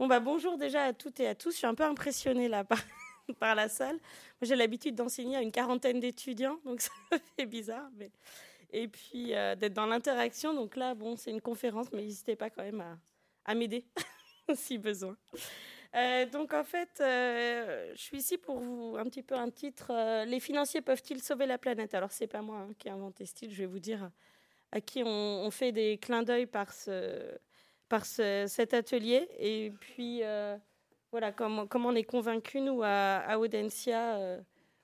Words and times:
Bon, 0.00 0.06
bah, 0.06 0.18
bonjour 0.18 0.56
déjà 0.56 0.84
à 0.84 0.92
toutes 0.94 1.20
et 1.20 1.26
à 1.26 1.34
tous. 1.34 1.50
Je 1.50 1.58
suis 1.58 1.66
un 1.66 1.74
peu 1.74 1.84
impressionnée 1.84 2.48
là 2.48 2.64
par, 2.64 2.78
par 3.38 3.54
la 3.54 3.68
salle. 3.68 3.98
J'ai 4.40 4.56
l'habitude 4.56 4.94
d'enseigner 4.94 5.36
à 5.36 5.42
une 5.42 5.52
quarantaine 5.52 6.00
d'étudiants, 6.00 6.58
donc 6.64 6.80
ça 6.80 6.90
fait 7.36 7.44
bizarre. 7.44 7.90
Et 8.70 8.88
puis 8.88 9.34
euh, 9.34 9.54
d'être 9.56 9.74
dans 9.74 9.84
l'interaction. 9.84 10.54
Donc 10.54 10.76
là, 10.76 10.94
bon, 10.94 11.16
c'est 11.16 11.30
une 11.30 11.42
conférence, 11.42 11.92
mais 11.92 12.00
n'hésitez 12.00 12.34
pas 12.34 12.48
quand 12.48 12.62
même 12.62 12.80
à, 12.80 12.96
à 13.44 13.54
m'aider 13.54 13.84
si 14.54 14.78
besoin. 14.78 15.18
Euh, 15.94 16.24
donc 16.24 16.54
en 16.54 16.64
fait, 16.64 16.98
euh, 17.02 17.92
je 17.94 18.00
suis 18.00 18.16
ici 18.16 18.38
pour 18.38 18.58
vous 18.58 18.96
un 18.98 19.04
petit 19.04 19.22
peu 19.22 19.34
un 19.34 19.50
titre. 19.50 19.92
les 20.24 20.40
financiers 20.40 20.80
peuvent-ils 20.80 21.22
sauver 21.22 21.44
la 21.44 21.58
planète? 21.58 21.92
Alors 21.92 22.10
c'est 22.10 22.26
pas 22.26 22.40
moi 22.40 22.56
hein, 22.56 22.72
qui 22.78 22.88
ai 22.88 22.90
inventé 22.90 23.26
ce 23.26 23.34
titre. 23.34 23.52
Je 23.52 23.58
vais 23.58 23.66
vous 23.66 23.80
dire 23.80 24.10
à 24.72 24.80
qui 24.80 25.02
on, 25.04 25.44
on 25.44 25.50
fait 25.50 25.72
des 25.72 25.98
clins 25.98 26.22
d'œil 26.22 26.46
par 26.46 26.72
ce 26.72 27.38
par 27.90 28.06
cet 28.06 28.72
atelier. 28.72 29.28
Et 29.38 29.72
puis, 29.80 30.20
euh, 30.22 30.56
voilà, 31.10 31.32
comment, 31.32 31.66
comment, 31.66 31.90
on 31.90 31.94
est 31.94 32.04
convaincu, 32.04 32.60
nous, 32.60 32.80
à, 32.82 33.36
Audencia, 33.38 34.16
euh, 34.16 34.40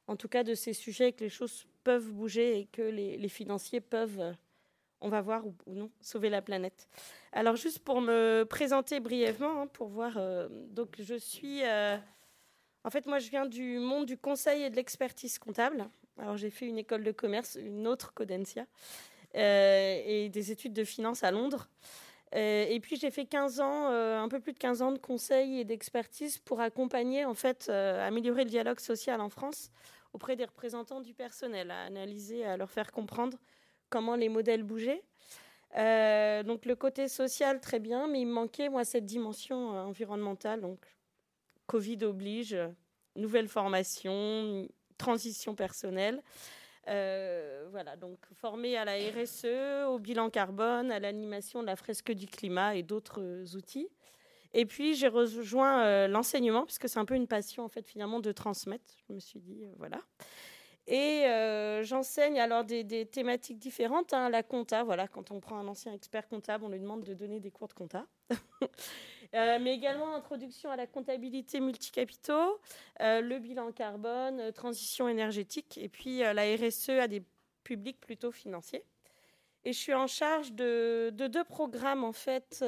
en 0.09 0.17
tout 0.17 0.29
cas, 0.29 0.43
de 0.43 0.55
ces 0.55 0.75
sujets, 0.75 1.13
que 1.13 1.25
les 1.25 1.31
choses 1.31 1.67
peuvent 1.85 2.11
bouger 2.11 2.59
et 2.59 2.67
que 2.67 2.83
les, 2.83 3.29
financiers 3.29 3.81
peuvent, 3.81 4.21
euh, 4.21 4.33
on 5.01 5.09
va 5.09 5.21
voir 5.21 5.47
ou, 5.47 5.55
non, 5.69 5.89
sauver 6.01 6.29
la 6.31 6.43
planète. 6.43 6.89
Alors, 7.33 7.55
juste 7.55 7.79
pour 7.79 8.01
me 8.01 8.43
présenter 8.43 8.99
brièvement, 8.99 9.63
hein, 9.63 9.67
pour 9.69 9.87
voir, 9.87 10.19
donc 10.71 10.97
je 10.99 11.15
suis. 11.15 11.63
en 11.63 12.91
fait, 12.91 13.07
moi, 13.07 13.21
je 13.21 13.31
viens 13.31 13.47
du 13.47 13.79
monde 13.79 14.07
du 14.07 14.19
conseil 14.19 14.65
et 14.65 14.71
de 14.71 14.77
l'expertise 14.77 15.39
comptable. 15.39 15.89
Alors, 16.19 16.37
j'ai 16.37 16.51
fait 16.51 16.67
une 16.67 16.79
école 16.79 17.05
de 17.05 17.13
commerce, 17.13 17.57
une 17.61 17.87
autre 17.87 18.15
qu'Audencia, 18.15 18.67
et 19.35 20.29
des 20.33 20.51
études 20.51 20.73
de 20.73 20.83
finance 20.83 21.23
à 21.23 21.31
Londres. 21.31 21.69
Euh, 22.35 22.67
et 22.69 22.81
puis 22.81 22.97
j'ai 22.97 23.11
fait 23.11 23.25
15 23.25 23.61
ans, 23.61 23.91
euh, 23.91 24.19
un 24.19 24.29
peu 24.29 24.41
plus 24.41 24.53
de 24.53 24.59
15 24.59 24.83
ans 24.83 24.93
de 24.93 24.99
conseil 24.99 25.61
et 25.61 25.65
d'expertise 25.65 26.39
pour 26.39 26.61
accompagner, 26.61 27.25
en 27.25 27.35
fait, 27.35 27.69
euh, 27.69 28.07
améliorer 28.07 28.45
le 28.45 28.51
dialogue 28.51 28.81
social 28.81 29.21
en 29.21 29.29
France 29.29 29.71
auprès 30.13 30.35
des 30.35 30.45
représentants 30.45 31.01
du 31.01 31.15
personnel, 31.15 31.71
à 31.71 31.83
analyser, 31.83 32.45
à 32.45 32.57
leur 32.57 32.71
faire 32.71 32.91
comprendre 32.91 33.39
comment 33.91 34.17
les 34.17 34.29
modèles 34.29 34.63
bougeaient. 34.63 35.03
donc 36.45 36.65
le 36.65 36.75
côté 36.75 37.07
social, 37.07 37.61
très 37.61 37.79
bien, 37.79 38.07
mais 38.09 38.21
il 38.23 38.27
me 38.27 38.33
manquait, 38.33 38.69
moi, 38.71 38.85
cette 38.85 39.05
dimension 39.05 39.71
environnementale. 39.71 40.63
Donc 40.63 40.81
Covid 41.67 42.05
oblige, 42.05 42.57
nouvelle 43.15 43.49
formation, 43.49 44.67
transition 44.97 45.55
personnelle. 45.55 46.23
Euh, 46.89 47.67
voilà, 47.71 47.97
donc 47.97 48.19
formé 48.35 48.77
à 48.77 48.85
la 48.85 48.95
RSE, 48.95 49.89
au 49.89 49.99
bilan 49.99 50.31
carbone, 50.31 50.91
à 50.91 50.99
l'animation 51.01 51.61
de 51.63 51.67
la 51.67 51.77
fresque 51.77 52.13
du 52.13 52.27
climat 52.27 52.77
et 52.77 52.83
d'autres 52.83 53.57
outils. 53.57 53.89
Et 54.55 54.65
puis 54.65 54.95
j'ai 54.95 55.09
rejoint 55.09 55.85
euh, 55.85 56.09
l'enseignement, 56.09 56.65
puisque 56.65 56.89
c'est 56.89 56.99
un 56.99 57.05
peu 57.05 57.15
une 57.15 57.27
passion 57.27 57.65
en 57.65 57.69
fait 57.69 57.87
finalement 57.87 58.21
de 58.21 58.33
transmettre. 58.33 58.85
Je 59.09 59.15
me 59.15 59.21
suis 59.21 59.41
dit, 59.41 59.65
euh, 59.65 59.73
voilà. 59.77 60.01
Et 60.89 61.25
j'enseigne 61.83 62.39
alors 62.39 62.65
des, 62.65 63.07
thématiques 63.07 63.59
différentes. 63.59 64.13
Hein, 64.13 64.29
la 64.29 64.43
compta, 64.43 64.85
voilà, 64.85 65.09
quand 65.09 65.31
on 65.31 65.41
prend 65.41 65.59
un 65.59 65.67
ancien 65.67 65.93
expert 65.93 66.29
comptable, 66.29 66.65
on 66.65 66.69
lui 66.69 66.81
demande 66.81 67.03
de 67.03 67.15
donner 67.15 67.41
des 67.41 67.51
cours 67.51 67.69
de 67.69 67.75
compta. 67.75 68.07
Euh, 69.35 69.59
mais 69.61 69.75
également 69.75 70.15
introduction 70.15 70.71
à 70.71 70.77
la 70.77 70.87
comptabilité 70.87 71.61
multicapitaux, 71.61 72.61
euh, 73.01 73.21
le 73.21 73.39
bilan 73.39 73.73
carbone, 73.73 74.41
euh, 74.41 74.53
transition 74.53 75.09
énergétique, 75.09 75.79
et 75.79 75.89
puis 75.89 76.19
la 76.19 76.43
RSE 76.57 76.91
à 76.91 77.09
des 77.09 77.23
publics 77.65 78.01
plutôt 78.01 78.31
financiers. 78.31 78.85
Et 79.65 79.73
je 79.73 79.79
suis 79.79 79.95
en 79.95 80.07
charge 80.07 80.53
de, 80.53 81.11
deux 81.11 81.45
programmes 81.45 82.05
en 82.05 82.13
fait 82.13 82.65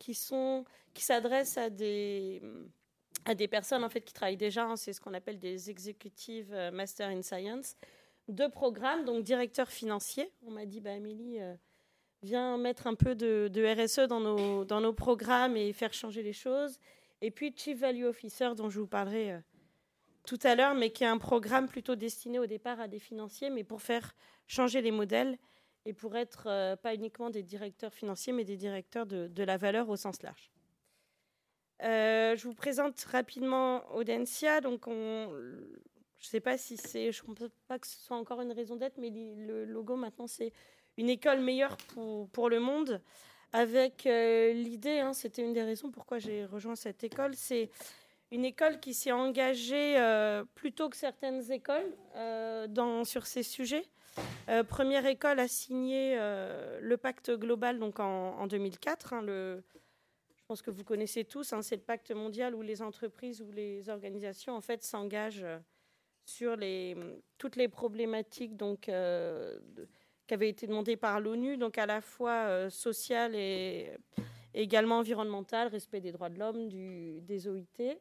qui 0.00 0.14
sont 0.14 0.64
qui 0.92 1.04
s'adressent 1.04 1.58
à 1.58 1.70
des 1.70 2.42
à 3.24 3.34
des 3.34 3.48
personnes 3.48 3.84
en 3.84 3.88
fait 3.88 4.02
qui 4.02 4.12
travaillent 4.12 4.36
déjà. 4.36 4.64
Hein, 4.64 4.76
c'est 4.76 4.92
ce 4.92 5.00
qu'on 5.00 5.14
appelle 5.14 5.38
des 5.38 5.70
executive 5.70 6.54
master 6.72 7.08
in 7.08 7.22
science. 7.22 7.76
Deux 8.28 8.48
programmes, 8.48 9.04
donc 9.04 9.22
directeur 9.22 9.68
financier. 9.68 10.30
On 10.46 10.50
m'a 10.50 10.66
dit, 10.66 10.80
bah 10.80 10.92
Amélie 10.92 11.40
vient 12.24 12.56
mettre 12.56 12.86
un 12.86 12.94
peu 12.94 13.14
de, 13.14 13.84
RSE 13.84 14.08
dans 14.08 14.20
nos, 14.20 14.64
dans 14.64 14.80
nos 14.80 14.92
programmes 14.92 15.56
et 15.56 15.72
faire 15.72 15.92
changer 15.92 16.22
les 16.22 16.32
choses. 16.32 16.78
Et 17.20 17.30
puis 17.30 17.54
Chief 17.56 17.78
Value 17.78 18.04
Officer, 18.04 18.50
dont 18.56 18.70
je 18.70 18.80
vous 18.80 18.86
parlerai 18.86 19.32
euh, 19.32 19.38
tout 20.26 20.38
à 20.42 20.54
l'heure, 20.54 20.74
mais 20.74 20.90
qui 20.90 21.04
est 21.04 21.08
un 21.08 21.18
programme 21.18 21.68
plutôt 21.68 21.94
destiné 21.94 22.38
au 22.38 22.46
départ 22.46 22.80
à 22.80 22.88
des 22.88 22.98
financiers, 22.98 23.50
mais 23.50 23.62
pour 23.62 23.82
faire 23.82 24.14
changer 24.46 24.80
les 24.80 24.90
modèles 24.90 25.38
et 25.84 25.92
pour 25.92 26.16
être 26.16 26.46
euh, 26.46 26.76
pas 26.76 26.94
uniquement 26.94 27.30
des 27.30 27.42
directeurs 27.42 27.92
financiers, 27.92 28.32
mais 28.32 28.44
des 28.44 28.56
directeurs 28.56 29.06
de, 29.06 29.28
de 29.28 29.42
la 29.42 29.56
valeur 29.56 29.88
au 29.88 29.96
sens 29.96 30.22
large. 30.22 30.50
Euh, 31.82 32.36
je 32.36 32.44
vous 32.44 32.54
présente 32.54 33.00
rapidement 33.04 33.82
Audencia. 33.94 34.60
Donc, 34.60 34.86
on, 34.86 35.28
je 36.18 36.28
ne 36.28 36.30
sais 36.30 36.40
pas 36.40 36.56
si 36.56 36.76
c'est, 36.76 37.12
je 37.12 37.22
ne 37.26 37.34
pense 37.34 37.50
pas 37.68 37.78
que 37.78 37.86
ce 37.86 37.98
soit 37.98 38.16
encore 38.16 38.40
une 38.40 38.52
raison 38.52 38.76
d'être, 38.76 38.98
mais 38.98 39.10
le 39.10 39.64
logo 39.64 39.96
maintenant 39.96 40.26
c'est 40.26 40.52
une 40.96 41.08
école 41.10 41.40
meilleure 41.40 41.76
pour, 42.32 42.48
le 42.48 42.60
monde, 42.60 43.00
avec 43.52 44.06
euh, 44.06 44.52
l'idée, 44.52 45.00
hein, 45.00 45.12
c'était 45.12 45.42
une 45.42 45.52
des 45.52 45.62
raisons 45.62 45.90
pourquoi 45.90 46.18
j'ai 46.18 46.44
rejoint 46.46 46.76
cette 46.76 47.02
école, 47.02 47.34
c'est 47.34 47.68
une 48.30 48.44
école 48.44 48.80
qui 48.80 48.94
s'est 48.94 49.12
engagée 49.12 49.98
euh, 49.98 50.44
plutôt 50.54 50.88
que 50.88 50.96
certaines 50.96 51.50
écoles 51.50 51.92
sur 53.04 53.26
ces 53.26 53.42
sujets. 53.42 53.84
première 54.68 55.04
école 55.06 55.40
a 55.40 55.48
signé 55.48 56.16
le 56.16 56.96
pacte 56.96 57.32
global 57.32 57.78
donc 57.78 58.00
en, 58.00 58.38
en 58.38 58.46
2004. 58.46 59.12
Hein, 59.12 59.22
le, 59.22 59.62
je 60.44 60.48
pense 60.48 60.60
que 60.60 60.70
vous 60.70 60.84
connaissez 60.84 61.24
tous, 61.24 61.54
hein, 61.54 61.62
c'est 61.62 61.76
le 61.76 61.80
pacte 61.80 62.10
mondial 62.10 62.54
où 62.54 62.60
les 62.60 62.82
entreprises 62.82 63.40
ou 63.40 63.50
les 63.50 63.88
organisations 63.88 64.54
en 64.54 64.60
fait 64.60 64.84
s'engagent 64.84 65.46
sur 66.26 66.54
les, 66.54 66.94
toutes 67.38 67.56
les 67.56 67.66
problématiques 67.66 68.54
donc, 68.54 68.88
de, 68.88 69.88
qui 70.26 70.34
avait 70.34 70.50
été 70.50 70.66
demandé 70.66 70.98
par 70.98 71.18
l'ONU, 71.18 71.56
donc 71.56 71.78
à 71.78 71.86
la 71.86 72.02
fois 72.02 72.46
euh, 72.48 72.68
social 72.68 73.34
et 73.34 73.90
également 74.52 74.98
environnemental, 74.98 75.68
respect 75.68 76.02
des 76.02 76.12
droits 76.12 76.28
de 76.28 76.38
l'homme, 76.38 76.68
des 76.68 77.48
OIT. 77.48 77.98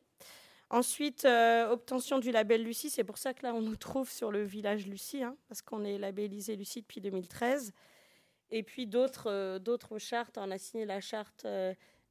Ensuite, 0.69 1.23
euh, 1.23 1.69
obtention 1.69 2.19
du 2.19 2.31
label 2.31 2.61
Lucie, 2.61 2.89
c'est 2.89 3.05
pour 3.05 3.17
ça 3.17 3.33
que 3.33 3.45
là 3.45 3.53
on 3.53 3.61
nous 3.61 3.77
trouve 3.77 4.11
sur 4.11 4.31
le 4.31 4.43
village 4.43 4.85
Lucie, 4.85 5.23
hein, 5.23 5.37
parce 5.47 5.61
qu'on 5.61 5.85
est 5.85 5.97
labellisé 5.97 6.57
Lucie 6.57 6.81
depuis 6.81 6.99
2013. 6.99 7.71
Et 8.51 8.63
puis 8.63 8.89
euh, 9.25 9.59
d'autres 9.59 9.97
chartes, 9.97 10.37
on 10.37 10.51
a 10.51 10.57
signé 10.57 10.85
la 10.85 11.01
charte 11.01 11.47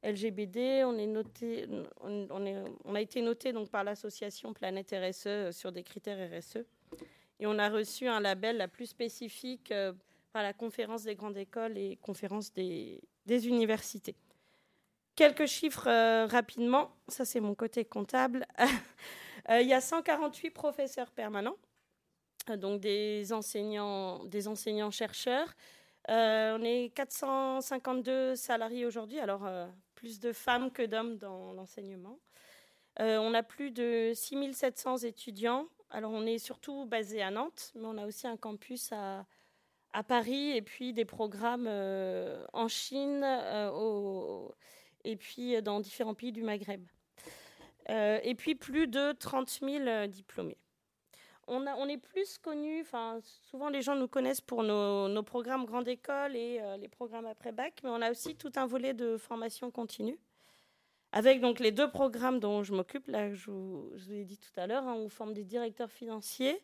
LGBT, 0.03 0.83
on, 0.85 0.97
a 2.95 3.01
été 3.01 3.21
noté 3.21 3.53
donc, 3.53 3.69
par 3.69 3.83
l'association 3.83 4.53
Planète 4.53 4.93
RSE 4.93 5.51
sur 5.55 5.71
des 5.71 5.83
critères 5.83 6.29
RSE. 6.29 6.65
Et 7.39 7.47
on 7.47 7.57
a 7.57 7.69
reçu 7.69 8.07
un 8.07 8.19
label 8.19 8.57
la 8.57 8.67
plus 8.67 8.85
spécifique 8.85 9.71
euh, 9.71 9.93
par 10.31 10.43
la 10.43 10.53
conférence 10.53 11.03
des 11.03 11.15
grandes 11.15 11.37
écoles 11.37 11.77
et 11.77 11.97
conférence 12.01 12.53
des, 12.53 13.01
universités. 13.27 14.15
Quelques 15.15 15.45
chiffres 15.45 15.87
euh, 15.87 16.25
rapidement, 16.25 16.91
ça 17.07 17.23
c'est 17.23 17.39
mon 17.39 17.55
côté 17.55 17.85
comptable. 17.85 18.45
Euh, 19.49 19.59
il 19.59 19.67
y 19.67 19.73
a 19.73 19.81
148 19.81 20.51
professeurs 20.51 21.11
permanents, 21.11 21.57
donc 22.55 22.79
des 22.79 23.33
enseignants, 23.33 24.23
des 24.23 24.47
enseignants 24.47 24.89
chercheurs. 24.89 25.53
On 26.07 26.63
est 26.63 26.93
452 26.95 28.35
salariés 28.35 28.85
aujourd'hui, 28.85 29.19
alors 29.19 29.47
plus 29.95 30.19
de 30.19 30.33
femmes 30.33 30.71
que 30.71 30.83
d'hommes 30.83 31.17
dans 31.17 31.53
l'enseignement. 31.53 32.19
on 32.99 33.33
a 33.33 33.43
plus 33.43 33.71
de 33.71 34.11
6700 34.13 34.97
étudiants, 34.99 35.67
alors, 35.93 36.11
on 36.11 36.25
est 36.25 36.39
surtout 36.39 36.85
basé 36.85 37.21
à 37.21 37.29
Nantes, 37.29 37.71
mais 37.75 37.85
on 37.85 37.99
a 37.99 38.07
aussi 38.07 38.27
un 38.27 38.35
campus 38.35 38.91
à, 38.91 39.25
Paris 40.07 40.57
et 40.57 40.63
puis 40.63 40.91
des 40.91 41.05
programmes 41.05 41.67
euh, 41.67 42.43
en 42.51 42.67
Chine 42.67 43.21
euh, 43.23 44.47
et 45.03 45.15
puis 45.15 45.61
dans 45.61 45.79
différents 45.79 46.15
pays 46.15 46.31
du 46.31 46.41
Maghreb. 46.41 46.83
Euh, 47.91 48.19
et 48.23 48.33
puis 48.33 48.55
plus 48.55 48.87
de 48.87 49.11
30 49.11 49.59
000 49.61 50.07
diplômés. 50.07 50.57
On, 51.47 51.87
est 51.87 51.97
plus 51.97 52.37
connus, 52.37 52.81
enfin, 52.81 53.19
souvent 53.49 53.69
les 53.69 53.81
gens 53.81 53.95
nous 53.95 54.07
connaissent 54.07 54.41
pour 54.41 54.63
nos, 54.63 55.23
programmes 55.23 55.65
grande 55.65 55.87
école 55.87 56.35
et 56.35 56.61
les 56.79 56.87
programmes 56.87 57.25
après-bac, 57.25 57.81
mais 57.83 57.89
on 57.89 58.01
a 58.01 58.11
aussi 58.11 58.35
tout 58.35 58.51
un 58.55 58.65
volet 58.65 58.93
de 58.93 59.17
formation 59.17 59.69
continue 59.69 60.17
avec 61.13 61.41
donc 61.41 61.59
les 61.59 61.71
deux 61.71 61.89
programmes 61.89 62.39
dont 62.39 62.63
je 62.63 62.73
m'occupe, 62.73 63.07
là, 63.07 63.31
je 63.33 63.51
vous, 63.51 63.91
je 63.95 64.05
vous, 64.05 64.13
ai 64.13 64.25
dit 64.25 64.39
tout 64.39 64.59
à 64.59 64.65
l'heure, 64.65 64.83
hein, 64.83 64.95
on 64.97 65.09
forme 65.09 65.33
des 65.33 65.43
directeurs 65.43 65.91
financiers, 65.91 66.59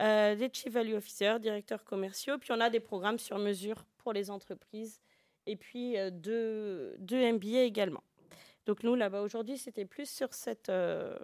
euh, 0.00 0.34
des 0.34 0.50
chief 0.52 0.72
value 0.72 0.94
officers, 0.94 1.38
directeurs 1.40 1.84
commerciaux, 1.84 2.36
puis 2.36 2.50
on 2.50 2.60
a 2.60 2.68
des 2.68 2.80
programmes 2.80 3.20
sur 3.20 3.38
mesure 3.38 3.84
pour 3.98 4.12
les 4.12 4.28
entreprises, 4.28 5.00
et 5.46 5.54
puis 5.54 5.96
euh, 5.96 6.10
deux, 6.10 6.96
deux, 6.98 7.32
MBA 7.32 7.62
également. 7.62 8.02
Donc 8.66 8.82
nous, 8.82 8.96
là-bas, 8.96 9.22
aujourd'hui, 9.22 9.56
c'était 9.56 9.84
plus 9.84 10.10
sur, 10.10 10.34
cette, 10.34 10.68
euh, 10.68 11.16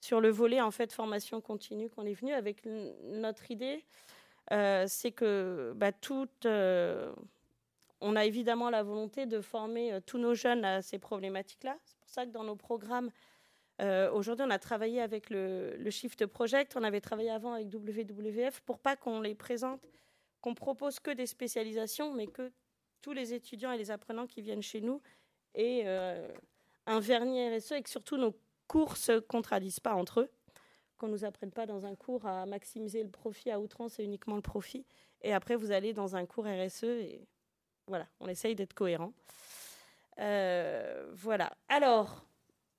sur 0.00 0.20
le 0.20 0.30
volet, 0.30 0.60
en 0.60 0.70
fait, 0.70 0.92
formation 0.92 1.40
continue 1.40 1.90
qu'on 1.90 2.06
est 2.06 2.14
venu 2.14 2.32
avec 2.32 2.64
notre 3.04 3.50
idée, 3.50 3.84
c'est 4.50 5.12
que 5.12 5.72
bah, 5.76 5.92
toute 5.92 6.46
on 8.02 8.16
a 8.16 8.24
évidemment 8.24 8.70
la 8.70 8.82
volonté 8.82 9.26
de 9.26 9.40
former 9.42 9.98
tous 10.06 10.18
nos 10.18 10.34
jeunes 10.34 10.64
à 10.64 10.80
ces 10.80 10.98
problématiques-là. 10.98 11.76
C'est 11.84 11.98
pour 11.98 12.08
ça 12.08 12.24
que 12.24 12.30
dans 12.30 12.44
nos 12.44 12.56
programmes, 12.56 13.10
aujourd'hui, 14.12 14.46
on 14.46 14.50
a 14.50 14.58
travaillé 14.58 15.02
avec 15.02 15.28
le, 15.28 15.76
le, 15.76 15.90
Shift 15.90 16.26
Project, 16.26 16.76
on 16.76 16.82
avait 16.82 17.02
travaillé 17.02 17.30
avant 17.30 17.52
avec 17.52 17.68
WWF 17.72 18.60
pour 18.60 18.78
pas 18.78 18.96
qu'on 18.96 19.20
les 19.20 19.34
présente, 19.34 19.80
qu'on 20.40 20.54
propose 20.54 20.98
que 20.98 21.10
des 21.10 21.26
spécialisations, 21.26 22.14
mais 22.14 22.26
que 22.26 22.50
tous 23.02 23.12
les 23.12 23.34
étudiants 23.34 23.72
et 23.72 23.78
les 23.78 23.90
apprenants 23.90 24.26
qui 24.26 24.42
viennent 24.42 24.62
chez 24.62 24.80
nous 24.80 25.00
aient 25.54 25.86
un 26.86 27.00
vernis 27.00 27.56
RSE 27.56 27.72
et 27.72 27.82
que 27.82 27.90
surtout 27.90 28.16
nos 28.16 28.34
cours 28.70 28.96
se 28.96 29.18
contradisent 29.18 29.80
pas 29.80 29.94
entre 29.94 30.20
eux, 30.20 30.30
qu'on 30.96 31.08
ne 31.08 31.12
nous 31.12 31.24
apprenne 31.24 31.50
pas 31.50 31.66
dans 31.66 31.86
un 31.86 31.96
cours 31.96 32.24
à 32.24 32.46
maximiser 32.46 33.02
le 33.02 33.10
profit 33.10 33.50
à 33.50 33.58
outrance 33.58 33.98
et 33.98 34.04
uniquement 34.04 34.36
le 34.36 34.42
profit, 34.42 34.86
et 35.22 35.32
après 35.32 35.56
vous 35.56 35.72
allez 35.72 35.92
dans 35.92 36.14
un 36.14 36.24
cours 36.24 36.44
RSE 36.46 36.84
et 36.84 37.26
voilà, 37.88 38.06
on 38.20 38.28
essaye 38.28 38.54
d'être 38.54 38.72
cohérent. 38.72 39.12
Euh, 40.20 41.10
voilà. 41.12 41.52
Alors, 41.68 42.24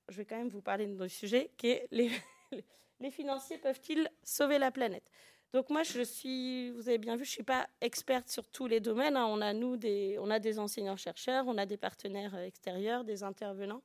je 0.08 0.16
vais 0.16 0.24
quand 0.24 0.38
même 0.38 0.48
vous 0.48 0.62
parler 0.62 0.86
de 0.86 0.94
notre 0.94 1.12
sujet, 1.12 1.50
qui 1.58 1.68
est 1.68 1.88
les, 1.90 3.10
financiers 3.10 3.58
peuvent-ils 3.58 4.08
sauver 4.22 4.58
la 4.58 4.70
planète? 4.70 5.10
Donc 5.52 5.68
moi, 5.68 5.82
je 5.82 6.00
suis, 6.00 6.70
vous 6.70 6.88
avez 6.88 6.96
bien 6.96 7.16
vu, 7.16 7.26
je 7.26 7.30
ne 7.30 7.34
suis 7.34 7.42
pas 7.42 7.68
experte 7.82 8.30
sur 8.30 8.48
tous 8.48 8.66
les 8.66 8.80
domaines. 8.80 9.18
Hein. 9.18 9.26
On 9.26 9.42
a, 9.42 9.52
nous, 9.52 9.76
des, 9.76 10.16
on 10.18 10.30
a 10.30 10.38
des 10.38 10.58
enseignants-chercheurs, 10.58 11.44
on 11.46 11.58
a 11.58 11.66
des 11.66 11.76
partenaires 11.76 12.34
extérieurs, 12.38 13.04
des 13.04 13.22
intervenants 13.22 13.82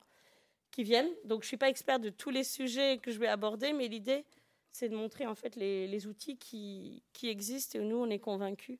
qui 0.71 0.83
viennent. 0.83 1.09
Donc, 1.25 1.41
je 1.41 1.45
ne 1.45 1.49
suis 1.49 1.57
pas 1.57 1.69
experte 1.69 2.01
de 2.01 2.09
tous 2.09 2.29
les 2.29 2.43
sujets 2.43 2.99
que 2.99 3.11
je 3.11 3.19
vais 3.19 3.27
aborder, 3.27 3.73
mais 3.73 3.87
l'idée, 3.87 4.25
c'est 4.71 4.89
de 4.89 4.95
montrer 4.95 5.25
en 5.25 5.35
fait 5.35 5.55
les, 5.55 6.07
outils 6.07 6.37
qui, 6.37 7.03
existent 7.23 7.79
et 7.79 7.81
où 7.81 7.85
nous, 7.85 7.97
on 7.97 8.09
est 8.09 8.19
convaincus 8.19 8.77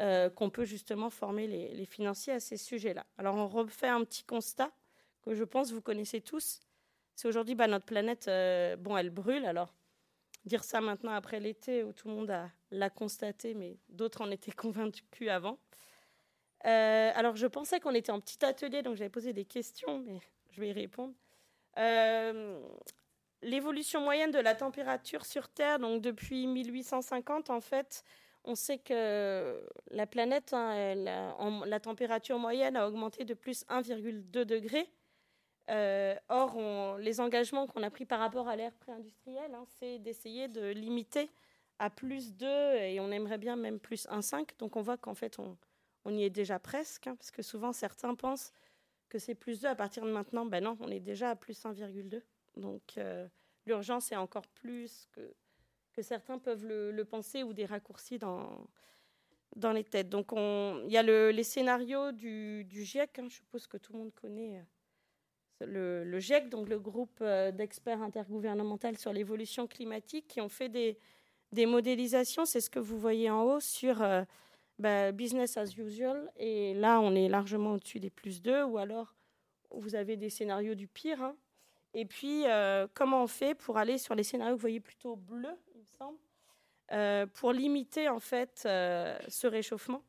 euh, 0.00 0.30
qu'on 0.30 0.50
peut 0.50 0.64
justement 0.64 1.10
former 1.10 1.46
les, 1.46 1.86
financiers 1.86 2.32
à 2.32 2.40
ces 2.40 2.56
sujets-là. 2.56 3.04
Alors, 3.18 3.34
on 3.36 3.48
refait 3.48 3.88
un 3.88 4.04
petit 4.04 4.24
constat 4.24 4.70
que 5.22 5.34
je 5.34 5.44
pense 5.44 5.72
vous 5.72 5.82
connaissez 5.82 6.20
tous. 6.20 6.60
C'est 7.16 7.28
aujourd'hui, 7.28 7.54
bah, 7.54 7.66
notre 7.66 7.86
planète, 7.86 8.28
euh, 8.28 8.76
bon, 8.76 8.96
elle 8.96 9.10
brûle. 9.10 9.44
Alors, 9.44 9.74
dire 10.44 10.62
ça 10.62 10.80
maintenant 10.80 11.12
après 11.12 11.40
l'été 11.40 11.82
où 11.82 11.92
tout 11.92 12.08
le 12.08 12.14
monde 12.14 12.32
l'a 12.70 12.90
constaté, 12.90 13.54
mais 13.54 13.78
d'autres 13.88 14.20
en 14.20 14.30
étaient 14.30 14.52
convaincus 14.52 15.28
avant. 15.28 15.58
Euh, 16.66 17.12
alors, 17.14 17.36
je 17.36 17.46
pensais 17.46 17.80
qu'on 17.80 17.94
était 17.94 18.12
en 18.12 18.20
petit 18.20 18.44
atelier, 18.44 18.82
donc 18.82 18.96
j'avais 18.96 19.10
posé 19.10 19.32
des 19.32 19.44
questions, 19.44 19.98
mais 19.98 20.20
je 20.54 20.60
vais 20.60 20.68
y 20.68 20.72
répondre. 20.72 21.14
Euh, 21.78 22.60
l'évolution 23.42 24.00
moyenne 24.00 24.30
de 24.30 24.38
la 24.38 24.54
température 24.54 25.26
sur 25.26 25.48
Terre, 25.48 25.78
donc 25.78 26.00
depuis 26.00 26.46
1850, 26.46 27.50
en 27.50 27.60
fait, 27.60 28.04
on 28.44 28.54
sait 28.54 28.78
que 28.78 29.66
la 29.90 30.06
planète, 30.06 30.52
hein, 30.52 30.94
la 31.66 31.80
température 31.80 32.38
moyenne 32.38 32.76
a 32.76 32.86
augmenté 32.86 33.24
de 33.24 33.34
plus 33.34 33.64
1,2 33.68 34.44
degré. 34.44 34.88
Euh, 35.70 36.14
or, 36.28 36.98
les 36.98 37.20
engagements 37.20 37.66
qu'on 37.66 37.82
a 37.82 37.90
pris 37.90 38.04
par 38.04 38.20
rapport 38.20 38.48
à 38.48 38.56
l'ère 38.56 38.74
pré-industrielle, 38.74 39.54
hein, 39.54 39.64
c'est 39.78 39.98
d'essayer 39.98 40.48
de 40.48 40.68
limiter 40.70 41.30
à 41.78 41.90
plus 41.90 42.34
2 42.34 42.46
et 42.46 43.00
on 43.00 43.10
aimerait 43.10 43.38
bien 43.38 43.56
même 43.56 43.80
plus 43.80 44.06
1,5. 44.08 44.58
Donc 44.58 44.76
on 44.76 44.82
voit 44.82 44.98
qu'en 44.98 45.14
fait, 45.14 45.38
on, 45.38 45.56
y 46.10 46.24
est 46.24 46.30
déjà 46.30 46.58
presque, 46.58 47.06
hein, 47.06 47.16
parce 47.16 47.30
que 47.30 47.42
souvent 47.42 47.72
certains 47.72 48.14
pensent 48.14 48.52
que 49.14 49.20
c'est 49.20 49.36
plus 49.36 49.60
2 49.60 49.68
à 49.68 49.76
partir 49.76 50.04
de 50.04 50.10
maintenant. 50.10 50.44
Ben 50.44 50.64
non, 50.64 50.76
on 50.80 50.88
est 50.88 50.98
déjà 50.98 51.30
à 51.30 51.36
plus 51.36 51.64
1,2. 51.64 52.20
Donc 52.56 52.82
euh, 52.98 53.28
l'urgence 53.64 54.10
est 54.10 54.16
encore 54.16 54.48
plus 54.48 55.06
que, 55.12 55.20
que 55.92 56.02
certains 56.02 56.40
peuvent 56.40 56.66
le, 56.66 57.04
penser 57.04 57.44
ou 57.44 57.52
des 57.52 57.64
raccourcis 57.64 58.18
dans, 58.18 58.66
dans 59.54 59.70
les 59.70 59.84
têtes. 59.84 60.08
Donc 60.08 60.32
il 60.34 60.90
y 60.90 60.96
a 60.96 61.02
les 61.30 61.44
scénarios 61.44 62.10
du, 62.10 62.66
GIEC, 62.68 63.20
hein, 63.20 63.26
je 63.28 63.36
suppose 63.36 63.68
que 63.68 63.76
tout 63.76 63.92
le 63.92 64.00
monde 64.00 64.12
connaît 64.14 64.58
euh, 65.62 65.66
le, 65.66 66.04
le, 66.10 66.18
GIEC, 66.18 66.48
donc 66.48 66.68
le 66.68 66.80
groupe 66.80 67.20
euh, 67.20 67.52
d'experts 67.52 68.02
intergouvernemental 68.02 68.98
sur 68.98 69.12
l'évolution 69.12 69.68
climatique, 69.68 70.26
qui 70.26 70.40
ont 70.40 70.48
fait 70.48 70.68
des 70.68 71.66
modélisations, 71.66 72.46
c'est 72.46 72.60
ce 72.60 72.68
que 72.68 72.80
vous 72.80 72.98
voyez 72.98 73.30
en 73.30 73.44
haut, 73.44 73.60
sur 73.60 74.02
bah, 74.78 75.12
business 75.12 75.56
as 75.56 75.76
usual. 75.76 76.30
Et 76.36 76.74
là, 76.74 77.00
on 77.00 77.14
est 77.14 77.28
largement 77.28 77.72
au-dessus 77.72 78.00
des 78.00 78.10
plus 78.10 78.42
2, 78.42 78.64
ou 78.64 78.78
alors 78.78 79.14
vous 79.70 79.94
avez 79.94 80.16
des 80.16 80.30
scénarios 80.30 80.74
du 80.74 80.88
pire. 80.88 81.22
Hein. 81.22 81.36
Et 81.94 82.04
puis, 82.04 82.44
euh, 82.46 82.86
comment 82.94 83.22
on 83.22 83.26
fait 83.26 83.54
pour 83.54 83.78
aller 83.78 83.98
sur 83.98 84.14
les 84.14 84.24
scénarios 84.24 84.54
que 84.54 84.58
vous 84.58 84.62
voyez 84.62 84.80
plutôt 84.80 85.16
bleus, 85.16 85.56
il 85.74 85.80
me 85.80 85.86
semble, 85.86 86.18
euh, 86.92 87.26
pour 87.26 87.52
limiter 87.52 88.08
en 88.08 88.20
fait 88.20 88.64
euh, 88.66 89.16
ce 89.28 89.46
réchauffement? 89.46 90.02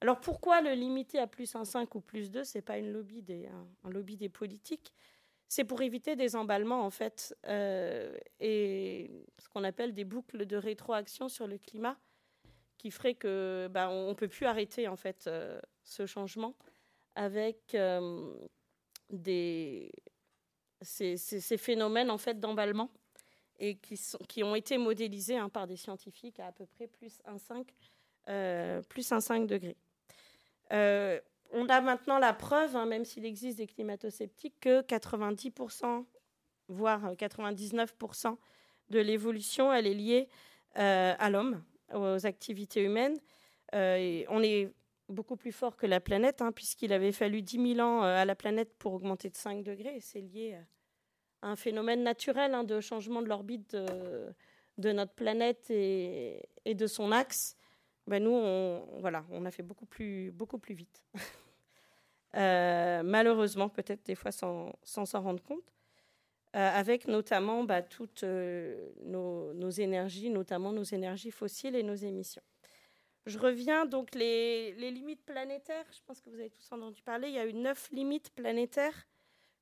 Alors 0.00 0.20
pourquoi 0.20 0.60
le 0.60 0.72
limiter 0.72 1.18
à 1.18 1.26
plus 1.26 1.54
1,5 1.54 1.88
ou 1.94 2.00
plus 2.00 2.30
2 2.30 2.44
C'est 2.44 2.62
pas 2.62 2.78
une 2.78 2.92
lobby 2.92 3.22
des, 3.22 3.48
un, 3.84 3.90
lobby 3.90 4.16
des 4.16 4.28
politiques. 4.28 4.92
C'est 5.48 5.64
pour 5.64 5.80
éviter 5.80 6.16
des 6.16 6.36
emballements 6.36 6.84
en 6.84 6.90
fait 6.90 7.34
et 8.40 9.24
ce 9.38 9.48
qu'on 9.48 9.62
appelle 9.62 9.94
des 9.94 10.04
boucles 10.04 10.44
de 10.44 10.56
rétroaction 10.56 11.28
sur 11.28 11.46
le 11.46 11.56
climat 11.56 11.96
qui 12.78 12.90
ferait 12.90 13.14
que 13.14 13.68
bah, 13.70 13.88
on, 13.90 14.10
ne 14.10 14.14
peut 14.14 14.28
plus 14.28 14.46
arrêter 14.46 14.88
en 14.88 14.96
fait 14.96 15.26
euh, 15.26 15.60
ce 15.82 16.06
changement 16.06 16.54
avec 17.14 17.74
euh, 17.74 18.34
ces, 20.82 21.16
phénomènes 21.58 22.10
en 22.10 22.18
fait 22.18 22.38
d'emballement 22.38 22.90
et 23.58 23.76
qui, 23.76 24.42
ont 24.42 24.54
été 24.54 24.76
modélisés 24.76 25.38
hein, 25.38 25.48
par 25.48 25.66
des 25.66 25.76
scientifiques 25.76 26.40
à 26.40 26.48
à 26.48 26.52
peu 26.52 26.66
près 26.66 26.86
plus 26.86 27.18
1,5 27.26 27.66
euh, 28.28 28.82
plus 28.82 29.10
1,5 29.10 29.46
degrés. 29.46 29.76
on 30.70 31.68
a 31.68 31.80
maintenant 31.80 32.18
la 32.18 32.34
preuve, 32.34 32.76
hein, 32.76 32.86
même 32.86 33.04
s'il 33.04 33.24
existe 33.24 33.58
des 33.58 33.66
climato-sceptiques, 33.66 34.60
que 34.60 34.82
90%, 34.82 36.04
voire 36.68 37.14
99% 37.14 38.36
de 38.90 38.98
l'évolution, 38.98 39.72
elle 39.72 39.86
est 39.86 39.94
liée 39.94 40.28
à 40.74 41.30
l'homme, 41.30 41.62
aux 41.92 42.26
activités 42.26 42.82
humaines. 42.82 43.18
Euh, 43.74 44.24
on 44.28 44.42
est 44.42 44.72
beaucoup 45.08 45.36
plus 45.36 45.52
fort 45.52 45.76
que 45.76 45.86
la 45.86 46.00
planète, 46.00 46.42
hein, 46.42 46.52
puisqu'il 46.52 46.92
avait 46.92 47.12
fallu 47.12 47.42
10 47.42 47.74
000 47.74 47.86
ans 47.86 48.04
euh, 48.04 48.16
à 48.16 48.24
la 48.24 48.34
planète 48.34 48.74
pour 48.78 48.94
augmenter 48.94 49.30
de 49.30 49.36
5 49.36 49.62
degrés. 49.62 49.98
C'est 50.00 50.20
lié 50.20 50.54
euh, 50.54 50.62
à 51.42 51.48
un 51.48 51.56
phénomène 51.56 52.02
naturel 52.02 52.54
hein, 52.54 52.64
de 52.64 52.80
changement 52.80 53.22
de 53.22 53.28
l'orbite 53.28 53.74
de, 53.74 54.92
notre 54.92 55.12
planète 55.14 55.70
et, 55.70 56.48
de 56.66 56.86
son 56.86 57.12
axe. 57.12 57.56
Ben 58.06 58.22
nous, 58.22 58.32
on, 58.32 59.00
voilà, 59.00 59.24
on 59.30 59.44
a 59.46 59.50
fait 59.50 59.62
beaucoup 59.64 59.86
plus, 59.86 60.30
beaucoup 60.30 60.58
plus 60.58 60.74
vite. 60.74 61.02
malheureusement, 62.34 63.68
peut-être 63.68 64.04
des 64.06 64.14
fois 64.14 64.30
sans 64.30 64.78
s'en 64.84 65.20
rendre 65.20 65.42
compte. 65.42 65.75
Euh, 66.56 66.70
avec 66.72 67.06
notamment 67.06 67.64
bah, 67.64 67.82
toutes 67.82 68.22
euh, 68.22 68.88
nos, 69.02 69.68
énergies, 69.68 70.30
notamment 70.30 70.72
nos 70.72 70.84
énergies 70.84 71.30
fossiles 71.30 71.76
et 71.76 71.82
nos 71.82 71.94
émissions. 71.94 72.40
Je 73.26 73.38
reviens 73.38 73.84
donc 73.84 74.14
les, 74.14 74.72
limites 74.72 75.22
planétaires. 75.26 75.84
Je 75.92 75.98
pense 76.06 76.22
que 76.22 76.30
vous 76.30 76.40
avez 76.40 76.48
tous 76.48 76.72
entendu 76.72 77.02
parler. 77.02 77.28
Il 77.28 77.34
y 77.34 77.38
a 77.38 77.44
eu 77.44 77.52
neuf 77.52 77.90
limites 77.90 78.30
planétaires 78.30 79.06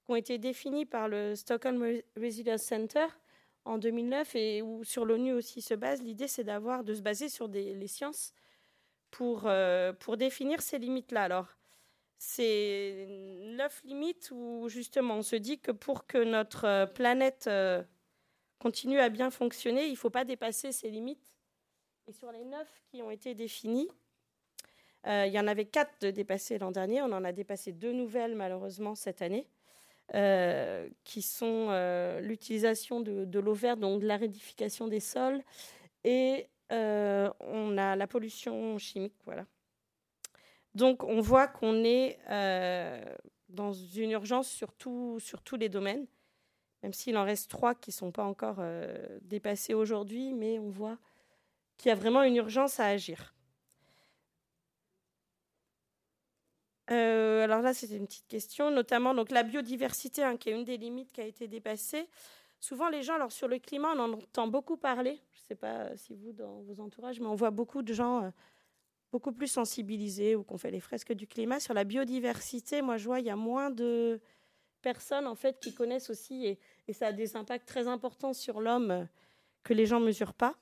qui 0.04 0.12
ont 0.12 0.16
été 0.16 0.38
définies 0.38 0.86
par 0.86 1.08
le 1.08 1.34
Stockholm 1.34 2.00
Resilience 2.16 2.62
Center 2.62 3.06
en 3.64 3.78
2009 3.78 4.36
et 4.36 4.62
où 4.62 4.84
sur 4.84 5.04
l'ONU 5.04 5.32
aussi 5.32 5.62
se 5.62 5.74
base. 5.74 6.00
L'idée, 6.00 6.28
c'est 6.28 6.44
d'avoir 6.44 6.84
de 6.84 6.94
se 6.94 7.02
baser 7.02 7.28
sur 7.28 7.48
les 7.48 7.88
sciences 7.88 8.34
pour, 9.10 9.46
euh, 9.46 9.92
pour 9.92 10.16
définir 10.16 10.62
ces 10.62 10.78
limites-là. 10.78 11.24
Alors, 11.24 11.56
c'est 12.18 13.06
neuf 13.08 13.82
limites 13.84 14.30
où 14.32 14.68
justement 14.68 15.16
on 15.16 15.22
se 15.22 15.36
dit 15.36 15.60
que 15.60 15.72
pour 15.72 16.06
que 16.06 16.18
notre 16.18 16.64
euh, 16.64 16.86
planète 16.86 17.46
euh, 17.48 17.82
continue 18.58 18.98
à 18.98 19.08
bien 19.08 19.30
fonctionner, 19.30 19.86
il 19.86 19.92
ne 19.92 19.96
faut 19.96 20.10
pas 20.10 20.24
dépasser 20.24 20.72
ces 20.72 20.90
limites. 20.90 21.36
Et 22.06 22.12
sur 22.12 22.30
les 22.32 22.44
neuf 22.44 22.68
qui 22.90 23.02
ont 23.02 23.10
été 23.10 23.34
définies, 23.34 23.88
euh, 25.06 25.26
il 25.26 25.32
y 25.32 25.40
en 25.40 25.46
avait 25.46 25.66
quatre 25.66 26.00
de 26.00 26.10
dépassés 26.10 26.58
l'an 26.58 26.70
dernier. 26.70 27.02
On 27.02 27.12
en 27.12 27.24
a 27.24 27.32
dépassé 27.32 27.72
deux 27.72 27.92
nouvelles 27.92 28.34
malheureusement 28.34 28.94
cette 28.94 29.22
année, 29.22 29.46
qui 31.04 31.22
sont 31.22 31.70
l'utilisation 32.20 33.00
de, 33.00 33.24
de 33.24 33.38
l'eau 33.38 33.54
verte, 33.54 33.80
donc 33.80 34.02
de 34.02 34.06
la 34.06 34.18
rédification 34.18 34.86
des 34.86 35.00
sols, 35.00 35.42
et 36.04 36.46
on 36.70 37.78
a 37.78 37.96
la 37.96 38.06
pollution 38.06 38.76
chimique. 38.76 39.16
Voilà. 39.24 39.46
Donc 40.74 41.04
on 41.04 41.20
voit 41.20 41.46
qu'on 41.46 41.84
est 41.84 42.18
euh, 42.30 43.02
dans 43.48 43.72
une 43.72 44.10
urgence 44.10 44.48
sur, 44.48 44.72
tous 44.72 45.20
les 45.56 45.68
domaines, 45.68 46.06
même 46.82 46.92
s'il 46.92 47.16
en 47.16 47.24
reste 47.24 47.50
trois 47.50 47.74
qui 47.74 47.90
ne 47.90 47.94
sont 47.94 48.10
pas 48.10 48.24
encore 48.24 48.56
euh, 48.58 49.18
dépassés 49.22 49.74
aujourd'hui, 49.74 50.34
mais 50.34 50.58
on 50.58 50.70
voit 50.70 50.98
qu'il 51.76 51.88
y 51.88 51.92
a 51.92 51.94
vraiment 51.94 52.22
une 52.22 52.36
urgence 52.36 52.80
à 52.80 52.86
agir. 52.86 53.34
Euh, 56.90 57.42
alors 57.44 57.62
là, 57.62 57.72
c'était 57.72 57.96
une 57.96 58.06
petite 58.06 58.28
question, 58.28 58.70
notamment 58.70 59.14
donc, 59.14 59.30
la 59.30 59.42
biodiversité, 59.42 60.22
hein, 60.22 60.36
qui 60.36 60.50
est 60.50 60.52
une 60.52 60.64
des 60.64 60.76
limites 60.76 61.12
qui 61.12 61.20
a 61.20 61.24
été 61.24 61.48
dépassée. 61.48 62.08
Souvent, 62.60 62.88
les 62.88 63.02
gens, 63.02 63.14
alors 63.14 63.32
sur 63.32 63.48
le 63.48 63.58
climat, 63.58 63.92
on 63.96 64.00
en 64.00 64.12
entend 64.12 64.48
beaucoup 64.48 64.76
parler. 64.76 65.20
Je 65.32 65.40
ne 65.40 65.46
sais 65.48 65.54
pas 65.54 65.96
si 65.96 66.14
vous, 66.14 66.32
dans 66.32 66.60
vos 66.62 66.80
entourages, 66.80 67.20
mais 67.20 67.26
on 67.26 67.34
voit 67.34 67.50
beaucoup 67.50 67.82
de 67.82 67.92
gens 67.94 68.30
beaucoup 69.14 69.30
plus 69.30 69.46
sensibilisés 69.46 70.34
ou 70.34 70.42
qu'on 70.42 70.58
fait 70.58 70.72
les 70.72 70.80
fresques 70.80 71.12
du 71.12 71.28
climat. 71.28 71.60
Sur 71.60 71.72
la 71.72 71.84
biodiversité, 71.84 72.82
moi, 72.82 72.96
je 72.96 73.04
vois, 73.04 73.20
il 73.20 73.26
y 73.26 73.30
a 73.30 73.36
moins 73.36 73.70
de 73.70 74.20
personnes, 74.82 75.28
en 75.28 75.36
fait, 75.36 75.60
qui 75.60 75.72
connaissent 75.72 76.10
aussi, 76.10 76.58
et, 76.88 76.92
ça 76.92 77.06
a 77.06 77.12
des 77.12 77.36
impacts 77.36 77.68
très 77.68 77.86
importants 77.86 78.32
sur 78.32 78.60
l'homme 78.60 79.06
que 79.62 79.72
les 79.72 79.86
gens 79.86 80.00
ne 80.00 80.06
mesurent 80.06 80.34
pas. 80.34 80.56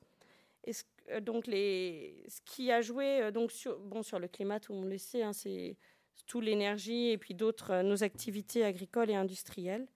Et 0.64 0.72
euh, 1.12 1.20
donc, 1.20 1.46
les, 1.46 2.26
ce 2.28 2.42
qui 2.44 2.70
a 2.70 2.82
joué 2.82 3.22
euh, 3.22 3.30
donc 3.30 3.52
sur, 3.52 3.78
bon, 3.78 4.02
sur 4.02 4.18
le 4.18 4.28
climat, 4.28 4.60
tout 4.60 4.74
le 4.74 4.80
monde 4.80 4.90
le 4.90 4.98
sait, 4.98 5.22
hein, 5.22 5.32
c'est 5.32 5.78
tout 6.26 6.42
l'énergie 6.42 7.08
et 7.08 7.16
puis 7.16 7.32
d'autres, 7.32 7.70
euh, 7.70 7.82
nos 7.82 8.04
activités 8.04 8.66
agricoles 8.66 9.08
et 9.08 9.14
industrielles. 9.14 9.88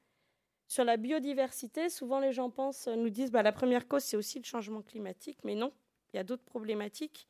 Sur 0.67 0.85
la 0.85 0.97
biodiversité, 0.97 1.91
souvent 1.91 2.21
les 2.21 2.33
gens 2.33 2.49
pensent, 2.49 2.89
nous 2.89 3.11
disent, 3.11 3.31
bah, 3.31 3.43
la 3.43 3.53
première 3.53 3.87
cause, 3.87 4.03
c'est 4.03 4.17
aussi 4.17 4.39
le 4.39 4.45
changement 4.45 4.81
climatique, 4.81 5.41
mais 5.45 5.55
non, 5.55 5.75
il 6.15 6.17
y 6.17 6.19
a 6.19 6.25
d'autres 6.25 6.45
problématiques. 6.45 7.29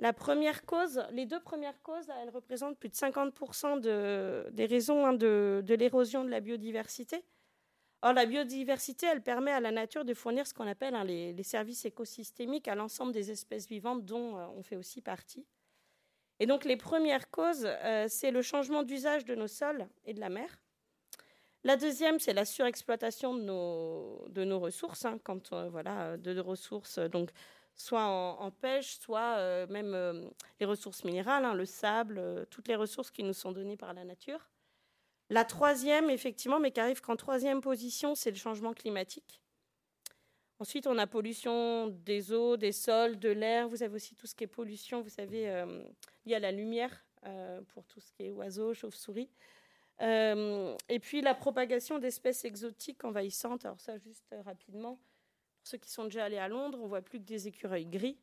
La 0.00 0.14
première 0.14 0.64
cause, 0.64 1.02
les 1.12 1.26
deux 1.26 1.40
premières 1.40 1.82
causes, 1.82 2.06
elles 2.22 2.30
représentent 2.30 2.78
plus 2.78 2.88
de 2.88 2.94
50% 2.94 3.80
de, 3.80 4.48
des 4.50 4.64
raisons 4.64 5.04
hein, 5.04 5.12
de, 5.12 5.62
l'érosion 5.78 6.24
de 6.24 6.30
la 6.30 6.40
biodiversité. 6.40 7.22
Or, 8.00 8.14
la 8.14 8.24
biodiversité, 8.24 9.04
elle 9.04 9.20
permet 9.20 9.50
à 9.50 9.60
la 9.60 9.70
nature 9.70 10.06
de 10.06 10.14
fournir 10.14 10.46
ce 10.46 10.54
qu'on 10.54 10.66
appelle 10.66 10.94
hein, 10.94 11.04
les, 11.04 11.42
services 11.42 11.84
écosystémiques 11.84 12.66
à 12.66 12.74
l'ensemble 12.74 13.12
des 13.12 13.30
espèces 13.30 13.68
vivantes 13.68 14.06
dont 14.06 14.38
euh, 14.38 14.46
on 14.56 14.62
fait 14.62 14.76
aussi 14.76 15.02
partie. 15.02 15.44
Et 16.38 16.46
donc, 16.46 16.64
les 16.64 16.78
premières 16.78 17.30
causes, 17.30 17.66
euh, 17.66 18.06
c'est 18.08 18.30
le 18.30 18.40
changement 18.40 18.82
d'usage 18.82 19.26
de 19.26 19.34
nos 19.34 19.48
sols 19.48 19.86
et 20.06 20.14
de 20.14 20.20
la 20.20 20.30
mer. 20.30 20.62
La 21.62 21.76
deuxième, 21.76 22.18
c'est 22.18 22.32
la 22.32 22.46
surexploitation 22.46 23.34
de 23.34 24.44
nos, 24.44 24.60
ressources, 24.60 25.04
hein, 25.04 25.18
quand, 25.22 25.52
euh, 25.52 26.16
de, 26.16 26.40
ressources, 26.40 26.98
donc 26.98 27.32
soit 27.80 28.04
en, 28.04 28.50
pêche, 28.50 28.98
soit 28.98 29.36
euh, 29.38 29.66
même 29.68 29.94
euh, 29.94 30.28
les 30.60 30.66
ressources 30.66 31.04
minérales, 31.04 31.44
hein, 31.44 31.54
le 31.54 31.64
sable, 31.64 32.18
euh, 32.18 32.44
toutes 32.50 32.68
les 32.68 32.76
ressources 32.76 33.10
qui 33.10 33.22
nous 33.22 33.32
sont 33.32 33.52
données 33.52 33.76
par 33.76 33.94
la 33.94 34.04
nature. 34.04 34.50
La 35.30 35.44
troisième, 35.44 36.10
effectivement, 36.10 36.60
mais 36.60 36.72
qui 36.72 36.80
arrive 36.80 37.00
qu'en 37.00 37.16
troisième 37.16 37.60
position, 37.60 38.14
c'est 38.14 38.30
le 38.30 38.36
changement 38.36 38.74
climatique. 38.74 39.40
Ensuite, 40.58 40.86
on 40.86 40.98
a 40.98 41.06
pollution 41.06 41.86
des 41.86 42.32
eaux, 42.32 42.56
des 42.56 42.72
sols, 42.72 43.18
de 43.18 43.30
l'air. 43.30 43.68
Vous 43.68 43.82
avez 43.82 43.94
aussi 43.94 44.14
tout 44.14 44.26
ce 44.26 44.34
qui 44.34 44.44
est 44.44 44.48
pollution, 44.48 45.00
vous 45.00 45.08
savez, 45.08 45.64
lié 46.26 46.34
à 46.34 46.40
la 46.40 46.52
lumière, 46.52 47.06
pour 47.68 47.86
tout 47.86 48.00
ce 48.00 48.12
qui 48.12 48.24
est 48.24 48.30
oiseaux, 48.30 48.74
chauves-souris. 48.74 49.30
et 50.00 50.98
puis 51.00 51.22
la 51.22 51.34
propagation 51.34 51.98
d'espèces 51.98 52.44
exotiques 52.44 53.04
envahissantes. 53.04 53.64
Alors 53.64 53.80
ça, 53.80 53.96
juste 53.96 54.34
rapidement. 54.44 54.98
Pour 55.60 55.68
ceux 55.68 55.78
qui 55.78 55.90
sont 55.90 56.04
déjà 56.04 56.24
allés 56.24 56.38
à 56.38 56.48
Londres, 56.48 56.78
on 56.82 56.86
voit 56.86 57.02
plus 57.02 57.18
que 57.18 57.24
des 57.24 57.48
écureuils 57.48 57.86
gris. 57.86 58.18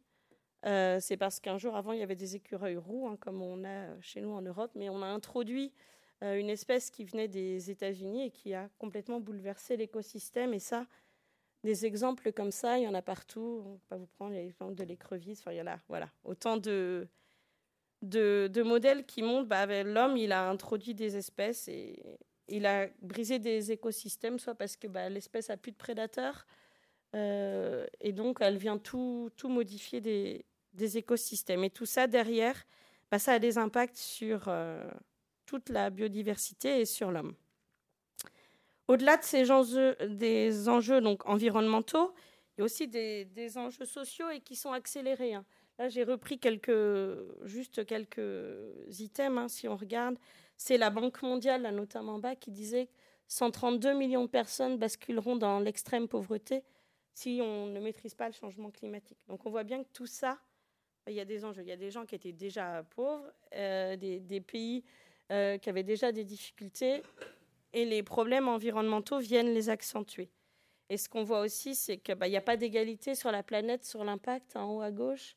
Euh, 0.65 0.99
c'est 0.99 1.17
parce 1.17 1.39
qu'un 1.39 1.57
jour 1.57 1.75
avant, 1.75 1.93
il 1.93 1.99
y 1.99 2.03
avait 2.03 2.15
des 2.15 2.35
écureuils 2.35 2.77
roux, 2.77 3.07
hein, 3.07 3.17
comme 3.19 3.41
on 3.41 3.63
a 3.63 3.99
chez 4.01 4.21
nous 4.21 4.31
en 4.31 4.41
Europe, 4.41 4.71
mais 4.75 4.89
on 4.89 5.01
a 5.03 5.05
introduit 5.05 5.71
euh, 6.23 6.39
une 6.39 6.49
espèce 6.49 6.89
qui 6.89 7.05
venait 7.05 7.27
des 7.27 7.69
États-Unis 7.69 8.25
et 8.25 8.31
qui 8.31 8.53
a 8.53 8.69
complètement 8.79 9.19
bouleversé 9.19 9.77
l'écosystème. 9.77 10.53
Et 10.53 10.59
ça, 10.59 10.87
des 11.63 11.85
exemples 11.85 12.31
comme 12.31 12.51
ça, 12.51 12.79
il 12.79 12.83
y 12.83 12.87
en 12.87 12.95
a 12.95 13.03
partout. 13.03 13.63
On 13.65 13.73
ne 13.73 13.77
pas 13.87 13.97
vous 13.97 14.07
prendre 14.07 14.33
l'exemple 14.33 14.73
de 14.73 14.83
l'écrevisse. 14.83 15.39
Enfin, 15.41 15.51
il 15.51 15.57
y 15.57 15.61
en 15.61 15.67
a, 15.67 15.77
voilà, 15.87 16.09
autant 16.23 16.57
de, 16.57 17.07
de, 18.01 18.63
modèles 18.63 19.05
qui 19.05 19.21
montrent 19.21 19.47
bah, 19.47 19.83
l'homme, 19.83 20.17
il 20.17 20.31
a 20.31 20.49
introduit 20.49 20.95
des 20.95 21.17
espèces 21.17 21.67
et 21.67 22.01
il 22.47 22.65
a 22.65 22.87
brisé 23.01 23.39
des 23.39 23.71
écosystèmes, 23.71 24.39
soit 24.39 24.55
parce 24.55 24.75
que 24.75 24.87
bah, 24.87 25.09
l'espèce 25.09 25.49
a 25.49 25.57
plus 25.57 25.71
de 25.71 25.77
prédateurs, 25.77 26.47
euh, 27.15 27.85
et 28.01 28.11
donc, 28.11 28.37
elle 28.41 28.57
vient 28.57 28.77
tout, 28.77 29.31
modifier 29.43 30.01
des, 30.01 30.97
écosystèmes. 30.97 31.63
Et 31.63 31.69
tout 31.69 31.85
ça, 31.85 32.07
derrière, 32.07 32.65
bah, 33.11 33.19
ça 33.19 33.33
a 33.33 33.39
des 33.39 33.57
impacts 33.57 33.97
sur 33.97 34.45
euh, 34.47 34.89
toute 35.45 35.69
la 35.69 35.89
biodiversité 35.89 36.81
et 36.81 36.85
sur 36.85 37.11
l'homme. 37.11 37.33
Au-delà 38.87 39.17
de 39.17 39.23
ces 39.23 39.51
enjeux, 39.51 39.95
des 40.07 40.69
enjeux 40.69 41.01
environnementaux, 41.25 42.13
il 42.57 42.61
y 42.61 42.63
a 42.63 42.65
aussi 42.65 42.87
des, 42.87 43.57
enjeux 43.57 43.85
sociaux 43.85 44.29
et 44.29 44.39
qui 44.39 44.55
sont 44.55 44.71
accélérés. 44.71 45.33
Hein. 45.33 45.45
Là, 45.77 45.89
j'ai 45.89 46.03
repris 46.03 46.39
juste 47.43 47.85
quelques 47.85 48.19
items, 48.99 49.37
hein, 49.37 49.47
si 49.47 49.67
on 49.67 49.75
regarde. 49.75 50.17
C'est 50.55 50.77
la 50.77 50.89
Banque 50.89 51.21
mondiale, 51.21 51.69
notamment 51.75 52.15
en 52.15 52.19
bas, 52.19 52.35
qui 52.35 52.49
disait 52.49 52.87
que 52.87 52.91
132 53.27 53.93
millions 53.93 54.23
de 54.23 54.29
personnes 54.29 54.77
basculeront 54.77 55.35
dans 55.35 55.59
l'extrême 55.59 56.07
pauvreté 56.07 56.63
si 57.17 57.39
on 57.41 57.65
ne 57.65 57.79
maîtrise 57.79 58.13
pas 58.13 58.27
le 58.27 58.33
changement 58.33 58.69
climatique. 58.69 59.17
Donc 59.27 59.43
on 59.47 59.49
voit 59.49 59.63
bien 59.63 59.83
que 59.83 59.89
tout 59.91 60.05
ça, 60.05 60.37
il 61.07 61.15
y 61.15 61.19
a 61.19 61.25
des 61.25 61.43
enjeux. 61.45 61.63
Il 61.63 61.67
y 61.67 61.71
a 61.71 61.77
des 61.77 61.89
gens 61.89 62.05
qui 62.05 62.13
étaient 62.13 62.31
déjà 62.31 62.83
pauvres, 62.83 63.33
euh, 63.55 63.95
des, 63.95 64.41
pays 64.41 64.83
euh, 65.31 65.57
qui 65.57 65.67
avaient 65.67 65.81
déjà 65.81 66.11
des 66.11 66.23
difficultés, 66.23 67.01
et 67.73 67.85
les 67.85 68.03
problèmes 68.03 68.47
environnementaux 68.47 69.17
viennent 69.17 69.51
les 69.51 69.69
accentuer. 69.69 70.29
Et 70.89 70.97
ce 70.97 71.09
qu'on 71.09 71.23
voit 71.23 71.39
aussi, 71.39 71.73
c'est 71.73 71.97
qu'il 71.97 72.13
bah, 72.13 72.29
n'y 72.29 72.37
a 72.37 72.41
pas 72.41 72.55
d'égalité 72.55 73.15
sur 73.15 73.31
la 73.31 73.41
planète, 73.41 73.83
sur 73.83 74.03
l'impact. 74.03 74.55
En 74.55 74.75
haut 74.75 74.81
à 74.81 74.91
gauche, 74.91 75.35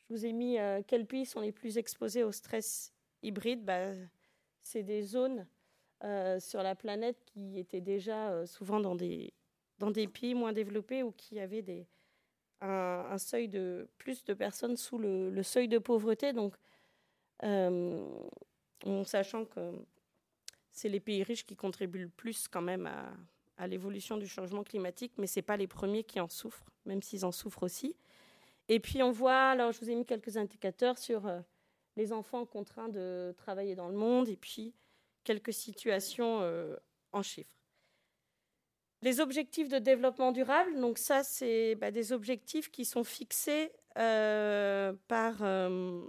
je 0.00 0.14
vous 0.14 0.26
ai 0.26 0.32
mis 0.32 0.58
euh, 0.58 0.82
quels 0.86 1.06
pays 1.06 1.24
sont 1.24 1.40
les 1.40 1.52
plus 1.52 1.78
exposés 1.78 2.24
au 2.24 2.32
stress 2.32 2.92
hybride? 3.22 3.64
Bah, 3.64 3.94
c'est 4.62 4.82
des 4.82 5.00
zones 5.00 5.46
sur 6.40 6.64
la 6.64 6.74
planète 6.74 7.24
qui 7.24 7.60
étaient 7.60 7.80
déjà 7.80 8.44
souvent 8.44 8.80
dans 8.80 8.96
des 8.96 9.32
dans 9.82 9.90
des 9.90 10.06
pays 10.06 10.32
moins 10.36 10.52
développés 10.52 11.02
ou 11.02 11.10
qui 11.10 11.40
avaient 11.40 11.60
des, 11.60 11.88
un, 12.60 13.18
seuil 13.18 13.48
de 13.48 13.88
plus 13.98 14.22
de 14.22 14.32
personnes 14.32 14.76
sous 14.76 14.96
le, 14.96 15.42
seuil 15.42 15.66
de 15.66 15.78
pauvreté. 15.78 16.32
Donc, 16.32 16.54
euh, 17.42 18.06
en 18.86 19.02
sachant 19.02 19.44
que 19.44 19.72
c'est 20.70 20.88
les 20.88 21.00
pays 21.00 21.24
riches 21.24 21.44
qui 21.44 21.56
contribuent 21.56 22.04
le 22.04 22.08
plus 22.08 22.46
quand 22.46 22.62
même 22.62 22.86
à, 23.58 23.66
l'évolution 23.66 24.16
du 24.16 24.28
changement 24.28 24.62
climatique, 24.62 25.14
mais 25.18 25.26
ce 25.26 25.40
pas 25.40 25.56
les 25.56 25.66
premiers 25.66 26.04
qui 26.04 26.20
en 26.20 26.28
souffrent, 26.28 26.70
même 26.84 27.02
s'ils 27.02 27.24
en 27.24 27.32
souffrent 27.32 27.64
aussi. 27.64 27.96
Et 28.68 28.78
puis 28.78 29.02
on 29.02 29.10
voit, 29.10 29.50
alors 29.50 29.72
je 29.72 29.80
vous 29.80 29.90
ai 29.90 29.94
mis 29.96 30.06
quelques 30.06 30.36
indicateurs 30.36 30.98
sur 30.98 31.26
euh, 31.26 31.40
les 31.96 32.12
enfants 32.12 32.44
contraints 32.44 32.88
de 32.88 33.34
travailler 33.36 33.74
dans 33.74 33.88
le 33.88 33.96
monde 33.96 34.28
et 34.28 34.36
puis 34.36 34.74
quelques 35.24 35.52
situations 35.52 36.40
euh, 36.40 36.76
en 37.12 37.22
chiffres. 37.22 37.61
Les 39.02 39.18
objectifs 39.18 39.68
de 39.68 39.78
développement 39.78 40.30
durable, 40.30 40.80
donc 40.80 40.96
ça, 40.96 41.24
c'est 41.24 41.74
bah, 41.74 41.90
des 41.90 42.12
objectifs 42.12 42.70
qui 42.70 42.84
sont 42.84 43.02
fixés 43.02 43.72
euh, 43.98 44.92
par, 45.08 45.42
euh, 45.42 46.02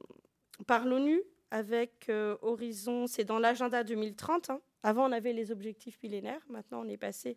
par 0.68 0.86
l'ONU 0.86 1.22
avec 1.50 2.08
euh, 2.10 2.38
Horizon, 2.44 3.08
c'est 3.08 3.24
dans 3.24 3.40
l'agenda 3.40 3.84
2030. 3.84 4.52
Hein. 4.52 4.62
Avant, 4.84 5.10
on 5.10 5.12
avait 5.12 5.34
les 5.34 5.52
objectifs 5.52 5.98
millénaires. 6.04 6.44
Maintenant, 6.50 6.86
on 6.86 6.88
est 6.88 6.98
passé 6.98 7.36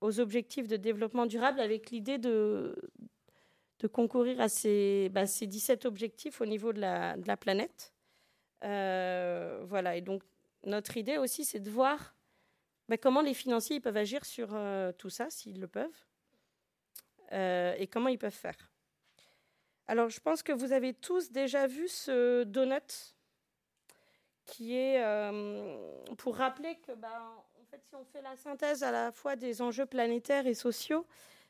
aux 0.00 0.20
objectifs 0.20 0.68
de 0.68 0.76
développement 0.76 1.26
durable 1.26 1.58
avec 1.58 1.90
l'idée 1.90 2.18
de, 2.18 2.76
de 3.80 3.86
concourir 3.88 4.40
à 4.40 4.48
ces, 4.48 5.08
bah, 5.12 5.26
ces 5.26 5.48
17 5.48 5.84
objectifs 5.84 6.40
au 6.40 6.46
niveau 6.46 6.72
de 6.72 6.80
la, 6.80 7.16
de 7.16 7.26
la 7.26 7.36
planète. 7.36 7.92
voilà, 8.62 9.96
et 9.96 10.00
donc 10.00 10.22
notre 10.64 10.96
idée 10.96 11.18
aussi, 11.18 11.44
c'est 11.44 11.60
de 11.60 11.70
voir 11.70 12.15
comment 12.98 13.20
les 13.20 13.34
financiers 13.34 13.80
peuvent 13.80 13.96
agir 13.96 14.24
sur 14.24 14.50
euh, 14.52 14.92
tout 14.92 15.10
ça, 15.10 15.28
s'ils 15.30 15.60
le 15.60 15.66
peuvent, 15.66 16.06
euh, 17.32 17.74
et 17.78 17.86
comment 17.86 18.08
ils 18.08 18.18
peuvent 18.18 18.32
faire? 18.32 18.56
Alors, 19.88 20.08
je 20.08 20.20
pense 20.20 20.42
que 20.42 20.52
vous 20.52 20.72
avez 20.72 20.94
tous 20.94 21.30
déjà 21.30 21.66
vu 21.66 21.88
ce 21.88 22.44
donut 22.44 23.14
qui 24.44 24.76
est 24.76 25.02
euh, 25.02 25.76
pour 26.18 26.36
rappeler 26.36 26.76
que, 26.86 26.92
bah, 26.92 27.44
en 27.60 27.64
fait, 27.64 27.82
si 27.88 27.94
on 27.96 28.04
fait 28.04 28.22
la 28.22 28.36
synthèse 28.36 28.84
à 28.84 28.92
la 28.92 29.10
fois 29.10 29.34
des 29.34 29.60
enjeux 29.60 29.86
planétaires 29.86 30.46
et 30.46 30.54
sociaux, 30.54 31.06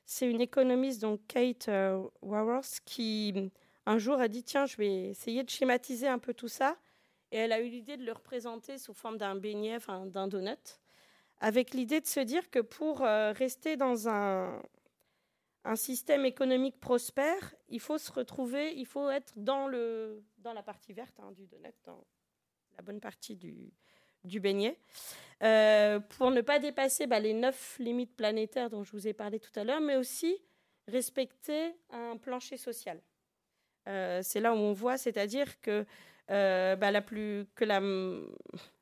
c'est 0.06 0.30
une 0.30 0.40
économiste, 0.40 1.02
donc 1.02 1.20
Kate 1.26 1.68
Warworth, 2.22 2.80
qui 2.86 3.50
un 3.84 3.98
jour 3.98 4.18
a 4.20 4.28
dit 4.28 4.42
tiens, 4.42 4.64
je 4.64 4.76
vais 4.76 5.10
essayer 5.10 5.42
de 5.44 5.50
schématiser 5.50 6.08
un 6.08 6.18
peu 6.18 6.32
tout 6.32 6.48
ça, 6.48 6.76
et 7.32 7.38
elle 7.38 7.52
a 7.52 7.60
eu 7.60 7.68
l'idée 7.68 7.96
de 7.96 8.04
le 8.04 8.12
représenter 8.12 8.78
sous 8.78 8.94
forme 8.94 9.18
d'un 9.18 9.34
beignet, 9.34 9.76
enfin 9.76 10.06
d'un 10.06 10.28
donut 10.28 10.80
avec 11.40 11.74
l'idée 11.74 12.00
de 12.00 12.06
se 12.06 12.20
dire 12.20 12.50
que 12.50 12.60
pour 12.60 13.02
euh, 13.02 13.32
rester 13.32 13.76
dans 13.76 14.08
un, 14.08 14.62
système 15.74 16.24
économique 16.24 16.78
prospère, 16.78 17.54
il 17.68 17.80
faut 17.80 17.98
se 17.98 18.12
retrouver, 18.12 18.72
il 18.76 18.86
faut 18.86 19.10
être 19.10 19.32
dans, 19.36 19.66
la 19.66 20.62
partie 20.62 20.92
verte 20.92 21.18
hein, 21.18 21.32
du 21.32 21.44
donut, 21.48 21.74
dans 21.84 22.04
la 22.76 22.82
bonne 22.84 23.00
partie 23.00 23.34
du, 23.34 23.72
du 24.22 24.38
beignet, 24.38 24.78
euh, 25.42 25.98
pour 25.98 26.30
ne 26.30 26.40
pas 26.40 26.60
dépasser 26.60 27.08
bah, 27.08 27.18
les 27.18 27.32
neuf 27.32 27.80
limites 27.80 28.14
planétaires 28.14 28.70
dont 28.70 28.84
je 28.84 28.92
vous 28.92 29.08
ai 29.08 29.12
parlé 29.12 29.40
tout 29.40 29.50
à 29.58 29.64
l'heure, 29.64 29.80
mais 29.80 29.96
aussi 29.96 30.40
respecter 30.86 31.74
un 31.90 32.16
plancher 32.16 32.56
social. 32.56 33.02
Euh, 33.88 34.20
c'est 34.22 34.38
là 34.38 34.52
où 34.52 34.56
on 34.56 34.72
voit, 34.72 34.98
c'est-à-dire 34.98 35.60
que 35.60 35.84
bah, 36.28 36.92
la 36.92 37.02
plus, 37.02 37.44
que 37.56 37.64
la, 37.64 37.80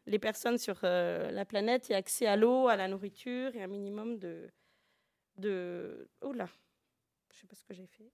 les 0.06 0.18
personnes 0.18 0.58
sur 0.58 0.80
euh, 0.84 1.30
la 1.30 1.44
planète 1.44 1.90
aient 1.90 1.94
accès 1.94 2.26
à 2.26 2.36
l'eau, 2.36 2.68
à 2.68 2.76
la 2.76 2.88
nourriture 2.88 3.54
et 3.56 3.62
un 3.62 3.66
minimum 3.66 4.18
de... 4.18 4.50
là, 6.22 6.48
je 7.30 7.38
sais 7.38 7.46
pas 7.46 7.56
ce 7.56 7.64
que 7.64 7.74
j'ai 7.74 7.86
fait. 7.86 8.10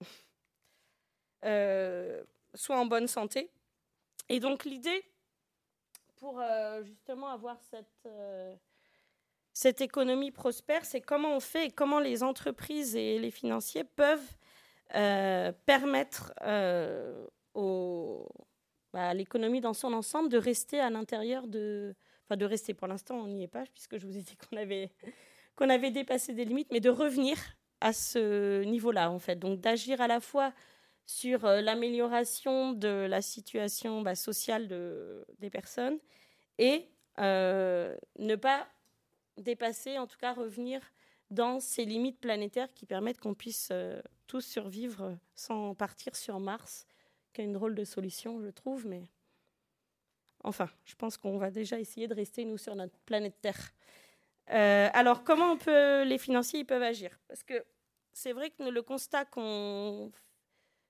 Euh, 1.44 2.24
soient 2.52 2.80
en 2.80 2.86
bonne 2.86 3.06
santé. 3.06 3.48
Et 4.28 4.40
donc 4.40 4.64
l'idée, 4.64 5.04
pour 6.16 6.42
justement 6.82 7.28
avoir 7.28 7.62
cette, 7.70 8.08
cette 9.52 9.80
économie 9.80 10.32
prospère, 10.32 10.84
c'est 10.84 11.00
comment 11.00 11.36
on 11.36 11.38
fait 11.38 11.66
et 11.66 11.70
comment 11.70 12.00
les 12.00 12.24
entreprises 12.24 12.96
et 12.96 13.20
les 13.20 13.30
financiers 13.30 13.84
peuvent 13.84 14.34
permettre 15.64 16.34
bah, 18.98 19.14
l'économie 19.14 19.60
dans 19.60 19.74
son 19.74 19.92
ensemble 19.92 20.28
de 20.28 20.38
rester 20.38 20.80
à 20.80 20.90
l'intérieur 20.90 21.46
de, 21.46 21.94
enfin 22.24 22.36
de 22.36 22.44
rester 22.44 22.74
pour 22.74 22.88
l'instant, 22.88 23.14
on 23.14 23.28
n'y 23.28 23.44
est 23.44 23.48
pas, 23.48 23.62
puisque 23.72 23.96
je 23.96 24.04
vous 24.04 24.16
ai 24.16 24.22
dit 24.22 24.36
qu'on 24.36 24.56
avait, 24.56 24.90
qu'on 25.54 25.70
avait 25.70 25.92
dépassé 25.92 26.32
des 26.32 26.44
limites, 26.44 26.72
mais 26.72 26.80
de 26.80 26.90
revenir 26.90 27.38
à 27.80 27.92
ce 27.92 28.64
niveau-là, 28.64 29.12
en 29.12 29.20
fait. 29.20 29.36
Donc 29.36 29.60
d'agir 29.60 30.00
à 30.00 30.08
la 30.08 30.18
fois 30.18 30.52
sur 31.06 31.44
euh, 31.44 31.60
l'amélioration 31.60 32.72
de 32.72 33.06
la 33.08 33.22
situation 33.22 34.02
bah, 34.02 34.16
sociale 34.16 34.66
de, 34.66 35.24
des 35.38 35.48
personnes 35.48 36.00
et 36.58 36.88
euh, 37.20 37.96
ne 38.18 38.34
pas 38.34 38.66
dépasser, 39.36 39.96
en 39.96 40.08
tout 40.08 40.18
cas 40.18 40.32
revenir 40.32 40.80
dans 41.30 41.60
ces 41.60 41.84
limites 41.84 42.18
planétaires 42.18 42.74
qui 42.74 42.84
permettent 42.84 43.20
qu'on 43.20 43.34
puisse 43.34 43.68
euh, 43.70 44.02
tous 44.26 44.40
survivre 44.40 45.16
sans 45.36 45.76
partir 45.76 46.16
sur 46.16 46.40
Mars, 46.40 46.84
une 47.42 47.52
drôle 47.52 47.74
de 47.74 47.84
solution, 47.84 48.40
je 48.42 48.50
trouve, 48.50 48.86
mais 48.86 49.08
Enfin, 50.44 50.68
je 50.84 50.94
pense 50.94 51.16
qu'on 51.16 51.36
va 51.38 51.50
déjà 51.50 51.78
essayer 51.80 52.08
de 52.08 52.14
rester, 52.14 52.44
nous, 52.44 52.58
sur 52.58 52.74
notre 52.74 52.96
planète 53.00 53.34
Terre. 53.40 53.72
Euh, 54.50 54.88
alors, 54.92 55.24
comment 55.24 55.52
on 55.52 55.56
peut, 55.56 56.04
les 56.04 56.18
financiers 56.18 56.60
ils 56.60 56.64
peuvent 56.64 56.82
agir? 56.82 57.18
Parce 57.28 57.42
que 57.42 57.64
c'est 58.12 58.32
vrai 58.32 58.50
que 58.50 58.62
le 58.62 58.82
constat 58.82 59.24
qu'on 59.24 60.10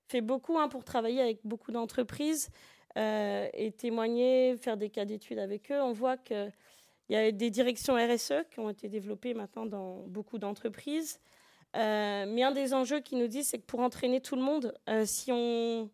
fait 0.07 0.21
beaucoup 0.21 0.57
hein, 0.57 0.69
pour 0.69 0.83
travailler 0.83 1.21
avec 1.21 1.39
beaucoup 1.43 1.71
d'entreprises 1.71 2.49
euh, 2.97 3.47
et 3.53 3.71
témoigner, 3.71 4.55
faire 4.57 4.77
des 4.77 4.89
cas 4.89 5.05
d'études 5.05 5.39
avec 5.39 5.71
eux, 5.71 5.81
on 5.81 5.93
voit 5.93 6.17
qu'il 6.17 6.53
y 7.09 7.15
a 7.15 7.31
des 7.31 7.49
directions 7.49 7.95
RSE 7.95 8.45
qui 8.51 8.59
ont 8.59 8.69
été 8.69 8.87
développées 8.87 9.33
maintenant 9.33 9.65
dans 9.65 10.07
beaucoup 10.07 10.37
d'entreprises. 10.37 11.19
Euh, 11.75 12.25
mais 12.27 12.43
un 12.43 12.51
des 12.51 12.73
enjeux 12.73 12.99
qui 12.99 13.15
nous 13.15 13.27
dit, 13.27 13.43
c'est 13.43 13.59
que 13.59 13.65
pour 13.65 13.81
entraîner 13.81 14.21
tout 14.21 14.35
le 14.35 14.41
monde, 14.41 14.73
si 15.05 15.31
on 15.31 15.89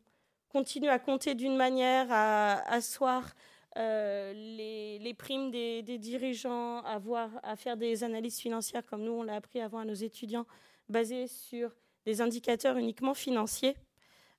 continue 0.56 0.88
à 0.88 1.00
compter 1.00 1.36
d'une 1.36 1.58
manière, 1.58 2.08
à 2.10 2.62
asseoir 2.72 3.34
euh, 3.78 4.32
les, 4.32 5.14
primes 5.14 5.52
des, 5.52 5.98
dirigeants, 5.98 6.82
à, 6.84 6.98
voir, 6.98 7.30
à 7.44 7.58
faire 7.58 7.76
des 7.76 8.06
analyses 8.06 8.40
financières 8.40 8.86
comme 8.86 9.04
nous, 9.04 9.12
on 9.12 9.24
l'a 9.24 9.36
appris 9.36 9.60
avant 9.60 9.80
à 9.80 9.84
nos 9.84 9.94
étudiants, 9.94 10.46
basées 10.88 11.28
sur 11.28 11.76
des 12.06 12.22
indicateurs 12.22 12.78
uniquement 12.78 13.14
financiers. 13.14 13.76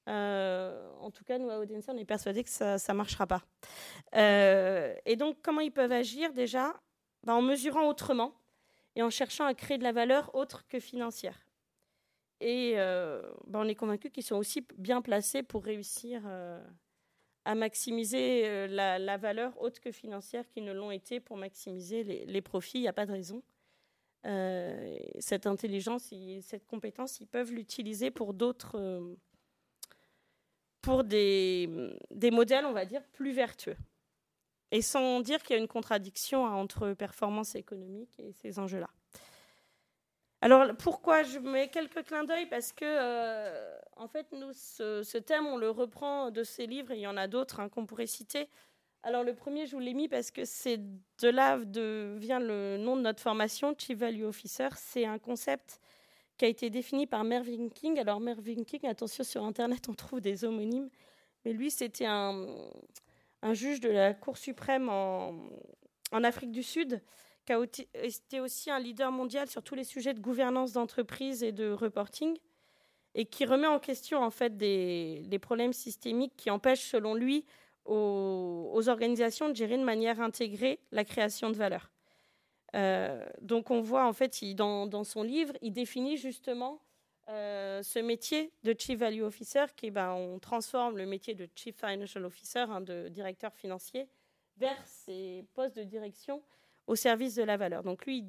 Euh, 0.08 0.90
en 1.02 1.10
tout 1.10 1.22
cas, 1.22 1.36
nous, 1.36 1.50
à 1.50 1.58
Odense, 1.58 1.84
on 1.88 1.98
est 1.98 2.06
persuadés 2.06 2.44
que 2.44 2.50
ça 2.50 2.78
ne 2.78 2.92
marchera 2.94 3.26
pas. 3.26 3.42
Euh, 4.14 4.94
et 5.04 5.16
donc, 5.16 5.36
comment 5.42 5.60
ils 5.60 5.72
peuvent 5.72 5.92
agir 5.92 6.32
déjà? 6.32 6.80
Ben, 7.24 7.34
En 7.34 7.42
mesurant 7.42 7.86
autrement 7.90 8.32
et 8.94 9.02
en 9.02 9.10
cherchant 9.10 9.44
à 9.44 9.52
créer 9.52 9.76
de 9.76 9.82
la 9.82 9.92
valeur 9.92 10.34
autre 10.34 10.66
que 10.66 10.80
financière. 10.80 11.45
Et 12.40 12.74
euh, 12.76 13.22
ben, 13.46 13.60
on 13.60 13.68
est 13.68 13.74
convaincu 13.74 14.10
qu'ils 14.10 14.24
sont 14.24 14.36
aussi 14.36 14.66
bien 14.76 15.00
placés 15.00 15.42
pour 15.42 15.64
réussir 15.64 16.22
euh, 16.26 16.62
à 17.44 17.54
maximiser 17.54 18.46
euh, 18.46 18.66
la, 18.66 19.16
valeur 19.16 19.60
autre 19.60 19.80
que 19.80 19.90
financière 19.90 20.46
qu'ils 20.48 20.64
ne 20.64 20.72
l'ont 20.72 20.90
été 20.90 21.20
pour 21.20 21.36
maximiser 21.36 22.02
les, 22.04 22.42
profits. 22.42 22.78
Il 22.78 22.82
n'y 22.82 22.88
a 22.88 22.92
pas 22.92 23.06
de 23.06 23.12
raison. 23.12 23.42
cette 25.18 25.46
intelligence, 25.46 26.12
cette 26.42 26.66
compétence, 26.66 27.20
ils 27.20 27.26
peuvent 27.26 27.52
l'utiliser 27.52 28.10
pour 28.10 28.34
d'autres, 28.34 29.16
pour 30.82 31.04
des, 31.04 31.70
des 32.10 32.30
modèles, 32.30 32.66
on 32.66 32.72
va 32.72 32.84
dire, 32.84 33.02
plus 33.12 33.32
vertueux. 33.32 33.76
Et 34.72 34.82
sans 34.82 35.20
dire 35.20 35.42
qu'il 35.42 35.54
y 35.54 35.58
a 35.58 35.62
une 35.62 35.68
contradiction 35.68 36.44
entre 36.44 36.92
performance 36.92 37.54
économique 37.54 38.18
et 38.18 38.32
ces 38.32 38.58
enjeux-là. 38.58 38.90
Alors 40.46 40.76
pourquoi 40.76 41.24
je 41.24 41.40
mets 41.40 41.66
quelques 41.66 42.04
clins 42.04 42.22
d'œil? 42.22 42.46
Parce 42.46 42.70
que, 42.70 42.84
euh, 42.84 43.76
en 43.96 44.06
fait, 44.06 44.28
nous, 44.30 44.52
ce, 44.52 45.18
thème, 45.18 45.44
on 45.44 45.56
le 45.56 45.70
reprend 45.70 46.30
de 46.30 46.44
ces 46.44 46.68
livres, 46.68 46.92
et 46.92 46.98
il 46.98 47.00
y 47.00 47.06
en 47.08 47.16
a 47.16 47.26
d'autres 47.26 47.58
hein, 47.58 47.68
qu'on 47.68 47.84
pourrait 47.84 48.06
citer. 48.06 48.48
Alors 49.02 49.24
le 49.24 49.34
premier, 49.34 49.66
je 49.66 49.72
vous 49.72 49.80
l'ai 49.80 49.92
mis 49.92 50.06
parce 50.06 50.30
que 50.30 50.44
c'est 50.44 50.78
de 50.78 51.28
là 51.28 51.58
de, 51.58 52.14
vient 52.18 52.38
le 52.38 52.76
nom 52.76 52.96
de 52.96 53.00
notre 53.00 53.20
formation, 53.20 53.74
Chief 53.76 53.98
Value 53.98 54.22
Officer. 54.22 54.68
C'est 54.76 55.04
un 55.04 55.18
concept 55.18 55.80
qui 56.38 56.44
a 56.44 56.48
été 56.48 56.70
défini 56.70 57.08
par 57.08 57.24
Mervyn 57.24 57.68
King. 57.68 57.98
Alors 57.98 58.20
Mervyn 58.20 58.62
King, 58.62 58.86
attention, 58.86 59.24
sur 59.24 59.42
Internet, 59.42 59.88
on 59.88 59.94
trouve 59.94 60.20
des 60.20 60.44
homonymes. 60.44 60.90
Mais 61.44 61.54
lui, 61.54 61.72
c'était 61.72 62.06
un, 62.06 62.46
juge 63.50 63.80
de 63.80 63.88
la 63.88 64.14
Cour 64.14 64.38
suprême 64.38 64.88
en, 64.90 65.34
en 66.12 66.22
Afrique 66.22 66.52
du 66.52 66.62
Sud 66.62 67.02
qui 67.46 67.52
a 67.52 67.62
été 68.02 68.40
aussi 68.40 68.70
un 68.70 68.78
leader 68.78 69.12
mondial 69.12 69.48
sur 69.48 69.62
tous 69.62 69.76
les 69.76 69.84
sujets 69.84 70.12
de 70.12 70.20
gouvernance 70.20 70.72
d'entreprise 70.72 71.42
et 71.42 71.52
de 71.52 71.70
reporting, 71.70 72.36
et 73.14 73.24
qui 73.24 73.44
remet 73.46 73.68
en 73.68 73.78
question 73.78 74.22
en 74.22 74.30
fait 74.30 74.56
des, 74.56 75.38
problèmes 75.40 75.72
systémiques 75.72 76.34
qui 76.36 76.50
empêchent, 76.50 76.88
selon 76.90 77.14
lui, 77.14 77.46
aux, 77.84 78.88
organisations 78.88 79.48
de 79.48 79.54
gérer 79.54 79.78
de 79.78 79.84
manière 79.84 80.20
intégrée 80.20 80.80
la 80.90 81.04
création 81.04 81.50
de 81.50 81.56
valeur. 81.56 81.90
Euh, 82.74 83.24
donc 83.40 83.70
on 83.70 83.80
voit 83.80 84.06
en 84.06 84.12
fait 84.12 84.44
dans, 84.54 85.04
son 85.04 85.22
livre, 85.22 85.54
il 85.62 85.72
définit 85.72 86.16
justement 86.16 86.82
euh, 87.28 87.82
ce 87.82 88.00
métier 88.00 88.52
de 88.64 88.74
Chief 88.76 88.98
Value 88.98 89.22
Officer, 89.22 89.66
qui 89.76 89.90
ben, 89.92 90.12
on 90.12 90.40
transforme 90.40 90.98
le 90.98 91.06
métier 91.06 91.34
de 91.34 91.48
Chief 91.54 91.76
Financial 91.76 92.24
Officer, 92.24 92.66
hein, 92.68 92.80
de 92.80 93.08
directeur 93.08 93.54
financier, 93.54 94.08
vers 94.56 94.82
ces 94.84 95.44
postes 95.54 95.76
de 95.76 95.84
direction 95.84 96.42
au 96.86 96.96
service 96.96 97.34
de 97.34 97.42
la 97.42 97.56
valeur. 97.56 97.82
Donc 97.82 98.06
lui, 98.06 98.24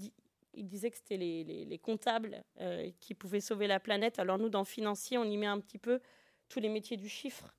il, 0.54 0.68
disait 0.68 0.90
que 0.90 0.98
c'était 0.98 1.18
les, 1.18 1.80
comptables 1.82 2.44
euh, 2.60 2.90
qui 3.00 3.14
pouvaient 3.14 3.42
sauver 3.42 3.68
la 3.68 3.80
planète. 3.80 4.20
Alors 4.20 4.38
nous, 4.38 4.50
dans 4.50 4.64
financier, 4.64 5.18
on 5.18 5.26
y 5.26 5.38
met 5.38 5.46
un 5.46 5.60
petit 5.60 5.78
peu 5.78 6.00
tous 6.50 6.60
les 6.60 6.70
métiers 6.70 6.98
du 6.98 7.10
chiffre. 7.10 7.54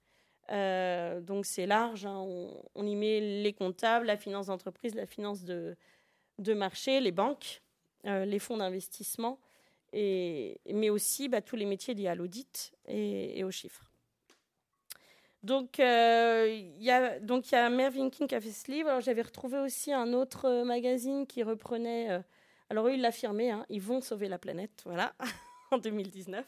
Euh, 0.51 1.21
donc 1.21 1.45
c'est 1.45 1.67
large, 1.67 2.07
hein. 2.07 2.17
on, 2.75 2.87
y 2.87 2.97
met 2.97 3.21
les 3.43 3.53
comptables, 3.53 4.07
la 4.07 4.17
finance 4.17 4.47
d'entreprise, 4.47 4.95
la 4.95 5.05
finance 5.05 5.45
de, 5.45 5.77
marché, 6.55 7.01
les 7.01 7.13
banques, 7.13 7.63
euh, 8.07 8.25
les 8.25 8.39
fonds 8.39 8.57
d'investissement, 8.57 9.39
mais 9.93 10.91
aussi 10.91 11.29
bah, 11.29 11.43
tous 11.43 11.57
les 11.57 11.67
métiers 11.67 11.93
liés 11.93 12.09
à 12.09 12.15
l'audit 12.15 12.73
et 12.87 13.45
aux 13.45 13.51
chiffres. 13.51 13.88
Donc, 15.49 15.81
euh, 15.81 16.47
il 16.79 16.85
y 16.85 16.91
a 16.91 17.19
donc 17.21 17.51
il 17.51 17.55
y 17.55 17.57
a 17.57 17.71
Mervyn 17.71 18.11
King 18.11 18.27
qui 18.27 18.35
a 18.35 18.41
fait 18.41 18.51
ce 18.51 18.71
livre. 18.71 19.01
j'avais 19.01 19.23
retrouvé 19.23 19.59
aussi 19.59 19.95
un 19.95 20.13
autre 20.13 20.45
euh, 20.45 20.63
magazine 20.63 21.27
qui 21.27 21.43
reprenait. 21.43 22.11
Euh, 22.11 22.21
alors 22.69 22.89
eux, 22.89 22.93
ils 22.93 23.01
l'affirmaient, 23.01 23.51
hein, 23.51 23.65
ils 23.71 23.81
vont 23.81 24.03
sauver 24.03 24.29
la 24.29 24.37
planète, 24.37 24.83
voilà, 24.85 25.15
en 25.71 25.79
2019. 25.79 26.45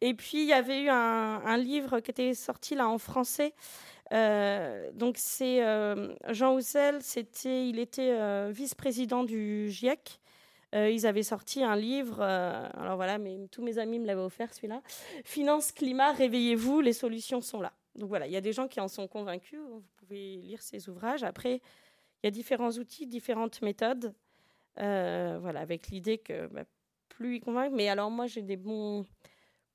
Et 0.00 0.14
puis 0.14 0.42
il 0.42 0.46
y 0.46 0.52
avait 0.52 0.82
eu 0.82 0.88
un, 0.88 1.56
livre 1.56 1.98
qui 1.98 2.12
était 2.12 2.34
sorti 2.34 2.76
là 2.76 2.88
en 2.88 2.98
français. 2.98 3.52
donc 4.12 5.16
c'est 5.16 5.60
Jean 6.28 6.54
Houssel, 6.54 7.02
c'était, 7.02 7.68
il 7.68 7.80
était 7.80 8.52
vice-président 8.52 9.24
du 9.24 9.70
GIEC. 9.70 10.20
ils 10.72 11.04
avaient 11.04 11.24
sorti 11.24 11.64
un 11.64 11.74
livre, 11.74 12.22
alors 12.22 12.94
voilà, 12.94 13.18
mais 13.18 13.48
tous 13.50 13.62
mes 13.64 13.78
amis 13.78 13.98
me 13.98 14.06
l'avaient 14.06 14.20
offert 14.20 14.54
celui-là. 14.54 14.82
Finance, 15.24 15.72
climat, 15.72 16.12
réveillez-vous, 16.12 16.80
les 16.80 16.92
solutions 16.92 17.40
sont 17.40 17.60
là. 17.60 17.72
Donc 17.96 18.08
voilà, 18.08 18.26
il 18.26 18.32
y 18.32 18.36
a 18.36 18.40
des 18.40 18.52
gens 18.52 18.68
qui 18.68 18.80
en 18.80 18.88
sont 18.88 19.08
convaincus. 19.08 19.60
Vous 19.60 19.82
pouvez 19.96 20.36
lire 20.36 20.62
ces 20.62 20.88
ouvrages. 20.88 21.22
Après, 21.22 21.54
il 21.56 22.26
y 22.26 22.28
a 22.28 22.30
différents 22.30 22.70
outils, 22.70 23.06
différentes 23.06 23.62
méthodes. 23.62 24.14
Euh, 24.78 25.38
voilà, 25.40 25.60
avec 25.60 25.88
l'idée 25.88 26.18
que 26.18 26.46
bah, 26.46 26.64
plus 27.08 27.36
ils 27.36 27.40
convainquent. 27.40 27.74
Mais 27.74 27.88
alors 27.88 28.10
moi, 28.10 28.26
j'ai 28.26 28.42
des 28.42 28.56
bons. 28.56 29.04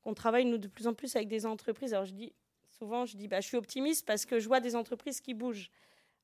On 0.05 0.13
travaille 0.13 0.45
nous 0.45 0.57
de 0.57 0.67
plus 0.67 0.87
en 0.87 0.93
plus 0.93 1.15
avec 1.15 1.27
des 1.27 1.45
entreprises. 1.45 1.93
Alors 1.93 2.05
je 2.05 2.13
dis 2.13 2.33
souvent, 2.77 3.05
je 3.05 3.17
dis, 3.17 3.27
bah, 3.27 3.41
je 3.41 3.47
suis 3.47 3.57
optimiste 3.57 4.05
parce 4.05 4.25
que 4.25 4.39
je 4.39 4.47
vois 4.47 4.59
des 4.59 4.75
entreprises 4.75 5.21
qui 5.21 5.33
bougent. 5.33 5.69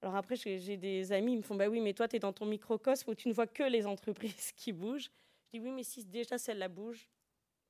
Alors 0.01 0.15
après, 0.15 0.35
j'ai 0.35 0.77
des 0.77 1.11
amis, 1.11 1.33
ils 1.33 1.37
me 1.37 1.41
font, 1.43 1.55
bah 1.55 1.67
oui, 1.67 1.79
mais 1.79 1.93
toi, 1.93 2.07
tu 2.07 2.15
es 2.15 2.19
dans 2.19 2.33
ton 2.33 2.45
microcosme 2.45 3.11
où 3.11 3.15
tu 3.15 3.27
ne 3.27 3.33
vois 3.33 3.47
que 3.47 3.63
les 3.63 3.85
entreprises 3.85 4.51
qui 4.55 4.71
bougent. 4.71 5.11
Je 5.45 5.59
dis, 5.59 5.65
oui, 5.65 5.71
mais 5.71 5.83
si 5.83 6.03
déjà 6.05 6.37
celles-là 6.37 6.67
bougent, 6.69 7.07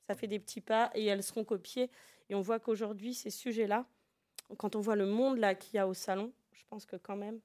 ça 0.08 0.16
fait 0.16 0.28
des 0.28 0.40
petits 0.40 0.62
pas 0.62 0.92
et 0.96 1.06
elles 1.06 1.24
seront 1.24 1.44
copiées. 1.44 1.90
Et 2.30 2.36
on 2.36 2.42
voit 2.42 2.60
qu'aujourd'hui, 2.60 3.14
ces 3.14 3.30
sujets-là, 3.30 3.86
quand 4.58 4.76
on 4.76 4.82
voit 4.82 4.96
le 4.96 5.06
monde 5.06 5.38
là 5.38 5.56
qu'il 5.56 5.76
y 5.76 5.80
a 5.80 5.88
au 5.88 5.94
salon, 5.94 6.32
je 6.54 6.64
pense 6.70 6.86
que 6.86 6.96
quand 6.96 7.16
même, 7.16 7.40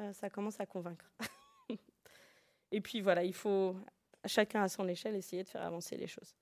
euh, 0.00 0.12
ça 0.12 0.30
commence 0.30 0.60
à 0.60 0.66
convaincre. 0.66 1.10
et 2.72 2.80
puis 2.80 3.00
voilà, 3.00 3.24
il 3.24 3.34
faut 3.34 3.76
chacun 4.26 4.62
à 4.62 4.68
son 4.68 4.88
échelle 4.88 5.14
essayer 5.14 5.42
de 5.42 5.48
faire 5.48 5.62
avancer 5.62 5.96
les 5.96 6.06
choses. 6.06 6.34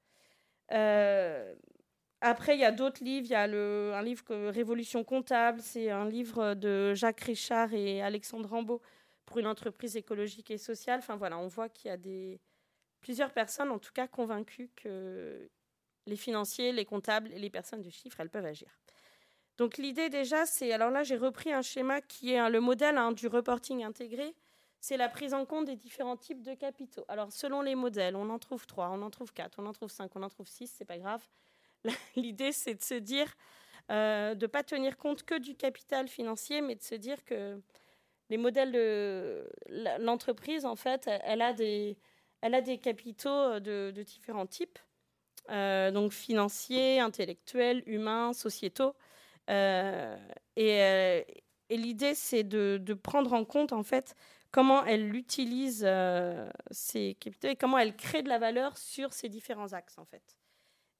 Euh, 0.72 1.54
après, 2.20 2.56
il 2.56 2.60
y 2.60 2.64
a 2.64 2.72
d'autres 2.72 3.02
livres. 3.02 3.26
Il 3.26 3.32
y 3.32 3.34
a 3.34 3.42
un 3.42 4.02
livre 4.02 4.24
que 4.24 4.48
Révolution 4.48 5.04
comptable. 5.04 5.60
C'est 5.60 5.90
un 5.90 6.08
livre 6.08 6.54
de 6.54 6.94
Jacques 6.94 7.20
Richard 7.20 7.74
et 7.74 8.00
Alexandre 8.00 8.48
Rambaud 8.48 8.80
pour 9.26 9.38
une 9.38 9.46
entreprise 9.46 9.96
écologique 9.96 10.50
et 10.50 10.58
sociale. 10.58 11.00
Enfin 11.00 11.16
voilà, 11.16 11.38
on 11.38 11.48
voit 11.48 11.68
qu'il 11.68 11.88
y 11.88 11.92
a 11.92 11.96
des, 11.96 12.40
plusieurs 13.00 13.32
personnes, 13.32 13.70
en 13.70 13.78
tout 13.78 13.92
cas, 13.92 14.06
convaincues 14.06 14.70
que 14.76 15.50
les 16.06 16.16
financiers, 16.16 16.72
les 16.72 16.84
comptables 16.84 17.32
et 17.32 17.38
les 17.38 17.50
personnes 17.50 17.82
du 17.82 17.90
chiffre, 17.90 18.20
elles 18.20 18.30
peuvent 18.30 18.46
agir. 18.46 18.68
Donc 19.62 19.78
l'idée 19.78 20.08
déjà, 20.08 20.44
c'est, 20.44 20.72
alors 20.72 20.90
là 20.90 21.04
j'ai 21.04 21.16
repris 21.16 21.52
un 21.52 21.62
schéma 21.62 22.00
qui 22.00 22.32
est 22.32 22.50
le 22.50 22.60
modèle 22.60 22.98
hein, 22.98 23.12
du 23.12 23.28
reporting 23.28 23.84
intégré, 23.84 24.34
c'est 24.80 24.96
la 24.96 25.08
prise 25.08 25.34
en 25.34 25.44
compte 25.44 25.66
des 25.66 25.76
différents 25.76 26.16
types 26.16 26.42
de 26.42 26.52
capitaux. 26.54 27.04
Alors 27.06 27.30
selon 27.30 27.62
les 27.62 27.76
modèles, 27.76 28.16
on 28.16 28.28
en 28.28 28.40
trouve 28.40 28.66
trois, 28.66 28.88
on 28.88 29.00
en 29.02 29.10
trouve 29.10 29.32
quatre, 29.32 29.60
on 29.60 29.66
en 29.66 29.72
trouve 29.72 29.88
cinq, 29.88 30.16
on 30.16 30.24
en 30.24 30.28
trouve 30.28 30.48
six, 30.48 30.66
c'est 30.66 30.84
pas 30.84 30.98
grave. 30.98 31.22
L'idée 32.16 32.50
c'est 32.50 32.74
de 32.74 32.82
se 32.82 32.94
dire, 32.94 33.32
euh, 33.92 34.34
de 34.34 34.46
ne 34.46 34.50
pas 34.50 34.64
tenir 34.64 34.96
compte 34.96 35.22
que 35.22 35.38
du 35.38 35.54
capital 35.54 36.08
financier, 36.08 36.60
mais 36.60 36.74
de 36.74 36.82
se 36.82 36.96
dire 36.96 37.24
que 37.24 37.62
les 38.30 38.38
modèles 38.38 38.72
de 38.72 39.48
l'entreprise, 40.00 40.64
en 40.64 40.74
fait, 40.74 41.08
elle 41.22 41.40
a 41.40 41.52
des, 41.52 41.96
elle 42.40 42.56
a 42.56 42.62
des 42.62 42.78
capitaux 42.78 43.60
de, 43.60 43.92
différents 44.04 44.48
types, 44.48 44.80
euh, 45.50 45.92
donc 45.92 46.10
financiers, 46.10 46.98
intellectuels, 46.98 47.84
humains, 47.86 48.32
sociétaux. 48.32 48.96
Euh, 49.50 50.16
euh, 50.58 51.22
et, 51.68 51.76
l'idée, 51.76 52.14
c'est 52.14 52.44
de, 52.44 52.94
prendre 52.94 53.32
en 53.32 53.44
compte, 53.44 53.72
en 53.72 53.82
fait, 53.82 54.14
comment 54.50 54.84
elle 54.84 55.14
utilise 55.14 55.88
ces 56.70 57.14
capitaux 57.18 57.48
et 57.48 57.56
comment 57.56 57.78
elle 57.78 57.96
crée 57.96 58.22
de 58.22 58.28
la 58.28 58.38
valeur 58.38 58.76
sur 58.76 59.12
ces 59.12 59.28
différents 59.28 59.72
axes, 59.72 59.98
en 59.98 60.04
fait. 60.04 60.36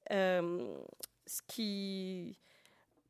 ce 0.09 1.41
qui 1.47 2.39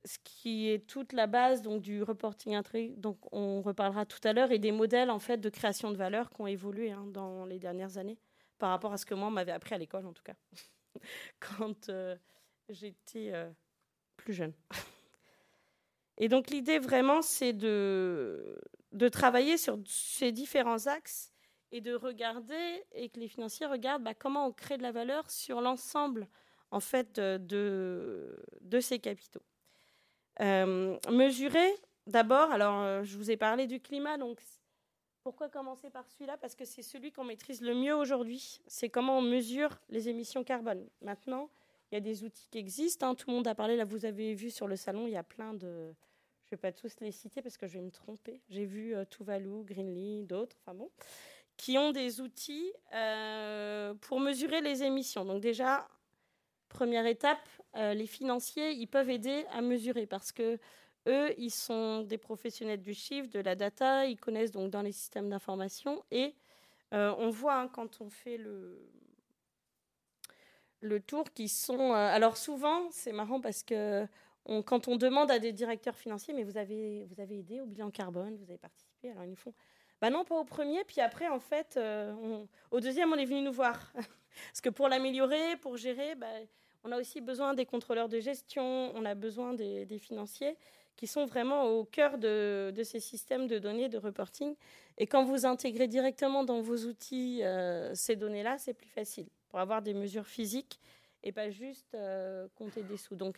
ce 0.05 0.17
qui 0.25 0.69
est 0.69 0.85
toute 0.85 1.13
la 1.13 1.27
base 1.27 1.61
donc 1.61 1.81
du 1.81 2.03
reporting 2.03 2.55
intrigue, 2.55 2.99
donc 2.99 3.17
on 3.31 3.61
reparlera 3.61 4.05
tout 4.05 4.19
à 4.25 4.33
l'heure, 4.33 4.51
et 4.51 4.59
des 4.59 4.73
modèles 4.73 5.09
en 5.09 5.19
fait 5.19 5.37
de 5.37 5.47
création 5.47 5.91
de 5.91 5.95
valeur 5.95 6.29
qui 6.29 6.41
ont 6.41 6.47
évolué 6.47 6.91
hein, 6.91 7.05
dans 7.07 7.45
les 7.45 7.57
dernières 7.57 7.97
années 7.97 8.17
par 8.59 8.71
rapport 8.71 8.91
à 8.91 8.97
ce 8.97 9.05
que 9.05 9.13
moi 9.13 9.29
m'avait 9.29 9.53
appris 9.53 9.75
à 9.75 9.77
l'école 9.77 10.05
en 10.05 10.11
tout 10.11 10.23
cas 10.23 10.35
quand 11.39 11.89
j'étais 12.67 13.31
plus 14.17 14.33
jeune. 14.33 14.53
Et 16.17 16.29
donc 16.29 16.49
l'idée 16.49 16.79
vraiment, 16.79 17.21
c'est 17.21 17.53
de, 17.53 18.59
de 18.91 19.09
travailler 19.09 19.57
sur 19.57 19.77
ces 19.87 20.31
différents 20.31 20.87
axes 20.87 21.31
et 21.71 21.81
de 21.81 21.95
regarder, 21.95 22.85
et 22.93 23.09
que 23.09 23.19
les 23.19 23.27
financiers 23.27 23.65
regardent 23.65 24.03
bah, 24.03 24.13
comment 24.13 24.45
on 24.45 24.51
crée 24.51 24.77
de 24.77 24.83
la 24.83 24.91
valeur 24.91 25.29
sur 25.31 25.59
l'ensemble 25.59 26.27
en 26.69 26.79
fait 26.79 27.19
de, 27.19 28.37
de 28.61 28.79
ces 28.79 28.99
capitaux. 28.99 29.41
Euh, 30.39 30.97
mesurer, 31.11 31.73
d'abord, 32.07 32.51
alors 32.51 32.81
euh, 32.81 33.03
je 33.03 33.17
vous 33.17 33.31
ai 33.31 33.37
parlé 33.37 33.67
du 33.67 33.79
climat, 33.79 34.17
donc 34.17 34.39
pourquoi 35.23 35.49
commencer 35.49 35.89
par 35.89 36.05
celui-là? 36.07 36.37
Parce 36.37 36.53
que 36.53 36.65
c'est 36.65 36.81
celui 36.81 37.11
qu'on 37.11 37.23
maîtrise 37.23 37.61
le 37.61 37.73
mieux 37.73 37.95
aujourd'hui. 37.95 38.59
C'est 38.67 38.89
comment 38.89 39.17
on 39.17 39.21
mesure 39.21 39.79
les 39.89 40.09
émissions 40.09 40.43
carbone. 40.43 40.85
Maintenant, 41.01 41.49
il 41.93 41.97
y 41.97 41.97
a 41.97 41.99
des 41.99 42.23
outils 42.23 42.47
qui 42.49 42.57
existent. 42.57 43.07
Hein. 43.07 43.13
Tout 43.13 43.29
le 43.29 43.35
monde 43.35 43.47
a 43.47 43.53
parlé, 43.53 43.75
là 43.75 43.85
vous 43.85 44.05
avez 44.05 44.33
vu 44.33 44.49
sur 44.49 44.67
le 44.67 44.75
salon, 44.75 45.05
il 45.05 45.13
y 45.13 45.15
a 45.15 45.21
plein 45.21 45.53
de... 45.53 45.93
Je 46.45 46.47
ne 46.47 46.51
vais 46.51 46.57
pas 46.57 46.71
tous 46.71 46.99
les 47.01 47.11
citer 47.11 47.43
parce 47.43 47.55
que 47.55 47.67
je 47.67 47.73
vais 47.73 47.83
me 47.83 47.91
tromper. 47.91 48.41
J'ai 48.49 48.65
vu 48.65 48.95
euh, 48.95 49.05
Tuvalu, 49.05 49.63
Greenly, 49.63 50.23
d'autres, 50.23 50.55
enfin 50.59 50.73
bon, 50.73 50.89
qui 51.55 51.77
ont 51.77 51.91
des 51.91 52.19
outils 52.19 52.73
euh, 52.95 53.93
pour 54.01 54.19
mesurer 54.19 54.61
les 54.61 54.81
émissions. 54.81 55.23
Donc 55.23 55.39
déjà, 55.39 55.87
première 56.67 57.05
étape, 57.05 57.47
euh, 57.75 57.93
les 57.93 58.07
financiers, 58.07 58.71
ils 58.71 58.87
peuvent 58.87 59.11
aider 59.11 59.45
à 59.51 59.61
mesurer 59.61 60.07
parce 60.07 60.31
que 60.31 60.57
eux, 61.07 61.33
ils 61.37 61.51
sont 61.51 62.01
des 62.01 62.17
professionnels 62.17 62.81
du 62.81 62.95
chiffre, 62.95 63.29
de 63.29 63.39
la 63.39 63.53
data, 63.53 64.07
ils 64.07 64.19
connaissent 64.19 64.51
donc 64.51 64.71
dans 64.71 64.81
les 64.81 64.93
systèmes 64.93 65.29
d'information 65.29 66.03
et 66.09 66.33
on 66.91 67.31
voit 67.31 67.55
hein, 67.55 67.67
quand 67.69 68.01
on 68.01 68.09
fait 68.11 68.37
le, 68.37 68.79
le 70.83 70.99
tour 70.99 71.31
qui 71.33 71.47
sont. 71.47 71.93
alors 71.93 72.37
souvent, 72.37 72.89
c'est 72.91 73.13
marrant 73.13 73.39
parce 73.41 73.63
que 73.63 74.05
quand 74.65 74.87
on 74.87 74.97
demande 74.97 75.31
à 75.31 75.39
des 75.39 75.53
directeurs 75.53 75.95
financiers, 75.95 76.33
mais 76.33 76.43
vous 76.43 76.57
avez, 76.57 77.05
vous 77.05 77.21
avez 77.21 77.39
aidé 77.39 77.61
au 77.61 77.65
bilan 77.65 77.89
carbone, 77.89 78.35
vous 78.35 78.49
avez 78.49 78.57
participé, 78.57 79.11
alors 79.11 79.23
ils 79.23 79.29
nous 79.29 79.35
font, 79.35 79.53
bah 80.01 80.09
non, 80.09 80.25
pas 80.25 80.35
au 80.35 80.43
premier, 80.43 80.83
puis 80.83 80.99
après, 80.99 81.29
en 81.29 81.39
fait, 81.39 81.75
euh, 81.77 82.13
au 82.71 82.79
deuxième, 82.81 83.13
on 83.13 83.15
est 83.15 83.25
venu 83.25 83.41
nous 83.41 83.53
voir. 83.53 83.93
Parce 84.51 84.61
que 84.61 84.69
pour 84.69 84.89
l'améliorer, 84.89 85.55
pour 85.61 85.77
gérer, 85.77 86.15
bah, 86.15 86.27
on 86.83 86.91
a 86.91 86.99
aussi 86.99 87.21
besoin 87.21 87.53
des 87.53 87.65
contrôleurs 87.65 88.09
de 88.09 88.19
gestion, 88.19 88.91
on 88.95 89.05
a 89.05 89.15
besoin 89.15 89.53
des, 89.53 89.97
financiers 89.99 90.57
qui 90.97 91.07
sont 91.07 91.25
vraiment 91.25 91.67
au 91.67 91.85
cœur 91.85 92.17
de, 92.17 92.73
ces 92.83 92.99
systèmes 92.99 93.47
de 93.47 93.59
données 93.59 93.87
de 93.87 93.97
reporting. 93.97 94.55
Et 94.97 95.07
quand 95.07 95.23
vous 95.23 95.45
intégrez 95.45 95.87
directement 95.87 96.43
dans 96.43 96.61
vos 96.61 96.77
outils 96.85 97.41
euh, 97.43 97.95
ces 97.95 98.17
données-là, 98.17 98.57
c'est 98.57 98.73
plus 98.73 98.89
facile 98.89 99.27
pour 99.53 99.59
avoir 99.59 99.83
des 99.83 99.93
mesures 99.93 100.25
physiques 100.25 100.79
et 101.21 101.31
pas 101.31 101.51
juste 101.51 101.93
euh, 101.93 102.47
compter 102.55 102.81
des 102.81 102.97
sous. 102.97 103.15
Donc, 103.15 103.37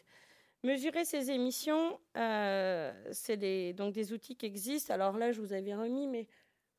Mesurer 0.63 1.03
ces 1.03 1.29
émissions, 1.29 1.99
euh, 2.17 2.91
c'est 3.11 3.35
des, 3.37 3.73
donc 3.73 3.93
des 3.93 4.13
outils 4.13 4.35
qui 4.35 4.45
existent. 4.47 4.93
Alors 4.93 5.17
là, 5.17 5.31
je 5.33 5.39
vous 5.41 5.51
avais 5.53 5.75
remis, 5.75 6.07
mais 6.07 6.25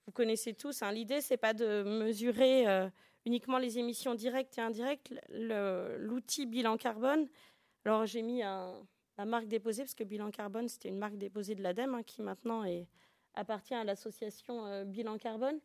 vous 0.06 0.12
connaissez 0.12 0.54
tous. 0.54 0.82
Hein. 0.82 0.90
L'idée, 0.90 1.20
c'est 1.20 1.36
pas 1.36 1.52
de 1.52 1.82
mesurer 1.82 2.66
euh, 2.66 2.88
uniquement 3.26 3.58
les 3.58 3.78
émissions 3.78 4.14
directes 4.14 4.56
et 4.58 4.62
indirectes. 4.62 5.12
L'outil 5.28 6.46
bilan 6.46 6.78
carbone. 6.78 7.28
Alors 7.84 8.06
j'ai 8.06 8.22
mis 8.22 8.40
la 8.40 9.24
marque 9.24 9.46
déposée 9.46 9.82
parce 9.82 9.94
que 9.94 10.02
bilan 10.02 10.32
carbone, 10.32 10.66
c'était 10.66 10.88
une 10.88 10.98
marque 10.98 11.18
déposée 11.18 11.54
de 11.54 11.62
l'ADEME 11.62 11.94
hein, 11.94 12.02
qui 12.02 12.22
maintenant 12.22 12.64
appartient 13.34 13.74
à 13.74 13.84
l'association 13.84 14.84
bilan 14.84 15.18
carbone. 15.18 15.60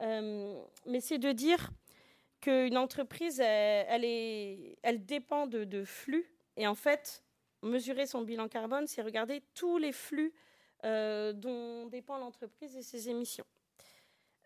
mais 0.00 1.00
c'est 1.00 1.18
de 1.18 1.32
dire 1.32 1.70
qu'une 2.40 2.76
entreprise, 2.76 3.40
elle, 3.40 5.04
dépend 5.04 5.46
de, 5.46 5.64
de 5.64 5.84
flux. 5.84 6.26
Et 6.56 6.66
en 6.66 6.74
fait, 6.74 7.22
mesurer 7.62 8.06
son 8.06 8.22
bilan 8.22 8.48
carbone, 8.48 8.86
c'est 8.86 9.02
regarder 9.02 9.42
tous 9.54 9.78
les 9.78 9.92
flux 9.92 10.32
euh, 10.84 11.32
dont 11.32 11.86
dépend 11.86 12.18
l'entreprise 12.18 12.76
et 12.76 12.82
ses 12.82 13.08
émissions. 13.08 13.46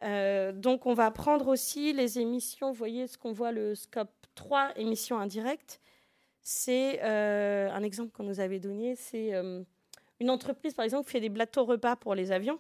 Euh, 0.02 0.50
donc 0.52 0.86
on 0.86 0.94
va 0.94 1.10
prendre 1.10 1.48
aussi 1.48 1.92
les 1.92 2.18
émissions, 2.18 2.68
vous 2.68 2.78
voyez 2.78 3.06
ce 3.06 3.18
qu'on 3.18 3.32
voit, 3.32 3.52
le 3.52 3.74
scope 3.74 4.10
3, 4.34 4.72
émissions 4.76 5.18
indirectes. 5.18 5.80
C'est 6.40 7.00
euh, 7.02 7.70
un 7.70 7.82
exemple 7.82 8.10
qu'on 8.10 8.24
nous 8.24 8.40
avait 8.40 8.58
donné, 8.58 8.96
c'est 8.96 9.32
une 10.20 10.30
entreprise 10.30 10.74
par 10.74 10.84
exemple 10.84 11.06
qui 11.06 11.12
fait 11.12 11.20
des 11.20 11.30
plateaux 11.30 11.64
repas 11.64 11.96
pour 11.96 12.14
les 12.14 12.32
avions. 12.32 12.58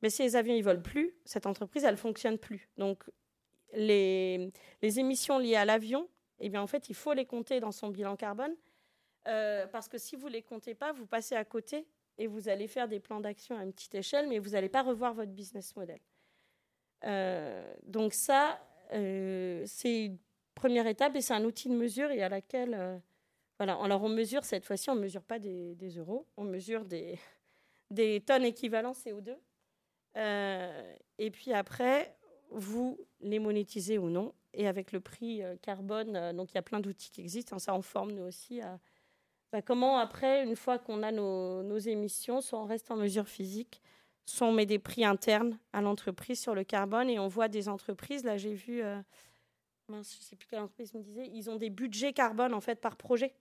Mais 0.00 0.08
si 0.08 0.22
les 0.22 0.36
avions 0.36 0.56
ne 0.56 0.62
volent 0.62 0.82
plus, 0.82 1.14
cette 1.24 1.46
entreprise, 1.46 1.84
elle 1.84 1.92
ne 1.92 1.98
fonctionne 1.98 2.38
plus. 2.38 2.68
Donc 2.78 3.04
les, 3.76 4.50
émissions 4.82 5.38
liées 5.38 5.56
à 5.56 5.64
l'avion, 5.64 6.08
eh 6.40 6.48
bien, 6.48 6.62
en 6.62 6.66
fait, 6.66 6.88
il 6.88 6.94
faut 6.94 7.12
les 7.12 7.26
compter 7.26 7.60
dans 7.60 7.72
son 7.72 7.88
bilan 7.88 8.16
carbone. 8.16 8.54
Euh, 9.26 9.66
parce 9.66 9.88
que 9.88 9.98
si 9.98 10.16
vous 10.16 10.28
ne 10.28 10.34
les 10.34 10.42
comptez 10.42 10.74
pas, 10.74 10.92
vous 10.92 11.06
passez 11.06 11.34
à 11.34 11.44
côté 11.44 11.86
et 12.18 12.26
vous 12.26 12.48
allez 12.48 12.68
faire 12.68 12.88
des 12.88 13.00
plans 13.00 13.20
d'action 13.20 13.58
à 13.58 13.64
une 13.64 13.72
petite 13.72 13.94
échelle, 13.94 14.28
mais 14.28 14.38
vous 14.38 14.50
n'allez 14.50 14.68
pas 14.68 14.82
revoir 14.82 15.14
votre 15.14 15.32
business 15.32 15.74
model. 15.76 15.98
Euh, 17.04 17.74
donc 17.84 18.12
ça, 18.12 18.60
euh, 18.92 19.62
c'est 19.66 20.06
une 20.06 20.18
première 20.54 20.86
étape 20.86 21.16
et 21.16 21.22
c'est 21.22 21.34
un 21.34 21.44
outil 21.44 21.68
de 21.68 21.74
mesure 21.74 22.10
et 22.10 22.22
à 22.22 22.28
laquelle, 22.28 23.00
voilà, 23.58 23.74
alors 23.82 24.02
on 24.02 24.08
mesure 24.08 24.44
cette 24.44 24.64
fois-ci, 24.64 24.90
on 24.90 24.94
ne 24.94 25.00
mesure 25.00 25.22
pas 25.22 25.38
des, 25.38 25.74
euros, 25.96 26.26
on 26.36 26.44
mesure 26.44 26.84
des, 26.84 27.18
des 27.90 28.20
tonnes 28.20 28.44
équivalents 28.44 28.92
CO2. 28.92 29.36
et 31.18 31.30
puis 31.30 31.52
après, 31.54 32.14
vous 32.54 32.98
les 33.20 33.38
monétisez 33.38 33.98
ou 33.98 34.08
non. 34.08 34.34
Et 34.52 34.68
avec 34.68 34.92
le 34.92 35.00
prix 35.00 35.42
carbone, 35.62 36.32
donc 36.36 36.52
il 36.52 36.54
y 36.54 36.58
a 36.58 36.62
plein 36.62 36.80
d'outils 36.80 37.10
qui 37.10 37.20
existent. 37.20 37.56
Hein, 37.56 37.58
ça, 37.58 37.74
en 37.74 37.82
forme 37.82 38.12
nous 38.12 38.22
aussi 38.22 38.60
à 38.60 38.78
bah, 39.54 39.62
comment 39.62 39.98
après, 39.98 40.42
une 40.42 40.56
fois 40.56 40.80
qu'on 40.80 41.04
a 41.04 41.12
nos, 41.12 41.78
émissions, 41.78 42.40
soit 42.40 42.58
on 42.58 42.64
reste 42.64 42.90
en 42.90 42.96
mesure 42.96 43.28
physique, 43.28 43.80
soit 44.26 44.48
on 44.48 44.52
met 44.52 44.66
des 44.66 44.80
prix 44.80 45.04
internes 45.04 45.56
à 45.72 45.80
l'entreprise 45.80 46.40
sur 46.40 46.56
le 46.56 46.64
carbone 46.64 47.08
et 47.08 47.20
on 47.20 47.28
voit 47.28 47.46
des 47.46 47.68
entreprises, 47.68 48.24
là 48.24 48.36
j'ai 48.36 48.52
vu, 48.52 48.82
euh, 48.82 49.00
je 49.90 49.94
ne 49.94 50.02
sais 50.02 50.34
plus 50.34 50.48
quelle 50.48 50.58
entreprise 50.58 50.92
me 50.94 51.02
disait, 51.02 51.30
ils 51.32 51.50
ont 51.50 51.54
des 51.54 51.70
budgets 51.70 52.12
carbone 52.12 52.52
en 52.52 52.60
fait 52.60 52.80
par 52.80 52.96
projet. 52.96 53.32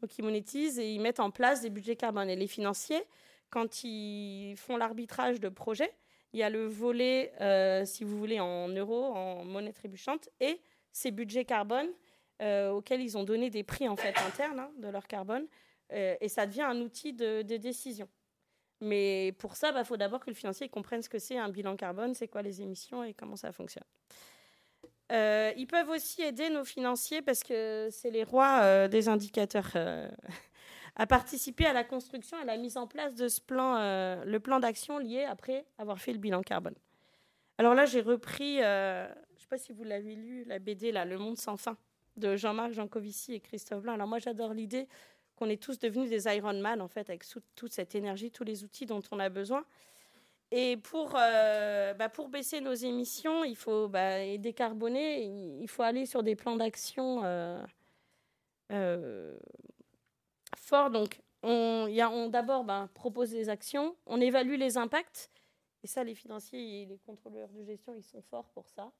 Donc 0.00 0.16
ils 0.16 0.22
monétisent 0.22 0.78
et 0.78 0.92
ils 0.92 1.00
mettent 1.00 1.18
en 1.18 1.32
place 1.32 1.60
des 1.60 1.70
budgets 1.70 1.96
carbone. 1.96 2.30
Et 2.30 2.36
les 2.36 2.46
financiers, 2.46 3.02
quand 3.50 3.82
ils 3.82 4.54
font 4.56 4.76
l'arbitrage 4.76 5.40
de 5.40 5.48
projet, 5.48 5.92
il 6.36 6.40
y 6.40 6.42
a 6.42 6.50
le 6.50 6.66
volet, 6.66 7.32
euh, 7.40 7.86
si 7.86 8.04
vous 8.04 8.18
voulez, 8.18 8.40
en 8.40 8.68
euros, 8.68 9.06
en 9.06 9.42
monnaie 9.42 9.72
trébuchante, 9.72 10.28
et 10.38 10.60
ces 10.92 11.10
budgets 11.10 11.46
carbone 11.46 11.88
euh, 12.42 12.72
auxquels 12.72 13.00
ils 13.00 13.16
ont 13.16 13.24
donné 13.24 13.48
des 13.48 13.62
prix 13.62 13.88
en 13.88 13.96
fait 13.96 14.14
internes 14.18 14.60
hein, 14.60 14.70
de 14.76 14.88
leur 14.88 15.06
carbone, 15.06 15.46
euh, 15.94 16.14
et 16.20 16.28
ça 16.28 16.44
devient 16.44 16.60
un 16.60 16.78
outil 16.82 17.14
de, 17.14 17.40
décision. 17.40 18.06
Mais 18.82 19.34
pour 19.38 19.56
ça, 19.56 19.70
il 19.70 19.72
bah, 19.72 19.84
faut 19.84 19.96
d'abord 19.96 20.20
que 20.20 20.28
le 20.28 20.36
financier 20.36 20.68
comprenne 20.68 21.00
ce 21.00 21.08
que 21.08 21.18
c'est 21.18 21.38
un 21.38 21.48
bilan 21.48 21.74
carbone, 21.74 22.12
c'est 22.12 22.28
quoi 22.28 22.42
les 22.42 22.60
émissions 22.60 23.02
et 23.02 23.14
comment 23.14 23.36
ça 23.36 23.50
fonctionne. 23.50 23.84
Ils 25.10 25.66
peuvent 25.66 25.88
aussi 25.88 26.20
aider 26.20 26.50
nos 26.50 26.64
financiers 26.64 27.22
parce 27.22 27.42
que 27.44 27.88
c'est 27.90 28.10
les 28.10 28.24
rois 28.24 28.88
des 28.88 29.08
indicateurs 29.08 29.72
à 30.96 31.06
participer 31.06 31.66
à 31.66 31.72
la 31.72 31.84
construction 31.84 32.38
et 32.38 32.42
à 32.42 32.44
la 32.44 32.56
mise 32.56 32.76
en 32.76 32.86
place 32.86 33.14
de 33.14 33.28
ce 33.28 33.40
plan, 33.40 34.24
le 34.24 34.38
plan 34.38 34.60
d'action 34.60 34.98
lié 34.98 35.24
après 35.24 35.66
avoir 35.78 36.00
fait 36.00 36.12
le 36.12 36.18
bilan 36.18 36.42
carbone. 36.42 36.74
Alors 37.58 37.74
là, 37.74 37.84
j'ai 37.84 38.00
repris, 38.00 38.58
je 38.58 39.04
ne 39.04 39.38
sais 39.38 39.46
pas 39.48 39.58
si 39.58 39.72
vous 39.72 39.84
l'avez 39.84 40.14
lu, 40.14 40.44
la 40.44 40.58
BD 40.58 40.92
là, 40.92 41.04
Le 41.04 41.18
Monde 41.18 41.36
sans 41.36 41.56
fin 41.56 41.76
de 42.16 42.36
Jean-Marc 42.36 42.72
Jancovici 42.72 43.34
et 43.34 43.40
Christophe 43.40 43.82
Blanc. 43.82 43.94
Alors 43.94 44.08
moi, 44.08 44.18
j'adore 44.18 44.54
l'idée 44.54 44.88
qu'on 45.36 45.48
est 45.48 45.62
tous 45.62 45.78
devenus 45.78 46.08
des 46.08 46.26
Ironman, 46.34 46.80
en 46.80 46.88
fait, 46.88 47.10
avec 47.10 47.24
toute 47.54 47.72
cette 47.72 47.94
énergie, 47.94 48.30
tous 48.30 48.44
les 48.44 48.64
outils 48.64 48.86
dont 48.86 49.02
on 49.10 49.18
a 49.18 49.28
besoin. 49.28 49.64
Et 50.50 50.76
pour, 50.76 51.14
euh, 51.18 51.92
bah, 51.94 52.08
pour 52.08 52.28
baisser 52.28 52.60
nos 52.60 52.72
émissions, 52.72 53.44
il 53.44 53.56
faut 53.56 53.88
bah, 53.88 54.20
et 54.20 54.38
décarboner, 54.38 55.24
il 55.60 55.68
faut 55.68 55.82
aller 55.82 56.06
sur 56.06 56.22
des 56.22 56.36
plans 56.36 56.56
d'action 56.56 57.22
euh, 57.24 57.62
euh, 58.72 59.36
forts. 60.66 60.90
Donc, 60.90 61.20
on, 61.42 62.28
d'abord 62.30 62.64
bah, 62.64 62.88
propose 62.94 63.30
des 63.30 63.48
actions, 63.48 63.96
on 64.06 64.20
évalue 64.20 64.56
les 64.56 64.76
impacts. 64.76 65.30
Et 65.82 65.86
ça, 65.86 66.02
les 66.02 66.14
financiers 66.14 66.82
et 66.82 66.86
les 66.86 66.98
contrôleurs 66.98 67.50
de 67.50 67.62
gestion, 67.62 67.94
ils 67.94 68.02
sont 68.02 68.22
forts 68.22 68.48
pour 68.50 68.68
ça. 68.68 68.90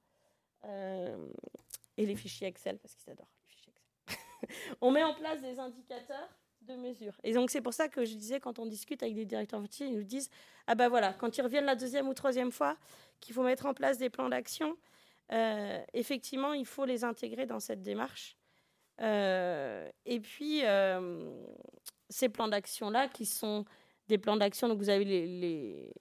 et 0.63 2.05
les 2.05 2.15
fichiers 2.15 2.47
Excel, 2.47 2.77
parce 2.77 2.95
qu'ils 2.95 3.11
adorent 3.11 3.29
les 3.41 3.53
fichiers 3.53 3.73
Excel. 4.07 4.77
on 4.81 4.91
met 4.91 5.03
en 5.03 5.13
place 5.13 5.41
des 5.41 5.59
indicateurs 5.59 6.29
de 6.61 6.75
mesure. 6.75 7.13
Et 7.23 7.33
donc 7.33 7.49
c'est 7.49 7.61
pour 7.61 7.73
ça 7.73 7.87
que 7.87 8.05
je 8.05 8.15
disais 8.15 8.39
quand 8.39 8.59
on 8.59 8.65
discute 8.65 9.01
avec 9.03 9.15
des 9.15 9.25
directeurs 9.25 9.59
financiers, 9.59 9.87
ils 9.87 9.95
nous 9.95 10.03
disent 10.03 10.29
ah 10.67 10.75
ben 10.75 10.89
voilà, 10.89 11.13
quand 11.13 11.37
ils 11.37 11.41
reviennent 11.41 11.65
la 11.65 11.75
deuxième 11.75 12.07
ou 12.07 12.13
troisième 12.13 12.51
fois, 12.51 12.77
qu'il 13.19 13.33
faut 13.33 13.43
mettre 13.43 13.65
en 13.65 13.73
place 13.73 13.97
des 13.97 14.09
plans 14.09 14.29
d'action. 14.29 14.77
Euh, 15.31 15.83
effectivement, 15.93 16.53
il 16.53 16.65
faut 16.65 16.85
les 16.85 17.03
intégrer 17.03 17.45
dans 17.45 17.59
cette 17.59 17.81
démarche. 17.81 18.36
Euh, 19.01 19.89
et 20.05 20.19
puis 20.19 20.61
euh, 20.63 21.29
ces 22.09 22.29
plans 22.29 22.47
d'action 22.47 22.89
là, 22.89 23.07
qui 23.07 23.25
sont 23.25 23.65
des 24.07 24.17
plans 24.17 24.37
d'action, 24.37 24.67
donc 24.67 24.79
vous 24.79 24.89
avez 24.89 25.05
les, 25.05 25.91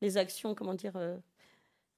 les, 0.00 0.16
actions, 0.16 0.54
comment 0.54 0.74
dire 0.74 0.94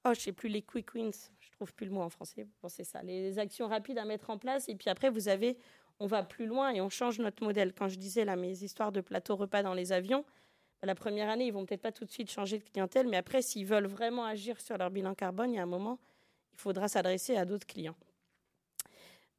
Oh, 0.04 0.10
je 0.14 0.20
sais 0.20 0.32
plus 0.32 0.48
les 0.48 0.62
quick 0.62 0.94
wins. 0.94 1.12
Je 1.38 1.50
trouve 1.52 1.72
plus 1.72 1.86
le 1.86 1.92
mot 1.92 2.02
en 2.02 2.10
français. 2.10 2.46
Bon, 2.60 2.68
c'est 2.68 2.84
ça. 2.84 3.02
Les 3.02 3.38
actions 3.38 3.68
rapides 3.68 3.98
à 3.98 4.04
mettre 4.04 4.30
en 4.30 4.38
place. 4.38 4.68
Et 4.68 4.74
puis 4.74 4.90
après, 4.90 5.10
vous 5.10 5.28
avez 5.28 5.56
on 6.00 6.06
va 6.06 6.24
plus 6.24 6.46
loin 6.46 6.70
et 6.70 6.80
on 6.80 6.88
change 6.88 7.20
notre 7.20 7.44
modèle. 7.44 7.72
Quand 7.72 7.88
je 7.88 7.96
disais 7.96 8.24
là 8.24 8.34
mes 8.34 8.64
histoires 8.64 8.90
de 8.90 9.00
plateau 9.00 9.36
repas 9.36 9.62
dans 9.62 9.74
les 9.74 9.92
avions, 9.92 10.24
bah, 10.80 10.86
la 10.86 10.96
première 10.96 11.30
année, 11.30 11.46
ils 11.46 11.52
vont 11.52 11.64
peut-être 11.64 11.82
pas 11.82 11.92
tout 11.92 12.04
de 12.04 12.10
suite 12.10 12.28
changer 12.28 12.58
de 12.58 12.64
clientèle, 12.64 13.06
mais 13.06 13.16
après, 13.16 13.40
s'ils 13.40 13.66
veulent 13.66 13.86
vraiment 13.86 14.24
agir 14.24 14.60
sur 14.60 14.76
leur 14.76 14.90
bilan 14.90 15.14
carbone, 15.14 15.52
il 15.52 15.56
y 15.56 15.58
a 15.60 15.62
un 15.62 15.66
moment, 15.66 16.00
il 16.52 16.58
faudra 16.58 16.88
s'adresser 16.88 17.36
à 17.36 17.44
d'autres 17.44 17.66
clients. 17.66 17.94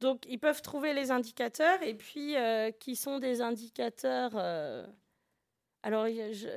Donc, 0.04 0.26
ils 0.28 0.38
peuvent 0.38 0.60
trouver 0.60 0.92
les 0.92 1.10
indicateurs 1.10 1.82
et 1.82 1.94
puis 1.94 2.36
euh, 2.36 2.70
qui 2.72 2.94
sont 2.94 3.18
des 3.18 3.40
indicateurs. 3.40 4.32
Euh, 4.34 4.86
alors, 5.82 6.06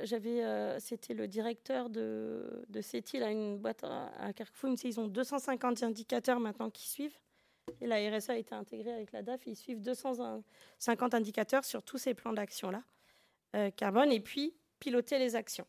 j'avais, 0.04 0.44
euh, 0.44 0.78
c'était 0.80 1.14
le 1.14 1.26
directeur 1.26 1.88
de, 1.88 2.66
de 2.68 2.80
CETI, 2.82 3.20
là, 3.20 3.30
une 3.30 3.56
boîte 3.56 3.84
à 3.84 4.34
Carrefour. 4.34 4.74
Ils 4.84 5.00
ont 5.00 5.08
250 5.08 5.82
indicateurs 5.82 6.40
maintenant 6.40 6.68
qui 6.68 6.90
suivent. 6.90 7.16
Et 7.80 7.86
la 7.86 7.96
RSA 7.96 8.34
a 8.34 8.36
été 8.36 8.54
intégrée 8.54 8.92
avec 8.92 9.12
la 9.12 9.22
DAF. 9.22 9.40
Ils 9.46 9.56
suivent 9.56 9.80
250 9.80 11.14
indicateurs 11.14 11.64
sur 11.64 11.82
tous 11.82 11.96
ces 11.96 12.12
plans 12.12 12.34
d'action-là, 12.34 12.82
carbone, 13.76 14.12
et 14.12 14.20
puis 14.20 14.52
piloter 14.78 15.18
les 15.18 15.36
actions. 15.36 15.66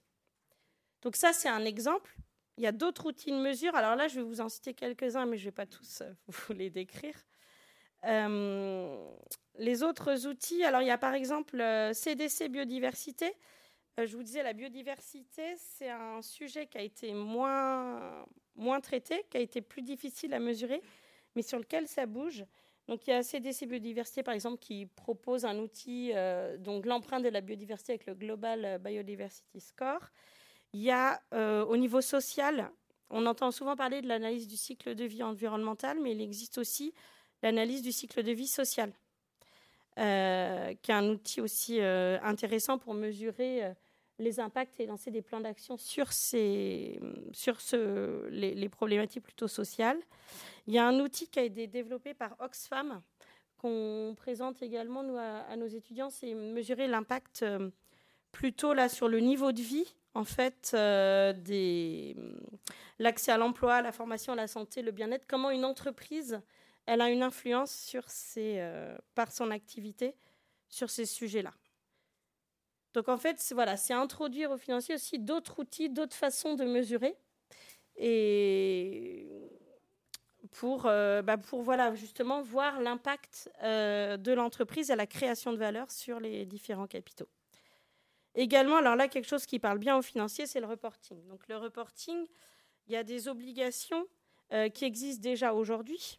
Donc 1.02 1.16
ça, 1.16 1.32
c'est 1.32 1.48
un 1.48 1.64
exemple. 1.64 2.14
Il 2.58 2.64
y 2.66 2.68
a 2.68 2.74
d'autres 2.74 3.06
outils 3.06 3.32
de 3.32 3.38
mesure. 3.38 3.74
Alors 3.74 3.96
là, 3.96 4.10
je 4.10 4.16
vais 4.16 4.24
vous 4.26 4.42
en 4.42 4.50
citer 4.50 4.74
quelques-uns, 4.74 5.26
mais 5.26 5.38
je 5.38 5.44
ne 5.44 5.48
vais 5.48 5.56
pas 5.56 5.66
tous 5.66 6.04
vous 6.28 6.52
les 6.52 6.70
décrire. 6.70 7.16
Euh, 8.06 9.12
les 9.58 9.84
autres 9.84 10.28
outils, 10.28 10.64
alors 10.64 10.82
il 10.82 10.88
y 10.88 10.92
a 10.92 10.98
par 10.98 11.14
exemple 11.14 11.62
CDC 11.94 12.48
biodiversité. 12.50 13.34
je 13.98 14.16
vous 14.16 14.24
disais, 14.24 14.42
la 14.42 14.54
biodiversité, 14.54 15.56
c'est 15.58 15.90
un 15.90 16.22
sujet 16.22 16.68
qui 16.68 16.78
a 16.78 16.82
été 16.82 17.14
moins, 17.14 18.26
moins 18.56 18.80
traité, 18.80 19.26
qui 19.30 19.38
a 19.38 19.42
été 19.42 19.62
plus 19.62 19.82
difficile 19.82 20.34
à 20.34 20.40
mesurer 20.40 20.82
mais 21.36 21.42
sur 21.42 21.60
lequel 21.60 21.88
ça 21.88 22.06
bouge. 22.06 22.46
Donc 22.88 23.06
il 23.08 23.12
y 23.12 23.14
a 23.14 23.22
CDC 23.22 23.68
Biodiversité, 23.68 24.24
par 24.24 24.34
exemple, 24.34 24.58
qui 24.58 24.88
propose 24.88 25.46
un 25.46 25.58
outil, 25.60 26.12
euh, 26.16 26.58
donc 26.58 26.86
l'empreinte 26.86 27.24
de 27.24 27.30
la 27.30 27.42
biodiversité 27.42 27.94
avec 27.94 28.08
le 28.08 28.16
Global 28.16 28.80
Biodiversity 28.84 29.60
Score. 29.60 30.10
Il 30.74 30.82
y 30.82 30.92
a 30.92 31.22
euh, 31.34 31.64
au 31.66 31.78
niveau 31.78 32.02
social, 32.02 32.72
on 33.10 33.26
entend 33.26 33.52
souvent 33.52 33.76
parler 33.76 34.02
de 34.02 34.08
l'analyse 34.08 34.48
du 34.48 34.58
cycle 34.58 34.96
de 34.96 35.06
vie 35.06 35.24
environnemental, 35.24 36.00
mais 36.00 36.12
il 36.12 36.22
existe 36.22 36.58
aussi 36.58 36.94
l'analyse 37.42 37.82
du 37.82 37.92
cycle 37.92 38.24
de 38.24 38.32
vie 38.32 38.48
social, 38.48 38.92
euh, 39.98 40.74
qui 40.82 40.92
est 40.92 40.96
un 40.96 41.10
outil 41.10 41.42
aussi 41.42 41.80
intéressant 41.82 42.78
pour 42.78 42.94
mesurer 42.94 43.74
les 44.20 44.40
impacts 44.40 44.80
et 44.80 44.86
lancer 44.86 45.12
des 45.12 45.22
plans 45.22 45.40
d'action 45.40 45.78
sur, 45.78 46.12
ces, 46.12 47.00
sur 47.32 47.62
ce, 47.62 48.28
les, 48.30 48.70
problématiques 48.70 49.24
plutôt 49.24 49.48
sociales. 49.48 50.00
Il 50.68 50.74
y 50.74 50.78
a 50.78 50.88
un 50.88 51.00
outil 51.00 51.28
qui 51.28 51.40
a 51.40 51.44
été 51.44 51.68
développé 51.68 52.14
par 52.14 52.36
Oxfam 52.40 53.02
qu'on 53.58 54.16
présente 54.18 54.62
également 54.62 55.04
nous, 55.04 55.18
à, 55.18 55.56
nos 55.58 55.68
étudiants, 55.68 56.10
c'est 56.10 56.34
mesurer 56.34 56.88
l'impact 56.88 57.44
euh, 57.44 57.70
plutôt 58.32 58.74
là 58.74 58.88
sur 58.88 59.08
le 59.10 59.20
niveau 59.20 59.52
de 59.52 59.62
vie 59.62 59.96
en 60.14 60.24
fait 60.24 60.72
euh, 60.74 61.34
l'accès 63.00 63.32
à 63.32 63.38
l'emploi, 63.38 63.82
la 63.82 63.92
formation, 63.92 64.34
la 64.34 64.48
santé, 64.48 64.82
le 64.82 64.92
bien-être. 64.92 65.26
Comment 65.28 65.50
une 65.52 65.66
entreprise 65.66 66.42
elle 66.90 67.02
a 67.02 67.10
une 67.12 67.22
influence 67.22 67.96
euh, 68.38 68.98
par 69.14 69.32
son 69.32 69.52
activité 69.52 70.16
sur 70.68 70.90
ces 70.90 71.06
sujets-là. 71.06 71.54
Donc 72.96 73.10
en 73.10 73.18
fait, 73.18 73.38
c'est 73.38 73.94
introduire 73.94 74.50
au 74.50 74.58
financier 74.58 74.96
aussi 74.96 75.20
d'autres 75.20 75.60
outils, 75.60 75.90
d'autres 75.90 76.16
façons 76.16 76.56
de 76.56 76.66
mesurer. 76.66 77.16
Et 77.96 79.28
pour, 80.50 80.88
euh, 80.88 81.22
bah, 81.22 81.38
pour 81.38 81.62
voilà, 81.62 81.94
justement 81.94 82.42
voir 82.42 82.82
l'impact 82.82 83.52
euh, 83.62 84.18
de 84.18 84.32
l'entreprise 84.32 84.90
à 84.90 84.96
la 84.96 85.06
création 85.06 85.54
de 85.54 85.58
valeur 85.58 85.92
sur 85.92 86.20
les 86.20 86.48
différents 86.48 86.88
capitaux. 86.88 87.30
Également, 88.34 88.78
alors 88.78 88.96
là, 88.96 89.08
quelque 89.08 89.28
chose 89.28 89.46
qui 89.46 89.60
parle 89.60 89.78
bien 89.78 89.96
aux 89.96 90.02
financiers, 90.02 90.48
c'est 90.48 90.60
le 90.60 90.66
reporting. 90.66 91.24
Donc 91.28 91.48
le 91.50 91.58
reporting, 91.58 92.26
il 92.88 92.94
y 92.94 92.96
a 92.96 93.04
des 93.04 93.28
obligations 93.28 94.08
qui 94.74 94.84
existent 94.84 95.22
déjà 95.22 95.54
aujourd'hui, 95.54 96.18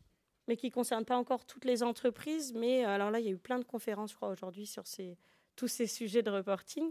mais 0.50 0.56
qui 0.56 0.66
ne 0.66 0.72
concernent 0.72 1.04
pas 1.04 1.16
encore 1.16 1.44
toutes 1.44 1.64
les 1.64 1.84
entreprises. 1.84 2.52
Mais 2.54 2.84
alors 2.84 3.12
là, 3.12 3.20
il 3.20 3.24
y 3.24 3.28
a 3.28 3.30
eu 3.30 3.38
plein 3.38 3.60
de 3.60 3.64
conférences, 3.64 4.10
je 4.10 4.16
crois, 4.16 4.30
aujourd'hui 4.30 4.66
sur 4.66 4.82
tous 5.54 5.68
ces 5.68 5.86
sujets 5.86 6.22
de 6.22 6.30
reporting. 6.30 6.90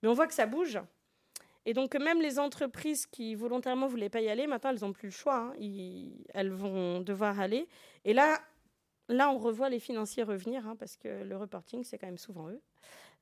Mais 0.00 0.08
on 0.08 0.12
voit 0.12 0.28
que 0.28 0.32
ça 0.32 0.46
bouge. 0.46 0.78
Et 1.66 1.74
donc, 1.74 1.96
même 1.96 2.22
les 2.22 2.38
entreprises 2.38 3.06
qui 3.06 3.34
volontairement 3.34 3.86
ne 3.86 3.90
voulaient 3.90 4.10
pas 4.10 4.20
y 4.20 4.28
aller, 4.28 4.46
maintenant, 4.46 4.70
elles 4.70 4.82
n'ont 4.82 4.92
plus 4.92 5.08
le 5.08 5.12
choix. 5.12 5.52
Hein. 5.52 5.54
elles 6.34 6.52
vont 6.52 7.00
devoir 7.00 7.40
aller. 7.40 7.66
Et 8.04 8.12
là, 8.12 8.40
là, 9.08 9.28
on 9.28 9.38
revoit 9.38 9.70
les 9.70 9.80
financiers 9.80 10.22
revenir, 10.22 10.68
hein, 10.68 10.76
parce 10.76 10.96
que 10.96 11.24
le 11.24 11.36
reporting, 11.36 11.82
c'est 11.82 11.98
quand 11.98 12.06
même 12.06 12.16
souvent 12.16 12.48
eux 12.48 12.62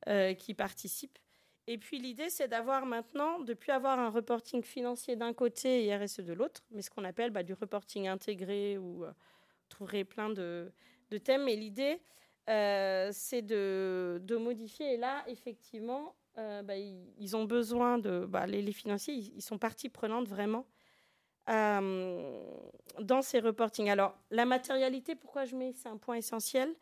euh, 0.08 0.34
qui 0.34 0.52
participent. 0.52 1.18
Et 1.66 1.78
puis, 1.78 1.98
l'idée, 1.98 2.28
c'est 2.28 2.48
d'avoir 2.48 2.84
maintenant, 2.84 3.38
de 3.38 3.54
plus 3.54 3.72
avoir 3.72 3.98
un 3.98 4.10
reporting 4.10 4.62
financier 4.62 5.16
d'un 5.16 5.32
côté 5.32 5.86
et 5.86 5.96
RSE 5.96 6.20
de 6.20 6.34
l'autre, 6.34 6.62
mais 6.72 6.82
ce 6.82 6.90
qu'on 6.90 7.04
appelle 7.04 7.30
bah, 7.30 7.42
du 7.42 7.54
reporting 7.54 8.06
intégré, 8.06 8.76
où 8.76 9.06
euh, 9.06 9.12
trouverez 9.72 10.04
plein 10.04 10.30
de, 10.30 10.72
thèmes. 11.24 11.48
Et 11.48 11.56
l'idée, 11.56 12.00
euh, 12.48 13.10
c'est 13.12 13.42
de, 13.42 14.36
modifier. 14.38 14.94
Et 14.94 14.96
là, 14.96 15.24
effectivement, 15.26 16.14
euh, 16.38 16.62
bah, 16.62 16.76
ils, 16.76 17.36
ont 17.36 17.44
besoin 17.44 17.98
de. 17.98 18.24
Bah, 18.26 18.46
les, 18.46 18.72
financiers, 18.72 19.14
ils, 19.14 19.42
sont 19.42 19.58
partie 19.58 19.88
prenante 19.88 20.28
vraiment 20.28 20.66
euh, 21.48 22.44
dans 23.00 23.22
ces 23.22 23.40
reportings. 23.40 23.90
Alors, 23.90 24.16
la 24.30 24.44
matérialité, 24.44 25.14
pourquoi 25.14 25.44
je 25.44 25.56
mets 25.56 25.72
C'est 25.72 25.88
un 25.88 25.98
point 25.98 26.16
essentiel. 26.16 26.74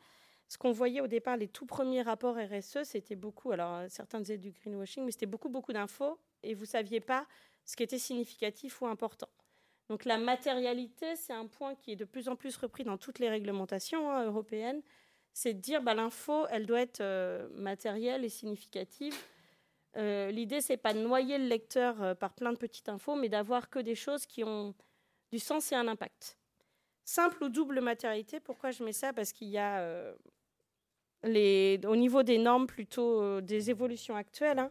Ce 0.48 0.58
qu'on 0.58 0.72
voyait 0.72 1.00
au 1.00 1.06
départ, 1.06 1.36
les 1.36 1.46
tout 1.46 1.64
premiers 1.64 2.02
rapports 2.02 2.36
RSE, 2.36 2.82
c'était 2.82 3.14
beaucoup. 3.14 3.52
Alors, 3.52 3.82
certains 3.88 4.20
disaient 4.20 4.36
du 4.36 4.50
greenwashing, 4.50 5.04
mais 5.04 5.12
c'était 5.12 5.26
beaucoup, 5.26 5.48
beaucoup 5.48 5.72
d'infos 5.72 6.18
et 6.42 6.54
vous 6.54 6.62
ne 6.62 6.66
saviez 6.66 7.00
pas 7.00 7.26
ce 7.64 7.76
qui 7.76 7.84
était 7.84 7.98
significatif 7.98 8.82
ou 8.82 8.86
important. 8.86 9.28
Donc, 9.90 10.06
la 10.06 10.16
matérialité, 10.16 11.16
c'est 11.16 11.34
un 11.34 11.46
point 11.46 11.74
qui 11.74 11.92
est 11.92 11.96
de 11.96 12.06
plus 12.06 12.28
en 12.30 12.36
plus 12.36 12.56
repris 12.56 12.84
dans 12.84 12.96
toutes 12.96 13.18
les 13.18 13.28
réglementations 13.28 14.10
hein, 14.10 14.24
européennes 14.24 14.80
c'est 15.32 15.54
de 15.54 15.60
dire 15.60 15.82
bah, 15.82 15.94
l'info, 15.94 16.46
elle 16.50 16.66
doit 16.66 16.80
être 16.80 17.00
euh, 17.00 17.48
matérielle 17.54 18.24
et 18.24 18.28
significative. 18.28 19.14
Euh, 19.96 20.30
L'idée, 20.30 20.60
c'est 20.60 20.76
pas 20.76 20.92
de 20.94 21.00
noyer 21.00 21.38
le 21.38 21.46
lecteur 21.46 22.02
euh, 22.02 22.14
par 22.14 22.34
plein 22.34 22.52
de 22.52 22.58
petites 22.58 22.88
infos, 22.88 23.16
mais 23.16 23.28
d'avoir 23.28 23.70
que 23.70 23.78
des 23.78 23.94
choses 23.94 24.26
qui 24.26 24.44
ont 24.44 24.74
du 25.32 25.38
sens 25.38 25.72
et 25.72 25.74
un 25.74 25.88
impact. 25.88 26.38
Simple 27.04 27.44
ou 27.44 27.48
double 27.48 27.80
matérialité, 27.80 28.40
pourquoi 28.40 28.70
je 28.70 28.84
mets 28.84 28.92
ça? 28.92 29.12
Parce 29.12 29.32
qu'il 29.32 29.48
y 29.48 29.58
a, 29.58 29.80
euh, 29.80 30.14
au 31.24 31.96
niveau 31.96 32.22
des 32.22 32.38
normes, 32.38 32.66
plutôt 32.66 33.40
des 33.40 33.70
évolutions 33.70 34.16
actuelles, 34.16 34.58
hein, 34.58 34.70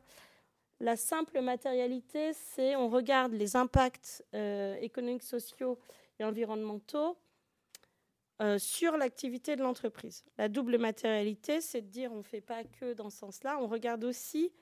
la 0.80 0.96
simple 0.96 1.42
matérialité, 1.42 2.34
c'est 2.34 2.76
on 2.76 2.90
regarde 2.90 3.34
les 3.34 3.56
impacts 3.56 4.24
économiques, 4.82 5.24
sociaux 5.24 5.78
et 6.20 6.24
environnementaux 6.24 7.18
euh, 8.42 8.58
sur 8.58 8.96
l'activité 8.96 9.58
de 9.58 9.62
l'entreprise. 9.62 10.24
La 10.38 10.48
double 10.48 10.78
matérialité, 10.78 11.60
c'est 11.60 11.82
de 11.82 11.88
dire 11.88 12.14
on 12.14 12.20
ne 12.20 12.24
fait 12.24 12.40
pas 12.40 12.64
que 12.64 12.94
dans 12.94 13.10
ce 13.10 13.18
sens-là, 13.18 13.58
on 13.60 13.68
regarde 13.68 14.06
aussi 14.06 14.54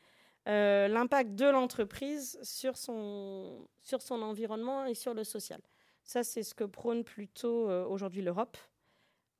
euh, 0.47 0.87
l'impact 0.87 1.35
de 1.35 1.45
l'entreprise 1.45 2.39
sur 2.41 2.75
son, 2.75 3.67
sur 3.83 4.01
son 4.01 4.23
environnement 4.23 4.85
et 4.85 4.95
sur 4.95 5.13
le 5.13 5.23
social. 5.23 5.61
Ça, 6.03 6.23
c'est 6.23 6.41
ce 6.41 6.55
que 6.55 6.63
prône 6.63 7.03
plutôt 7.03 7.69
euh, 7.69 7.85
aujourd'hui 7.85 8.23
l'Europe. 8.23 8.57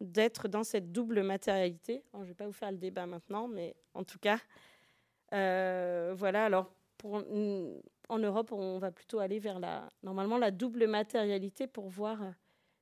d'être 0.02 0.48
dans 0.48 0.64
cette 0.64 0.92
double 0.92 1.24
matérialité. 1.24 2.04
je 2.14 2.20
ne 2.20 2.26
vais 2.26 2.36
pas 2.36 2.46
vous 2.46 2.54
faire 2.54 2.72
le 2.72 2.78
débat 2.78 3.08
maintenant, 3.08 3.48
mais 3.48 3.76
en 3.96 4.04
tout 4.04 4.20
cas, 4.20 4.36
euh, 4.36 4.38
voilà. 5.32 6.46
Alors, 6.46 6.74
pour, 6.98 7.16
en 7.16 8.20
Europe, 8.20 8.52
on 8.52 8.80
va 8.80 8.92
plutôt 8.92 9.20
aller 9.20 9.40
vers 9.40 9.60
la, 9.60 9.90
normalement 10.04 10.38
la 10.38 10.52
double 10.52 10.88
matérialité 10.88 11.68
pour 11.68 11.90
voir 11.90 12.20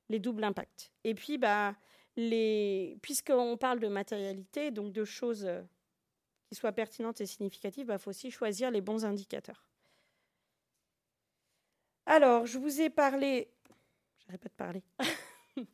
les 0.08 0.18
doubles 0.18 0.44
impacts. 0.44 0.92
Et 1.04 1.14
puis, 1.14 1.38
bah, 1.38 1.74
les, 2.16 2.98
puisqu'on 3.02 3.56
parle 3.56 3.80
de 3.80 3.88
matérialité, 3.88 4.70
donc 4.70 4.92
de 4.92 5.04
choses 5.04 5.48
qui 6.48 6.54
soient 6.54 6.72
pertinentes 6.72 7.20
et 7.20 7.26
significatives, 7.26 7.84
il 7.84 7.88
bah, 7.88 7.98
faut 7.98 8.10
aussi 8.10 8.30
choisir 8.30 8.70
les 8.70 8.80
bons 8.80 9.04
indicateurs. 9.04 9.66
Alors, 12.06 12.46
je 12.46 12.58
vous 12.58 12.80
ai 12.80 12.88
parlé, 12.88 13.50
j'arrête 14.18 14.40
pas 14.40 14.48
de 14.48 14.54
parler, 14.54 14.82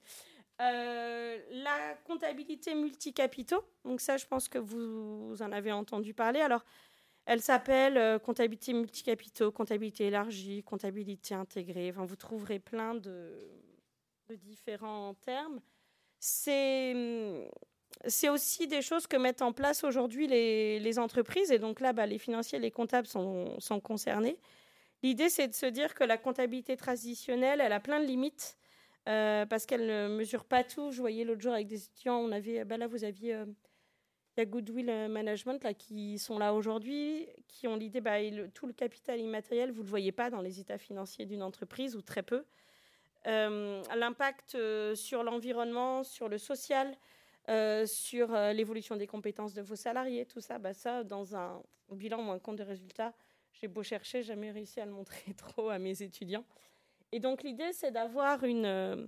euh, 0.61 1.39
la 1.51 1.95
comptabilité 2.05 2.75
multicapitaux. 2.75 3.65
Donc 3.85 4.01
ça, 4.01 4.17
je 4.17 4.27
pense 4.27 4.49
que 4.49 4.59
vous, 4.59 5.37
en 5.41 5.53
avez 5.53 5.73
entendu 5.73 6.15
parler. 6.15 6.41
Alors, 6.41 6.65
elle 7.27 7.41
s'appelle 7.41 7.97
euh, 7.97 8.19
comptabilité 8.19 8.73
multicapitaux, 8.73 9.51
comptabilité 9.51 10.07
élargie, 10.07 10.63
comptabilité 10.63 11.35
intégrée. 11.35 11.91
Enfin, 11.91 12.05
vous 12.05 12.17
trouverez 12.17 12.59
plein 12.59 12.95
de, 12.95 13.33
différents 14.31 15.15
termes. 15.15 15.61
C'est 16.19 17.51
c'est 18.07 18.31
aussi 18.31 18.67
des 18.67 18.83
choses 18.83 19.07
que 19.07 19.17
mettent 19.17 19.43
en 19.43 19.53
place 19.53 19.85
aujourd'hui 19.85 20.27
les, 20.27 20.99
entreprises. 20.99 21.53
Et 21.53 21.59
donc 21.59 21.79
là, 21.81 21.93
bah, 21.93 22.07
les 22.07 22.19
financiers, 22.19 22.59
les 22.59 22.71
comptables 22.71 23.07
sont 23.07 23.81
concernés. 23.83 24.39
L'idée, 25.03 25.29
c'est 25.29 25.49
de 25.49 25.55
se 25.55 25.67
dire 25.67 25.95
que 25.95 26.05
la 26.05 26.17
comptabilité 26.17 26.77
traditionnelle, 26.77 27.61
elle 27.61 27.73
a 27.73 27.81
plein 27.81 28.01
de 28.01 28.07
limites 28.07 28.57
euh, 29.09 29.47
parce 29.47 29.67
qu'elle 29.67 29.87
ne 29.87 30.09
mesure 30.09 30.45
pas 30.45 30.65
tout. 30.65 30.91
Je 30.91 31.01
voyais 31.01 31.25
l'autre 31.25 31.41
jour 31.41 31.53
avec 31.53 31.67
des 31.67 31.85
étudiants, 31.85 32.19
on 32.19 32.33
avait, 32.33 32.65
bah 32.65 32.77
là, 32.77 32.87
vous 32.87 33.05
aviez, 33.05 33.35
euh, 33.35 33.47
il 34.37 34.41
y 34.41 34.43
a 34.43 34.47
Goodwill 34.47 34.87
Management 35.09 35.63
là, 35.65 35.75
qui 35.75 36.19
sont 36.19 36.39
là 36.39 36.55
aujourd'hui, 36.55 37.29
qui 37.49 37.69
ont 37.69 37.77
l'idée, 37.77 38.01
bah, 38.01 38.17
tout 38.55 38.67
le 38.67 38.73
capital 38.73 39.21
immatériel, 39.21 39.71
vous 39.71 39.81
ne 39.81 39.87
le 39.87 39.91
voyez 39.91 40.13
pas 40.13 40.31
dans 40.31 40.41
les 40.41 40.61
états 40.61 40.79
financiers 40.79 41.27
d'une 41.27 41.43
entreprise 41.43 41.97
ou 41.97 42.03
très 42.03 42.23
peu. 42.23 42.45
Euh, 43.27 43.83
l'impact 43.95 44.57
sur 44.95 45.23
l'environnement, 45.23 46.03
sur 46.03 46.29
le 46.29 46.39
social, 46.39 46.97
sur 47.87 48.33
l'évolution 48.55 48.97
des 48.97 49.07
compétences 49.07 49.53
de 49.53 49.63
vos 49.63 49.77
salariés, 49.77 50.25
tout 50.25 50.41
ça, 50.41 50.59
bah, 50.59 50.73
ça, 50.73 51.05
dans 51.05 51.37
un 51.37 51.63
bilan 51.91 52.27
ou 52.27 52.31
un 52.31 52.39
compte 52.39 52.57
de 52.57 52.63
résultats, 52.63 53.13
j'ai 53.53 53.69
beau 53.69 53.83
chercher, 53.83 54.23
jamais 54.23 54.51
réussi 54.51 54.81
à 54.81 54.87
le 54.87 54.93
montrer 54.93 55.35
trop 55.37 55.69
à 55.69 55.79
mes 55.79 56.03
étudiants. 56.03 56.45
Et 57.13 57.21
donc 57.21 57.43
l'idée, 57.43 57.73
c'est 57.73 57.91
d'avoir 57.91 58.43
une 58.45 58.65
euh, 58.65 59.07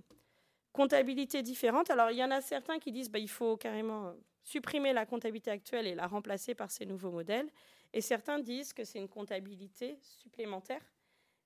comptabilité 0.73 1.43
différente. 1.43 1.91
Alors 1.91 2.11
il 2.11 2.19
y 2.19 2.25
en 2.25 2.31
a 2.31 2.41
certains 2.41 2.79
qui 2.79 2.93
disent 2.93 3.11
bah, 3.11 3.19
il 3.19 3.31
faut 3.31 3.57
carrément 3.57 4.15
supprimer 4.43 4.93
la 4.93 5.07
comptabilité 5.07 5.51
actuelle 5.51 5.87
et 5.87 5.95
la 5.95 6.07
remplacer 6.07 6.55
par 6.55 6.71
ces 6.71 6.85
nouveaux 6.85 7.11
modèles. 7.11 7.51
Et 7.95 8.01
certains 8.01 8.39
disent 8.39 8.73
que 8.73 8.85
c'est 8.85 8.99
une 8.99 9.09
comptabilité 9.09 9.99
supplémentaire, 10.03 10.83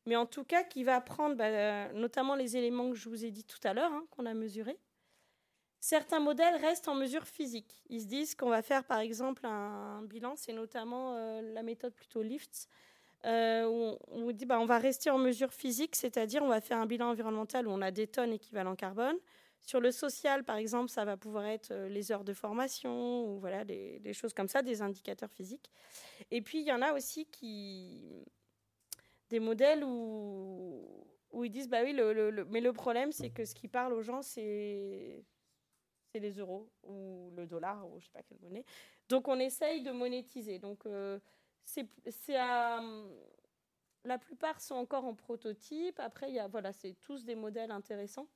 mais 0.06 0.16
en 0.16 0.26
tout 0.26 0.44
cas 0.44 0.64
qui 0.64 0.82
va 0.82 1.00
prendre 1.00 1.36
bah, 1.36 1.92
notamment 1.92 2.34
les 2.34 2.56
éléments 2.56 2.90
que 2.90 2.96
je 2.96 3.08
vous 3.08 3.24
ai 3.24 3.30
dit 3.30 3.44
tout 3.44 3.60
à 3.64 3.74
l'heure, 3.74 3.92
hein, 3.92 4.04
qu'on 4.10 4.26
a 4.26 4.34
mesurés. 4.34 4.78
Certains 5.80 6.18
modèles 6.18 6.56
restent 6.56 6.88
en 6.88 6.94
mesure 6.94 7.24
physique. 7.24 7.84
Ils 7.88 8.00
se 8.00 8.06
disent 8.06 8.34
qu'on 8.34 8.48
va 8.48 8.62
faire 8.62 8.82
par 8.84 8.98
exemple 8.98 9.46
un, 9.46 10.02
bilan, 10.02 10.34
c'est 10.34 10.52
notamment 10.52 11.14
euh, 11.14 11.40
la 11.52 11.62
méthode 11.62 11.94
plutôt 11.94 12.22
LIFT, 12.22 12.68
euh, 13.26 13.66
où 13.66 13.98
on, 14.08 14.30
dit 14.30 14.46
bah, 14.46 14.60
on 14.60 14.66
va 14.66 14.78
rester 14.78 15.10
en 15.10 15.18
mesure 15.18 15.52
physique, 15.52 15.96
c'est-à-dire 15.96 16.42
on 16.42 16.48
va 16.48 16.60
faire 16.60 16.78
un 16.78 16.86
bilan 16.86 17.10
environnemental 17.10 17.66
où 17.66 17.70
on 17.70 17.82
a 17.82 17.90
des 17.90 18.06
tonnes 18.06 18.32
équivalent 18.32 18.76
carbone. 18.76 19.16
Sur 19.60 19.80
le 19.80 19.90
social, 19.90 20.44
par 20.44 20.56
exemple, 20.56 20.88
ça 20.88 21.04
va 21.04 21.16
pouvoir 21.16 21.44
être 21.46 21.72
euh, 21.72 21.88
les 21.88 22.12
heures 22.12 22.24
de 22.24 22.32
formation 22.32 23.26
ou 23.26 23.38
voilà 23.38 23.64
des, 23.64 24.12
choses 24.12 24.32
comme 24.32 24.48
ça, 24.48 24.62
des 24.62 24.82
indicateurs 24.82 25.30
physiques. 25.32 25.70
Et 26.30 26.42
puis 26.42 26.60
il 26.60 26.66
y 26.66 26.72
en 26.72 26.80
a 26.80 26.92
aussi 26.92 27.26
qui 27.26 28.24
des 29.28 29.40
modèles 29.40 29.84
où, 29.84 31.04
ils 31.42 31.50
disent 31.50 31.68
bah 31.68 31.82
oui, 31.82 31.92
le, 31.92 32.46
mais 32.50 32.60
le 32.60 32.72
problème 32.72 33.12
c'est 33.12 33.30
que 33.30 33.44
ce 33.44 33.54
qui 33.54 33.68
parle 33.68 33.92
aux 33.92 34.02
gens 34.02 34.22
c'est 34.22 35.24
les 36.14 36.32
euros 36.38 36.68
ou 36.82 37.30
le 37.36 37.46
dollar 37.46 37.86
ou 37.88 38.00
je 38.00 38.06
sais 38.06 38.12
pas 38.12 38.22
quelle 38.22 38.38
monnaie. 38.40 38.64
Donc 39.08 39.28
on 39.28 39.38
essaye 39.38 39.82
de 39.82 39.90
monétiser. 39.90 40.58
Donc 40.58 40.86
euh, 40.86 41.18
c'est 41.68 42.36
la 44.04 44.18
plupart 44.18 44.60
sont 44.60 44.74
encore 44.74 45.04
en 45.04 45.14
prototype. 45.14 46.00
Après, 46.00 46.28
il 46.30 46.34
y 46.34 46.38
a, 46.38 46.48
voilà, 46.48 46.72
c'est 46.72 46.94
tous 47.00 47.24
des 47.24 47.34
modèles 47.34 47.70
intéressants, 47.70 48.28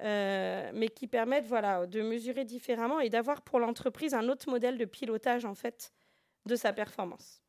euh, 0.00 0.70
mais 0.74 0.88
qui 0.88 1.06
permettent 1.06 1.46
voilà, 1.46 1.86
de 1.86 2.00
mesurer 2.02 2.44
différemment 2.44 3.00
et 3.00 3.10
d'avoir 3.10 3.42
pour 3.42 3.58
l'entreprise 3.58 4.14
un 4.14 4.28
autre 4.28 4.48
modèle 4.48 4.78
de 4.78 4.84
pilotage 4.84 5.44
en 5.44 5.54
fait 5.54 5.92
de 6.46 6.56
sa 6.56 6.72
performance. 6.72 7.42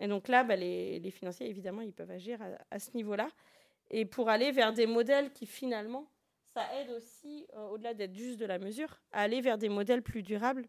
Et 0.00 0.06
donc 0.06 0.28
là, 0.28 0.44
bah, 0.44 0.56
les, 0.56 1.10
financiers, 1.10 1.48
évidemment, 1.48 1.82
ils 1.82 1.92
peuvent 1.92 2.10
agir 2.10 2.40
à, 2.40 2.46
à 2.70 2.78
ce 2.78 2.92
niveau-là. 2.96 3.28
Et 3.90 4.04
pour 4.04 4.28
aller 4.28 4.52
vers 4.52 4.72
des 4.72 4.86
modèles 4.86 5.32
qui 5.32 5.46
finalement, 5.46 6.08
ça 6.54 6.62
aide 6.80 6.90
aussi, 6.90 7.46
euh, 7.54 7.68
au-delà 7.68 7.94
d'être 7.94 8.14
juste 8.14 8.38
de 8.38 8.46
la 8.46 8.58
mesure, 8.58 9.00
à 9.12 9.22
aller 9.22 9.40
vers 9.40 9.58
des 9.58 9.68
modèles 9.68 10.02
plus 10.02 10.22
durables 10.22 10.66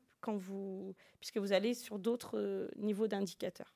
puisque 1.19 1.38
vous 1.38 1.53
allez 1.53 1.73
sur 1.73 1.99
d'autres 1.99 2.38
euh, 2.38 2.69
niveaux 2.77 3.08
d'indicateurs. 3.08 3.73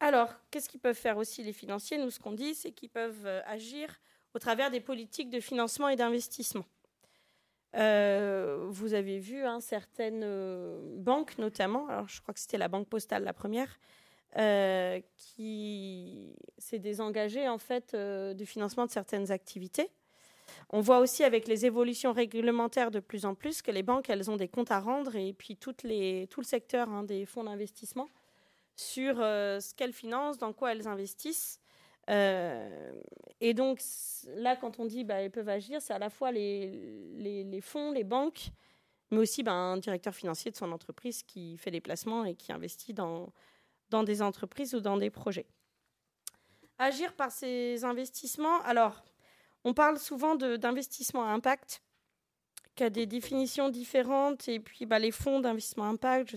Alors, 0.00 0.34
qu'est-ce 0.50 0.68
qu'ils 0.68 0.80
peuvent 0.80 0.96
faire 0.96 1.16
aussi 1.16 1.42
les 1.42 1.52
financiers? 1.52 1.98
Nous, 1.98 2.10
ce 2.10 2.18
qu'on 2.18 2.32
dit, 2.32 2.54
c'est 2.54 2.72
qu'ils 2.72 2.90
peuvent 2.90 3.26
euh, 3.26 3.40
agir 3.46 4.00
au 4.34 4.38
travers 4.38 4.70
des 4.70 4.80
politiques 4.80 5.30
de 5.30 5.40
financement 5.40 5.88
et 5.88 5.96
d'investissement. 5.96 6.64
Euh, 7.74 8.66
vous 8.68 8.94
avez 8.94 9.18
vu 9.18 9.44
hein, 9.44 9.60
certaines 9.60 10.26
banques, 10.98 11.38
notamment, 11.38 11.88
alors 11.88 12.08
je 12.08 12.20
crois 12.20 12.34
que 12.34 12.40
c'était 12.40 12.58
la 12.58 12.68
Banque 12.68 12.88
Postale 12.88 13.24
la 13.24 13.32
première, 13.32 13.78
qui 15.16 16.34
s'est 16.56 16.78
désengagée 16.78 17.48
en 17.48 17.58
fait 17.58 17.94
du 17.94 18.46
financement 18.46 18.86
de 18.86 18.90
certaines 18.90 19.30
activités. 19.30 19.90
On 20.70 20.80
voit 20.80 20.98
aussi 20.98 21.24
avec 21.24 21.48
les 21.48 21.66
évolutions 21.66 22.12
réglementaires 22.12 22.90
de 22.90 23.00
plus 23.00 23.24
en 23.24 23.34
plus 23.34 23.62
que 23.62 23.70
les 23.70 23.82
banques, 23.82 24.10
elles 24.10 24.30
ont 24.30 24.36
des 24.36 24.48
comptes 24.48 24.70
à 24.70 24.80
rendre 24.80 25.16
et 25.16 25.32
puis 25.32 25.56
tout 25.56 25.74
le 25.84 26.26
secteur 26.42 26.88
hein, 26.88 27.02
des 27.02 27.26
fonds 27.26 27.44
d'investissement 27.44 28.08
sur 28.76 29.20
euh, 29.20 29.60
ce 29.60 29.74
qu'elles 29.74 29.92
financent, 29.92 30.38
dans 30.38 30.52
quoi 30.52 30.72
elles 30.72 30.88
investissent. 30.88 31.60
Euh, 32.10 32.92
et 33.40 33.54
donc 33.54 33.80
là, 34.34 34.56
quand 34.56 34.80
on 34.80 34.86
dit 34.86 35.04
bah, 35.04 35.16
elles 35.16 35.30
peuvent 35.30 35.48
agir, 35.48 35.80
c'est 35.80 35.92
à 35.92 35.98
la 35.98 36.10
fois 36.10 36.32
les, 36.32 37.44
les, 37.44 37.60
fonds, 37.60 37.92
les 37.92 38.04
banques, 38.04 38.50
mais 39.10 39.18
aussi 39.18 39.42
bah, 39.42 39.52
un 39.52 39.76
directeur 39.76 40.14
financier 40.14 40.50
de 40.50 40.56
son 40.56 40.72
entreprise 40.72 41.22
qui 41.22 41.56
fait 41.58 41.70
des 41.70 41.80
placements 41.80 42.24
et 42.24 42.34
qui 42.34 42.52
investit 42.52 42.94
dans, 42.94 43.32
dans 43.90 44.02
des 44.02 44.22
entreprises 44.22 44.74
ou 44.74 44.80
dans 44.80 44.96
des 44.96 45.10
projets. 45.10 45.46
Agir 46.78 47.14
par 47.14 47.30
ces 47.30 47.84
investissements, 47.84 48.60
alors 48.62 49.04
on 49.64 49.74
parle 49.74 49.98
souvent 49.98 50.34
d'investissement 50.34 51.24
à 51.24 51.28
impact, 51.28 51.82
qui 52.74 52.84
a 52.84 52.90
des 52.90 53.06
définitions 53.06 53.68
différentes, 53.68 54.48
et 54.48 54.60
puis 54.60 54.86
bah, 54.86 54.98
les 54.98 55.10
fonds 55.10 55.40
d'investissement 55.40 55.84
à 55.84 55.88
impact, 55.88 56.34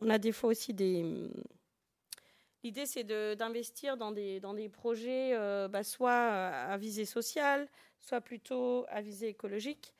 on 0.00 0.10
a 0.10 0.18
des 0.18 0.32
fois 0.32 0.50
aussi 0.50 0.74
des... 0.74 1.04
L'idée, 2.62 2.86
c'est 2.86 3.04
d'investir 3.36 3.96
dans 3.96 4.10
des, 4.10 4.68
projets 4.72 5.36
euh, 5.36 5.68
bah, 5.68 5.84
soit 5.84 6.12
à 6.12 6.76
visée 6.76 7.04
sociale, 7.04 7.68
soit 8.00 8.20
plutôt 8.20 8.84
à 8.88 9.00
visée 9.00 9.28
écologique. 9.28 9.94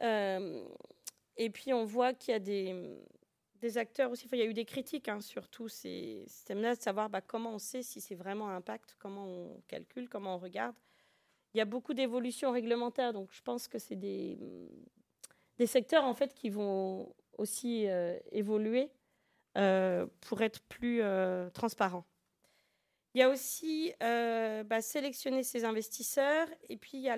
Euh, 0.00 0.64
et 1.36 1.50
puis, 1.50 1.72
on 1.72 1.84
voit 1.84 2.14
qu'il 2.14 2.32
y 2.32 2.36
a 2.36 2.38
des, 2.38 3.78
acteurs 3.78 4.10
aussi. 4.10 4.28
il 4.30 4.38
y 4.38 4.42
a 4.42 4.44
eu 4.44 4.54
des 4.54 4.66
critiques 4.66 5.08
hein, 5.08 5.20
sur 5.20 5.48
tous 5.48 5.68
ces 5.68 6.22
systèmes-là, 6.28 6.76
de 6.76 6.80
savoir 6.80 7.08
bah, 7.08 7.22
comment 7.22 7.54
on 7.54 7.58
sait 7.58 7.82
si 7.82 8.00
c'est 8.00 8.14
vraiment 8.14 8.50
impact, 8.50 8.94
comment 8.98 9.26
on 9.26 9.62
calcule, 9.66 10.08
comment 10.08 10.36
on 10.36 10.38
regarde. 10.38 10.76
Il 11.54 11.58
y 11.58 11.60
a 11.60 11.64
beaucoup 11.64 11.94
d'évolutions 11.94 12.50
réglementaires, 12.50 13.12
donc 13.12 13.28
je 13.32 13.40
pense 13.40 13.68
que 13.68 13.78
c'est 13.78 13.96
des, 13.96 14.38
des 15.58 15.66
secteurs 15.66 16.04
en 16.04 16.14
fait 16.14 16.34
qui 16.34 16.50
vont 16.50 17.14
aussi 17.38 17.86
euh, 17.88 18.18
évoluer 18.32 18.90
euh, 19.56 20.06
pour 20.20 20.42
être 20.42 20.60
plus 20.62 21.00
euh, 21.00 21.48
transparents. 21.50 22.04
Il 23.14 23.20
y 23.20 23.22
a 23.22 23.28
aussi 23.28 23.92
bah, 24.00 24.80
sélectionner 24.80 25.44
ses 25.44 25.64
investisseurs 25.64 26.48
et 26.68 26.76
puis 26.76 26.98
il 26.98 27.02
y 27.02 27.08
a 27.08 27.16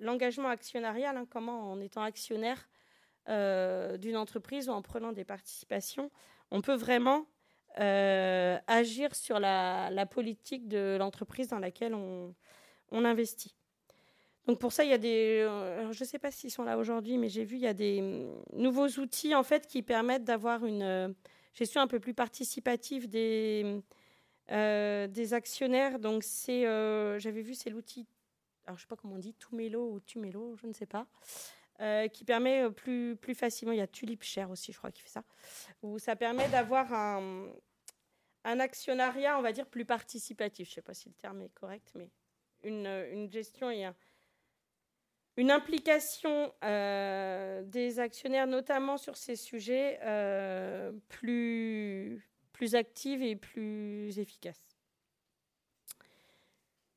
l'engagement 0.00 0.48
actionnarial, 0.48 1.16
hein, 1.16 1.26
comment 1.30 1.70
en 1.70 1.80
étant 1.80 2.02
actionnaire 2.02 2.68
d'une 3.28 4.16
entreprise 4.16 4.68
ou 4.68 4.72
en 4.72 4.82
prenant 4.82 5.12
des 5.12 5.24
participations, 5.24 6.10
on 6.50 6.60
peut 6.60 6.74
vraiment 6.74 7.28
agir 7.76 9.14
sur 9.14 9.38
la, 9.38 10.06
politique 10.10 10.66
de 10.66 10.96
l'entreprise 10.98 11.46
dans 11.46 11.60
laquelle 11.60 11.94
on 11.94 12.34
investit. 12.90 13.57
Donc 14.48 14.58
pour 14.58 14.72
ça, 14.72 14.82
il 14.82 14.88
y 14.88 14.94
a 14.94 14.98
des, 14.98 15.44
euh, 15.46 15.92
je 15.92 16.02
ne 16.02 16.08
sais 16.08 16.18
pas 16.18 16.30
s'ils 16.30 16.50
sont 16.50 16.62
là 16.62 16.78
aujourd'hui, 16.78 17.18
mais 17.18 17.28
j'ai 17.28 17.44
vu 17.44 17.56
il 17.56 17.62
y 17.62 17.66
a 17.66 17.74
des 17.74 18.00
mm, 18.00 18.44
nouveaux 18.54 18.88
outils 18.98 19.34
en 19.34 19.42
fait 19.42 19.66
qui 19.66 19.82
permettent 19.82 20.24
d'avoir 20.24 20.64
une 20.64 20.82
euh, 20.82 21.08
gestion 21.52 21.82
un 21.82 21.86
peu 21.86 22.00
plus 22.00 22.14
participative 22.14 23.10
des 23.10 23.82
euh, 24.50 25.06
des 25.06 25.34
actionnaires. 25.34 25.98
Donc 25.98 26.24
c'est, 26.24 26.62
j'avais 27.20 27.42
vu, 27.42 27.54
c'est 27.54 27.68
l'outil 27.68 28.06
alors 28.64 28.78
je 28.78 28.82
sais 28.82 28.88
pas 28.88 28.96
comment 28.96 29.14
on 29.16 29.18
dit, 29.18 29.34
Tumelo 29.34 29.92
ou 29.92 30.00
Tumelo, 30.00 30.56
je 30.56 30.66
ne 30.66 30.72
sais 30.72 30.86
pas, 30.86 31.06
qui 32.12 32.24
permet 32.24 32.70
plus, 32.70 33.16
plus 33.16 33.34
facilement, 33.34 33.72
il 33.72 33.78
y 33.78 33.82
a 33.82 33.86
Tulip 33.86 34.22
Share 34.22 34.50
aussi, 34.50 34.72
je 34.72 34.78
crois, 34.78 34.90
qui 34.90 35.00
fait 35.00 35.08
ça, 35.08 35.24
où 35.82 35.98
ça 35.98 36.16
permet 36.16 36.48
d'avoir 36.48 36.92
un, 36.92 37.48
un 38.44 38.60
actionnariat, 38.60 39.38
on 39.38 39.42
va 39.42 39.52
dire, 39.52 39.66
plus 39.66 39.86
participatif. 39.86 40.68
Je 40.68 40.72
ne 40.72 40.74
sais 40.74 40.82
pas 40.82 40.92
si 40.92 41.08
le 41.08 41.14
terme 41.14 41.40
est 41.40 41.54
correct, 41.54 41.92
mais 41.94 42.10
une, 42.62 42.86
une 42.86 43.30
gestion 43.30 43.70
et 43.70 43.86
une 45.38 45.52
implication 45.52 46.52
euh, 46.64 47.62
des 47.62 48.00
actionnaires, 48.00 48.48
notamment 48.48 48.96
sur 48.96 49.16
ces 49.16 49.36
sujets, 49.36 50.00
euh, 50.02 50.90
plus, 51.08 52.28
plus 52.52 52.74
active 52.74 53.22
et 53.22 53.36
plus 53.36 54.18
efficace. 54.18 54.60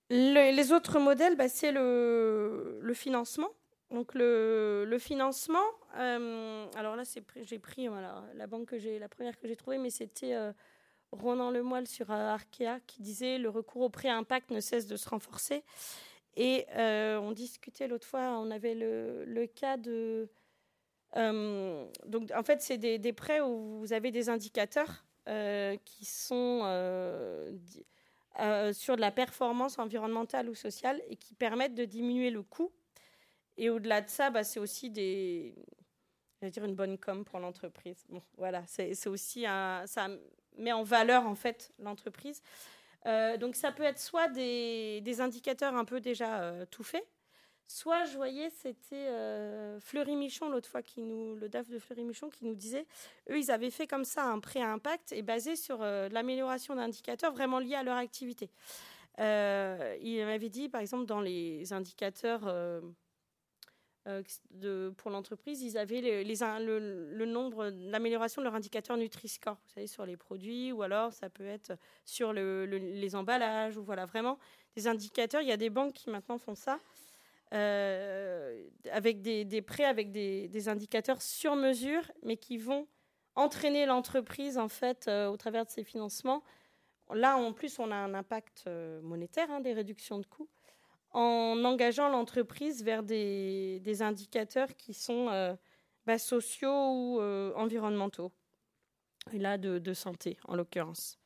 les 0.10 0.72
autres 0.72 1.00
modèles, 1.00 1.36
bah, 1.36 1.50
c'est 1.50 1.72
le, 1.72 2.92
financement. 2.96 3.50
Donc 3.92 4.16
le, 4.16 4.98
financement, 5.00 5.68
euh, 5.98 6.66
alors 6.76 6.96
là, 6.96 7.04
j'ai 7.44 7.60
pris 7.60 7.88
la 8.34 8.48
banque 8.48 8.70
que 8.70 9.00
la 9.00 9.08
première 9.08 9.40
que 9.40 9.48
j'ai 9.48 9.56
trouvée, 9.56 9.78
mais 9.78 9.92
c'était 9.92 10.36
Ronan 11.12 11.52
Lemoyle 11.52 11.88
sur 11.88 12.10
Arkea 12.10 12.80
qui 12.88 13.04
disait 13.04 13.38
le 13.38 13.50
recours 13.50 13.84
au 13.84 13.90
prêt 13.90 14.10
impact 14.10 14.50
ne 14.50 14.62
cesse 14.62 14.88
de 14.88 14.96
se 14.96 15.08
renforcer. 15.08 15.64
Et 16.36 16.66
euh, 16.76 17.18
on 17.20 17.32
discutait 17.32 17.88
l'autre 17.88 18.08
fois, 18.08 18.40
on 18.40 18.52
avait 18.52 18.76
le, 18.76 19.46
cas 19.48 19.78
de. 19.78 20.30
Euh, 21.18 21.86
donc, 22.06 22.32
en 22.32 22.44
fait, 22.44 22.62
c'est 22.62 22.78
des, 22.78 23.14
prêts 23.14 23.42
où 23.42 23.80
vous 23.80 23.94
avez 23.94 24.12
des 24.12 24.30
indicateurs 24.30 25.04
euh, 25.28 25.76
qui 25.84 26.06
sont 26.06 26.60
sur 28.74 28.96
de 28.96 29.02
la 29.02 29.12
performance 29.12 29.78
environnementale 29.78 30.50
ou 30.50 30.56
sociale 30.56 31.02
et 31.10 31.18
qui 31.18 31.34
permettent 31.34 31.76
de 31.76 31.86
diminuer 31.86 32.30
le 32.30 32.44
coût. 32.44 32.72
Et 33.58 33.70
au-delà 33.70 34.02
de 34.02 34.10
ça, 34.10 34.30
bah, 34.30 34.44
c'est 34.44 34.60
aussi 34.60 34.90
des, 34.90 35.54
dire 36.50 36.64
une 36.64 36.76
bonne 36.76 36.98
com 36.98 37.26
pour 37.26 37.40
l'entreprise. 37.40 38.06
Bon, 38.10 38.22
voilà, 38.38 38.64
c'est 38.68 39.08
aussi 39.08 39.46
un, 39.46 39.86
ça 39.86 40.08
met 40.58 40.72
en 40.72 40.84
valeur 40.84 41.28
en 41.28 41.36
fait 41.36 41.72
l'entreprise. 41.80 42.42
Euh, 43.06 43.38
donc 43.38 43.56
ça 43.56 43.72
peut 43.72 43.84
être 43.84 44.00
soit 44.00 44.28
des, 44.28 45.22
indicateurs 45.22 45.76
un 45.76 45.86
peu 45.86 46.00
déjà 46.00 46.42
euh, 46.42 46.66
tout 46.70 46.84
faits, 46.84 47.06
soit 47.68 48.06
je 48.06 48.16
voyais 48.16 48.50
c'était 48.50 49.08
euh, 49.08 49.80
Fleury 49.80 50.16
Michon 50.16 50.50
l'autre 50.50 50.70
fois 50.70 50.82
qui 50.84 51.02
nous 51.02 51.36
le 51.36 51.50
DAF 51.50 51.68
de 51.70 51.80
Fleury 51.80 52.04
Michon 52.04 52.30
qui 52.30 52.46
nous 52.46 52.54
disait 52.54 52.86
eux 53.30 53.40
ils 53.40 53.50
avaient 53.50 53.72
fait 53.72 53.88
comme 53.88 54.06
ça 54.06 54.26
un 54.26 54.40
prêt 54.40 54.62
à 54.62 54.72
impact 54.72 55.14
et 55.14 55.24
basé 55.24 55.56
sur 55.56 55.80
l'amélioration 55.80 56.76
d'indicateurs 56.76 57.32
vraiment 57.32 57.60
liés 57.60 57.76
à 57.76 57.84
leur 57.84 57.98
activité. 57.98 58.50
il 59.18 60.24
m'avait 60.26 60.50
dit 60.50 60.70
par 60.70 60.82
exemple 60.82 61.06
dans 61.06 61.22
les 61.22 61.74
indicateurs 61.74 62.44
euh, 64.08 64.92
pour 64.98 65.12
l'entreprise, 65.12 65.62
ils 65.62 65.78
avaient 65.78 66.02
les, 66.02 66.24
le, 66.24 67.26
nombre, 67.26 67.70
l'amélioration 67.70 68.42
de 68.42 68.46
leur 68.46 68.56
indicateur 68.56 68.98
Nutri-Score, 68.98 69.54
vous 69.54 69.74
savez, 69.74 69.86
sur 69.86 70.06
les 70.08 70.18
produits, 70.18 70.72
ou 70.72 70.82
alors 70.82 71.14
ça 71.14 71.30
peut 71.30 71.46
être 71.46 71.74
sur 72.04 72.34
les 72.34 73.16
emballages, 73.16 73.78
ou 73.78 73.84
voilà, 73.84 74.06
vraiment 74.06 74.40
des 74.76 74.88
indicateurs. 74.88 75.42
Il 75.42 75.48
y 75.48 75.52
a 75.52 75.58
des 75.58 75.70
banques 75.70 75.94
qui 75.94 76.10
maintenant 76.10 76.40
font 76.40 76.56
ça, 76.56 76.80
euh, 77.54 78.64
avec 78.92 79.22
des, 79.22 79.62
prêts, 79.62 79.86
avec 79.86 80.12
des, 80.12 80.68
indicateurs 80.68 81.22
sur 81.22 81.56
mesure, 81.56 82.12
mais 82.24 82.38
qui 82.38 82.58
vont 82.58 82.88
entraîner 83.36 83.86
l'entreprise, 83.86 84.58
en 84.58 84.68
fait, 84.68 85.08
euh, 85.08 85.28
au 85.28 85.38
travers 85.38 85.66
de 85.66 85.70
ces 85.70 85.84
financements. 85.84 86.44
Là, 87.14 87.38
en 87.38 87.54
plus, 87.54 87.78
on 87.78 87.92
a 87.92 87.96
un 87.96 88.16
impact 88.16 88.68
monétaire, 89.04 89.52
hein, 89.52 89.60
des 89.60 89.74
réductions 89.74 90.18
de 90.18 90.26
coûts 90.26 90.50
en 91.14 91.64
engageant 91.66 92.10
l'entreprise 92.10 92.84
vers 92.84 93.04
des, 93.04 94.02
indicateurs 94.02 94.76
qui 94.78 94.94
sont 94.94 95.28
euh, 95.30 95.54
bah, 96.06 96.18
sociaux 96.18 96.92
ou 96.92 97.20
euh, 97.20 97.54
environnementaux, 97.56 98.32
et 99.34 99.40
là 99.40 99.58
de, 99.58 99.94
santé 99.94 100.38
en 100.46 100.56
l'occurrence. 100.56 101.18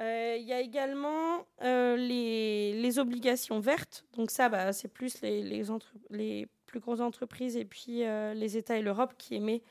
Euh, 0.00 0.36
il 0.38 0.46
y 0.46 0.52
a 0.52 0.60
également 0.60 1.46
les, 1.60 2.98
obligations 2.98 3.60
vertes. 3.60 4.04
Donc 4.16 4.30
ça, 4.30 4.48
bah, 4.48 4.72
c'est 4.72 4.88
plus 4.88 5.20
les, 5.22 6.48
plus 6.66 6.80
grosses 6.80 7.00
entreprises 7.00 7.56
et 7.56 7.64
puis 7.64 8.02
les 8.02 8.56
États 8.56 8.76
et 8.76 8.82
l'Europe 8.82 9.14
qui 9.18 9.34
émettent 9.34 9.64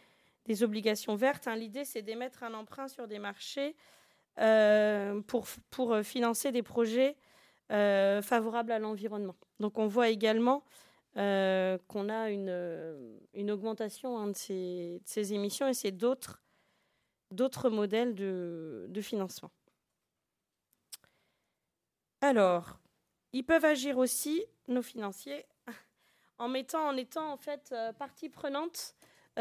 des 0.46 0.64
obligations 0.64 1.16
vertes. 1.16 1.48
Hein. 1.48 1.56
L'idée, 1.56 1.86
c'est 1.86 2.02
d'émettre 2.02 2.44
un 2.44 2.54
emprunt 2.54 2.88
sur 2.88 3.08
des 3.08 3.20
marchés 3.20 3.76
pour 5.28 5.98
financer 6.04 6.52
des 6.52 6.64
projets 6.64 7.16
euh, 7.72 8.24
favorable 8.24 8.72
à 8.72 8.80
l'environnement. 8.80 9.36
Donc 9.60 9.78
on 9.78 9.86
voit 9.86 10.10
également 10.10 10.64
euh, 11.18 11.78
qu'on 11.88 12.10
a 12.10 12.32
une, 12.32 12.50
euh, 12.50 13.20
augmentation 13.48 14.18
hein, 14.18 14.30
de, 14.30 14.34
ces, 14.36 15.34
émissions 15.34 15.68
et 15.68 15.76
c'est 15.76 15.92
d'autres, 15.92 16.42
modèles 17.70 18.16
de, 18.16 19.02
financement. 19.04 19.52
Alors, 22.22 22.80
ils 23.34 23.44
peuvent 23.44 23.66
agir 23.66 24.00
aussi, 24.00 24.44
nos 24.68 24.82
financiers, 24.82 25.46
en 26.40 26.56
étant 26.56 27.32
en 27.32 27.38
fait 27.38 27.76
partie 28.00 28.30
prenante 28.30 28.96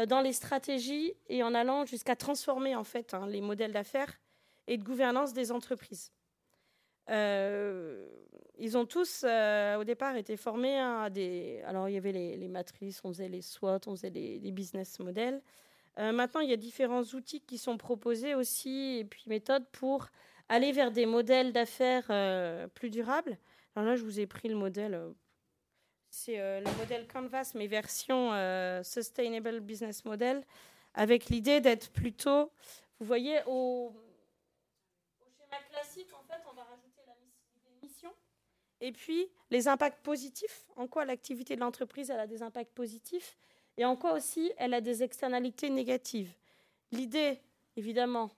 dans 0.07 0.21
les 0.21 0.33
stratégies 0.33 1.15
et 1.29 1.41
en 1.41 1.55
allant 1.55 1.83
jusqu'à 1.85 2.15
transformer 2.15 2.75
en 2.75 2.83
fait 2.83 3.15
hein, 3.15 3.25
les 3.25 3.41
modèles 3.41 3.73
d'affaires 3.73 4.19
et 4.67 4.77
de 4.77 4.83
gouvernance 4.83 5.33
des 5.33 5.51
entreprises. 5.51 6.11
Euh, 7.09 8.05
ils 8.57 8.77
ont 8.77 8.85
tous, 8.85 9.23
euh, 9.23 9.77
au 9.77 9.83
départ, 9.83 10.15
été 10.15 10.35
formés 10.37 10.79
à 10.79 11.09
des. 11.09 11.61
Alors, 11.65 11.87
il 11.89 11.93
y 11.93 11.97
avait 11.97 12.11
les, 12.11 12.47
matrices, 12.47 13.01
on 13.03 13.09
faisait 13.09 13.29
les 13.29 13.41
SWOT, 13.41 13.79
on 13.87 13.95
faisait 13.95 14.09
les, 14.09 14.51
business 14.51 14.99
models. 14.99 15.41
Euh, 15.97 16.11
maintenant, 16.11 16.41
il 16.41 16.49
y 16.49 16.53
a 16.53 16.57
différents 16.57 17.03
outils 17.03 17.41
qui 17.41 17.57
sont 17.57 17.77
proposés 17.77 18.35
aussi, 18.35 18.97
et 18.99 19.05
puis 19.05 19.23
méthodes 19.27 19.65
pour 19.71 20.07
aller 20.49 20.71
vers 20.71 20.91
des 20.91 21.05
modèles 21.05 21.53
d'affaires 21.53 22.07
plus 22.73 22.89
durables. 22.89 23.37
Alors 23.75 23.89
là, 23.89 23.95
je 23.95 24.03
vous 24.03 24.19
ai 24.19 24.27
pris 24.27 24.49
le 24.49 24.55
modèle. 24.55 24.99
c'est 26.09 26.37
le 26.37 26.77
modèle 26.77 27.07
Canvas, 27.07 27.51
mais 27.55 27.67
version 27.67 28.31
Sustainable 28.83 29.61
Business 29.61 30.05
Model, 30.05 30.43
avec 30.95 31.29
l'idée 31.29 31.61
d'être 31.61 31.91
plutôt, 31.91 32.51
vous 32.99 33.05
voyez, 33.05 33.39
au, 33.45 33.93
au 35.21 35.29
schéma 35.37 35.57
classique, 35.69 36.09
en 36.13 36.23
fait, 36.23 36.41
on 36.49 36.55
va 36.55 36.63
rajouter 36.63 36.99
et 38.81 38.91
puis, 38.91 39.27
les 39.51 39.67
impacts 39.67 40.01
positifs, 40.03 40.65
en 40.75 40.87
quoi 40.87 41.05
l'activité 41.05 41.55
de 41.55 41.61
l'entreprise 41.61 42.11
a 42.11 42.27
des 42.27 42.41
impacts 42.41 42.73
positifs 42.73 43.37
et 43.77 43.85
en 43.85 43.95
quoi 43.95 44.13
aussi 44.13 44.51
elle 44.57 44.73
a 44.73 44.81
des 44.81 45.03
externalités 45.03 45.69
négatives. 45.69 46.33
L'idée, 46.91 47.39
évidemment, 47.75 48.31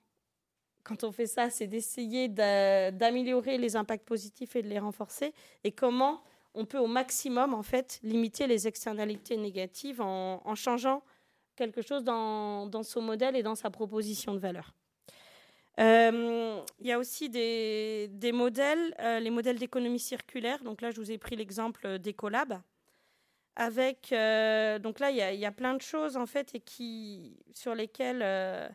quand 0.82 1.04
on 1.04 1.12
fait 1.12 1.26
ça, 1.26 1.48
c'est 1.48 1.68
d'essayer 1.68 2.28
d'améliorer 2.28 3.56
les 3.56 3.76
impacts 3.76 4.06
positifs 4.06 4.56
et 4.56 4.62
de 4.62 4.68
les 4.68 4.80
renforcer 4.80 5.32
et 5.62 5.72
comment 5.72 6.22
on 6.54 6.66
peut 6.66 6.78
au 6.78 6.86
maximum 6.86 7.54
en 7.54 7.62
fait 7.62 8.00
limiter 8.02 8.46
les 8.46 8.66
externalités 8.66 9.36
négatives 9.36 10.00
en, 10.00 10.54
changeant 10.54 11.02
quelque 11.56 11.82
chose 11.82 12.02
dans, 12.02 12.66
dans 12.66 12.82
son 12.82 13.00
modèle 13.00 13.36
et 13.36 13.42
dans 13.42 13.54
sa 13.54 13.70
proposition 13.70 14.34
de 14.34 14.38
valeur. 14.38 14.74
Euh, 15.80 16.60
il 16.80 16.86
y 16.86 16.92
a 16.92 16.98
aussi 16.98 17.30
des, 17.30 18.32
modèles, 18.32 18.94
euh, 19.00 19.20
les 19.20 19.30
modèles 19.30 19.58
d'économie 19.58 19.98
circulaire. 19.98 20.62
Donc 20.62 20.80
là, 20.80 20.90
je 20.90 21.00
vous 21.00 21.10
ai 21.10 21.18
pris 21.18 21.36
l'exemple 21.36 21.98
d'Ecolab. 21.98 22.60
Avec, 23.54 24.12
euh, 24.12 24.78
donc 24.78 24.98
là, 24.98 25.10
il 25.10 25.38
y, 25.38 25.44
a, 25.44 25.52
plein 25.52 25.74
de 25.74 25.82
choses 25.82 26.16
en 26.16 26.24
fait 26.24 26.54
et 26.54 26.60
qui, 26.60 27.38
sur 27.52 27.74
lesquelles 27.74 28.74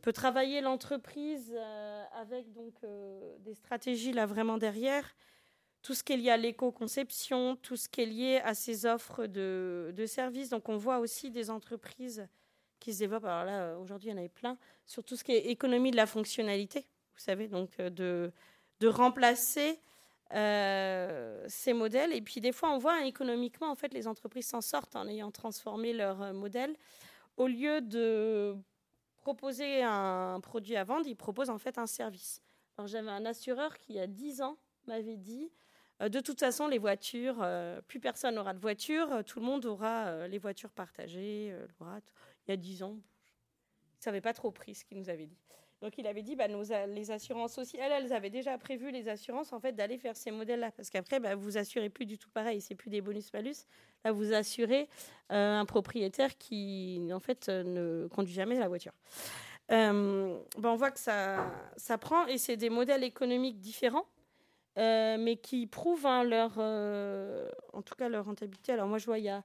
peut 0.00 0.12
travailler 0.12 0.60
l'entreprise 0.62 1.54
avec 2.14 2.50
donc 2.52 2.74
des 3.40 3.54
stratégies 3.54 4.12
là 4.12 4.24
vraiment 4.24 4.56
derrière. 4.56 5.14
Tout 5.82 5.94
ce 5.94 6.02
qui 6.02 6.14
est 6.14 6.16
lié 6.16 6.30
à 6.30 6.36
l'éco-conception, 6.38 7.56
tout 7.56 7.76
ce 7.76 7.88
qui 7.88 8.00
est 8.00 8.06
lié 8.06 8.40
à 8.42 8.54
ces 8.54 8.86
offres 8.86 9.26
de 9.26 10.06
services. 10.06 10.48
Donc 10.48 10.70
on 10.70 10.78
voit 10.78 10.98
aussi 10.98 11.30
des 11.30 11.50
entreprises 11.50 12.26
qui 12.80 12.94
se 12.94 13.00
développe. 13.00 13.24
Alors 13.24 13.44
là, 13.44 13.60
euh, 13.62 13.78
aujourd'hui, 13.78 14.08
il 14.08 14.12
y 14.12 14.14
en 14.14 14.18
avait 14.18 14.28
plein 14.28 14.56
sur 14.84 15.04
tout 15.04 15.16
ce 15.16 15.24
qui 15.24 15.32
est 15.32 15.46
économie 15.46 15.90
de 15.90 15.96
la 15.96 16.06
fonctionnalité. 16.06 16.80
Vous 17.14 17.20
savez, 17.20 17.48
donc 17.48 17.70
euh, 17.80 17.90
de, 17.90 18.32
de 18.80 18.88
remplacer 18.88 19.80
euh, 20.34 21.44
ces 21.48 21.72
modèles. 21.72 22.12
Et 22.12 22.20
puis 22.20 22.40
des 22.40 22.52
fois, 22.52 22.70
on 22.70 22.78
voit 22.78 22.94
hein, 22.94 23.04
économiquement, 23.04 23.70
en 23.70 23.74
fait, 23.74 23.92
les 23.94 24.06
entreprises 24.06 24.48
s'en 24.48 24.60
sortent 24.60 24.96
en 24.96 25.06
ayant 25.08 25.30
transformé 25.30 25.92
leur 25.92 26.32
modèle. 26.32 26.76
Au 27.36 27.46
lieu 27.46 27.80
de 27.80 28.56
proposer 29.16 29.82
un 29.82 30.40
produit 30.40 30.76
à 30.76 30.84
vendre, 30.84 31.06
ils 31.06 31.16
proposent 31.16 31.50
en 31.50 31.58
fait 31.58 31.78
un 31.78 31.86
service. 31.86 32.40
Alors 32.78 32.86
j'avais 32.86 33.10
un 33.10 33.24
assureur 33.24 33.76
qui, 33.78 33.94
il 33.94 33.96
y 33.96 34.00
a 34.00 34.06
10 34.06 34.42
ans, 34.42 34.56
m'avait 34.86 35.16
dit 35.16 35.50
de 35.98 36.20
toute 36.20 36.38
façon, 36.38 36.68
les 36.68 36.76
voitures, 36.76 37.42
plus 37.88 38.00
personne 38.00 38.34
n'aura 38.34 38.52
de 38.52 38.58
voiture, 38.58 39.24
tout 39.24 39.40
le 39.40 39.46
monde 39.46 39.64
aura 39.64 40.28
les 40.28 40.36
voitures 40.36 40.70
partagées 40.70 41.56
il 42.46 42.50
y 42.50 42.54
a 42.54 42.56
dix 42.56 42.82
ans. 42.82 42.96
Il 42.96 43.98
ne 43.98 44.02
savait 44.02 44.20
pas 44.20 44.32
trop 44.32 44.50
pris 44.50 44.74
ce 44.74 44.84
qu'il 44.84 44.98
nous 44.98 45.08
avait 45.08 45.26
dit. 45.26 45.38
Donc 45.82 45.98
il 45.98 46.06
avait 46.06 46.22
dit, 46.22 46.36
bah, 46.36 46.46
les 46.86 47.10
assurances 47.10 47.58
aussi, 47.58 47.76
elles, 47.76 48.12
avaient 48.12 48.30
déjà 48.30 48.56
prévu 48.56 48.90
les 48.90 49.08
assurances 49.08 49.52
en 49.52 49.60
fait 49.60 49.72
d'aller 49.72 49.98
faire 49.98 50.16
ces 50.16 50.30
modèles-là, 50.30 50.70
parce 50.70 50.88
qu'après, 50.88 51.20
bah, 51.20 51.34
vous 51.34 51.58
assurez 51.58 51.90
plus 51.90 52.06
du 52.06 52.16
tout 52.16 52.30
pareil, 52.30 52.60
c'est 52.60 52.74
plus 52.74 52.88
des 52.88 53.02
bonus-malus. 53.02 53.66
Là, 54.04 54.12
vous 54.12 54.32
assurez 54.32 54.88
euh, 55.32 55.60
un 55.60 55.66
propriétaire 55.66 56.38
qui 56.38 57.02
en 57.12 57.20
fait 57.20 57.48
ne 57.48 58.08
conduit 58.08 58.32
jamais 58.32 58.58
la 58.58 58.68
voiture. 58.68 58.92
Euh, 59.70 60.38
bah, 60.58 60.70
on 60.70 60.76
voit 60.76 60.90
que 60.90 61.00
ça, 61.00 61.52
ça 61.76 61.98
prend, 61.98 62.26
et 62.26 62.38
c'est 62.38 62.56
des 62.56 62.70
modèles 62.70 63.04
économiques 63.04 63.60
différents. 63.60 64.06
Euh, 64.78 65.16
mais 65.18 65.36
qui 65.36 65.66
prouvent 65.66 66.04
hein, 66.04 66.22
leur, 66.22 66.58
en 67.72 67.80
tout 67.80 67.94
cas 67.94 68.10
leur 68.10 68.26
rentabilité. 68.26 68.72
Alors 68.72 68.86
moi, 68.88 68.98
je 68.98 69.06
vois, 69.06 69.18
il 69.18 69.24
y 69.24 69.30
a 69.30 69.42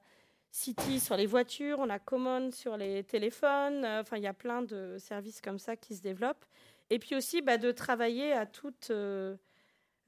City 0.54 1.00
sur 1.00 1.16
les 1.16 1.24
voitures, 1.24 1.78
on 1.78 1.88
a 1.88 1.98
Common 1.98 2.50
sur 2.52 2.76
les 2.76 3.02
téléphones. 3.04 3.86
Euh, 3.86 4.02
enfin, 4.02 4.18
il 4.18 4.22
y 4.22 4.26
a 4.26 4.34
plein 4.34 4.60
de 4.60 4.96
services 4.98 5.40
comme 5.40 5.58
ça 5.58 5.76
qui 5.76 5.96
se 5.96 6.02
développent. 6.02 6.44
Et 6.90 6.98
puis 6.98 7.14
aussi 7.14 7.40
bah, 7.40 7.56
de 7.56 7.72
travailler 7.72 8.32
à 8.34 8.44
toute. 8.44 8.90
Euh, 8.90 9.34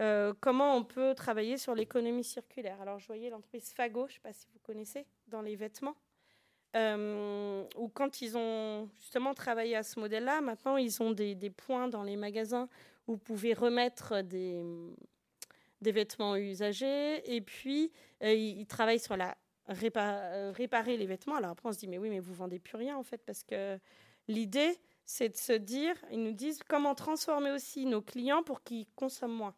euh, 0.02 0.34
comment 0.40 0.76
on 0.76 0.84
peut 0.84 1.14
travailler 1.14 1.56
sur 1.56 1.74
l'économie 1.74 2.24
circulaire. 2.24 2.78
Alors, 2.82 2.98
je 2.98 3.06
voyais 3.06 3.30
l'entreprise 3.30 3.72
Fago, 3.72 4.06
je 4.06 4.12
ne 4.12 4.14
sais 4.14 4.20
pas 4.20 4.32
si 4.34 4.46
vous 4.52 4.58
connaissez, 4.58 5.06
dans 5.28 5.40
les 5.40 5.56
vêtements, 5.56 5.96
euh, 6.76 7.64
où 7.76 7.88
quand 7.88 8.20
ils 8.20 8.36
ont 8.36 8.90
justement 9.00 9.32
travaillé 9.32 9.76
à 9.76 9.82
ce 9.82 9.98
modèle-là, 9.98 10.42
maintenant, 10.42 10.76
ils 10.76 11.00
ont 11.00 11.12
des, 11.12 11.36
points 11.56 11.88
dans 11.88 12.02
les 12.02 12.16
magasins 12.16 12.68
où 13.06 13.12
vous 13.12 13.18
pouvez 13.18 13.54
remettre 13.54 14.20
des, 14.22 14.60
des 15.80 15.92
vêtements 15.92 16.36
usagés, 16.36 17.34
et 17.34 17.40
puis 17.40 17.92
ils 18.20 18.66
travaillent 18.66 18.98
sur 18.98 19.16
la 19.16 19.36
euh, 19.70 20.52
réparer 20.54 20.96
les 20.98 21.06
vêtements. 21.06 21.36
Alors 21.36 21.52
après, 21.52 21.68
on 21.68 21.72
se 21.72 21.78
dit, 21.78 21.88
mais 21.88 21.96
oui, 21.96 22.10
mais 22.10 22.20
vous 22.20 22.34
vendez 22.34 22.58
plus 22.58 22.76
rien 22.76 22.96
en 22.98 23.02
fait, 23.02 23.24
parce 23.24 23.42
que 23.42 23.78
l'idée, 24.28 24.78
c'est 25.06 25.30
de 25.30 25.36
se 25.36 25.52
dire, 25.52 25.94
ils 26.10 26.22
nous 26.22 26.32
disent 26.32 26.60
comment 26.68 26.94
transformer 26.94 27.50
aussi 27.50 27.86
nos 27.86 28.02
clients 28.02 28.42
pour 28.42 28.62
qu'ils 28.62 28.86
consomment 28.94 29.36
moins. 29.36 29.54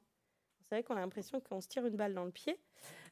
Vous 0.61 0.67
savez 0.71 0.85
qu'on 0.85 0.97
a 0.97 1.01
l'impression 1.01 1.41
qu'on 1.41 1.61
se 1.61 1.67
tire 1.67 1.87
une 1.87 1.97
balle 1.97 2.15
dans 2.15 2.25
le 2.25 2.31
pied. 2.31 2.57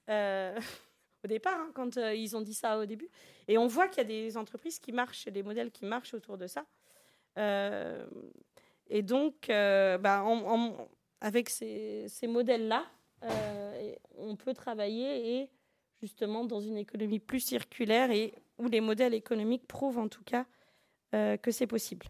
Euh, 0.09 0.57
au 1.25 1.27
départ, 1.27 1.59
hein, 1.59 1.71
quand 1.75 1.97
euh, 1.97 2.15
ils 2.15 2.37
ont 2.37 2.43
dit 2.43 2.55
ça 2.55 2.79
au 2.79 2.87
début. 2.87 3.09
Et 3.49 3.59
on 3.59 3.67
voit 3.67 3.89
qu'il 3.89 3.99
y 3.99 4.01
a 4.01 4.05
des 4.05 4.37
entreprises 4.37 4.79
qui 4.79 4.93
marchent, 4.93 5.27
des 5.27 5.43
modèles 5.43 5.73
qui 5.73 5.87
marchent 5.87 6.15
autour 6.15 6.39
de 6.39 6.47
ça. 6.47 6.65
et 8.87 9.03
donc, 9.03 9.47
bah, 9.49 10.25
avec 11.21 11.51
ces, 11.51 12.07
ces 12.09 12.29
modèles-là, 12.29 12.85
on 14.17 14.37
peut 14.37 14.55
travailler 14.55 15.41
et 15.41 15.51
justement 16.05 16.45
dans 16.45 16.61
une 16.61 16.77
économie 16.77 17.19
plus 17.19 17.41
circulaire 17.41 18.11
et 18.11 18.35
où 18.59 18.69
les 18.69 18.83
modèles 18.83 19.15
économiques 19.15 19.67
prouvent 19.67 19.99
en 19.99 20.09
tout 20.09 20.23
cas 20.23 20.45
euh, 21.15 21.39
que 21.39 21.51
c'est 21.51 21.67
possible. 21.67 22.07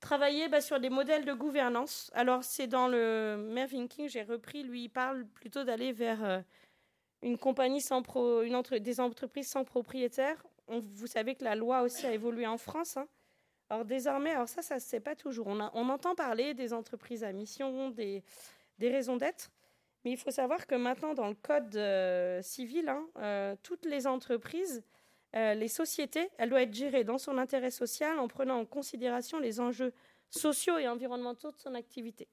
Travailler 0.00 0.48
bah, 0.48 0.60
sur 0.60 0.78
des 0.78 0.90
modèles 0.90 1.24
de 1.24 1.32
gouvernance. 1.32 2.10
Alors 2.14 2.44
c'est 2.44 2.66
dans 2.66 2.88
le 2.88 3.36
Mervyn 3.38 3.86
King, 3.86 4.08
j'ai 4.08 4.22
repris, 4.22 4.62
lui 4.62 4.84
il 4.84 4.88
parle 4.90 5.24
plutôt 5.24 5.64
d'aller 5.64 5.92
vers 5.92 6.22
euh, 6.22 6.40
une 7.22 7.38
compagnie 7.38 7.80
sans 7.80 8.02
pro, 8.02 8.42
des 8.44 9.00
entreprises 9.00 9.48
sans 9.48 9.64
propriétaire. 9.64 10.44
vous 10.68 11.06
savez 11.06 11.34
que 11.34 11.44
la 11.44 11.54
loi 11.54 11.80
aussi 11.80 12.04
a 12.04 12.12
évolué 12.12 12.46
en 12.46 12.58
France. 12.58 12.98
Hein. 12.98 13.08
Alors 13.70 13.86
désormais, 13.86 14.32
alors 14.32 14.48
ça, 14.48 14.60
ça 14.60 14.74
ne 14.74 14.80
se 14.80 14.86
sait 14.86 15.00
pas 15.00 15.16
toujours. 15.16 15.46
On, 15.46 15.88
entend 15.88 16.14
parler 16.14 16.52
des 16.52 16.74
entreprises 16.74 17.24
à 17.24 17.32
mission, 17.32 17.90
des 17.90 18.22
raisons 18.78 19.16
d'être. 19.16 19.50
Mais 20.06 20.12
il 20.12 20.16
faut 20.18 20.30
savoir 20.30 20.68
que 20.68 20.76
maintenant, 20.76 21.14
dans 21.14 21.26
le 21.26 21.34
code 21.34 21.74
euh, 21.74 22.40
civil, 22.40 22.88
hein, 22.88 23.04
euh, 23.18 23.56
toutes 23.64 23.84
les 23.84 24.06
entreprises, 24.06 24.84
euh, 25.34 25.54
les 25.54 25.66
sociétés, 25.66 26.30
elles 26.38 26.48
doivent 26.48 26.62
être 26.62 26.74
gérées 26.74 27.02
dans 27.02 27.18
son 27.18 27.38
intérêt 27.38 27.72
social 27.72 28.20
en 28.20 28.28
prenant 28.28 28.60
en 28.60 28.64
considération 28.64 29.40
les 29.40 29.58
enjeux 29.58 29.92
sociaux 30.30 30.78
et 30.78 30.86
environnementaux 30.86 31.50
de 31.50 31.58
son 31.58 31.74
activité. 31.74 32.28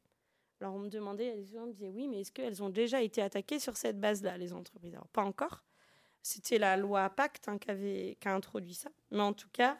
Alors 0.61 0.75
on 0.75 0.79
me 0.81 0.87
demandait, 0.87 1.33
les 1.35 1.45
gens 1.45 1.65
me 1.65 1.71
disaient 1.71 1.89
oui, 1.89 2.07
mais 2.07 2.21
est-ce 2.21 2.31
qu'elles 2.31 2.61
ont 2.61 2.69
déjà 2.69 3.01
été 3.01 3.23
attaquées 3.23 3.57
sur 3.57 3.75
cette 3.75 3.99
base-là, 3.99 4.37
les 4.37 4.53
entreprises? 4.53 4.93
Alors 4.93 5.07
pas 5.07 5.23
encore. 5.23 5.63
C'était 6.21 6.59
la 6.59 6.77
loi 6.77 7.09
Pacte 7.09 7.47
hein, 7.47 7.57
qui, 7.57 7.71
avait, 7.71 8.17
qui 8.21 8.27
a 8.27 8.35
introduit 8.35 8.75
ça. 8.75 8.91
Mais 9.09 9.21
en 9.21 9.33
tout 9.33 9.49
cas, 9.51 9.79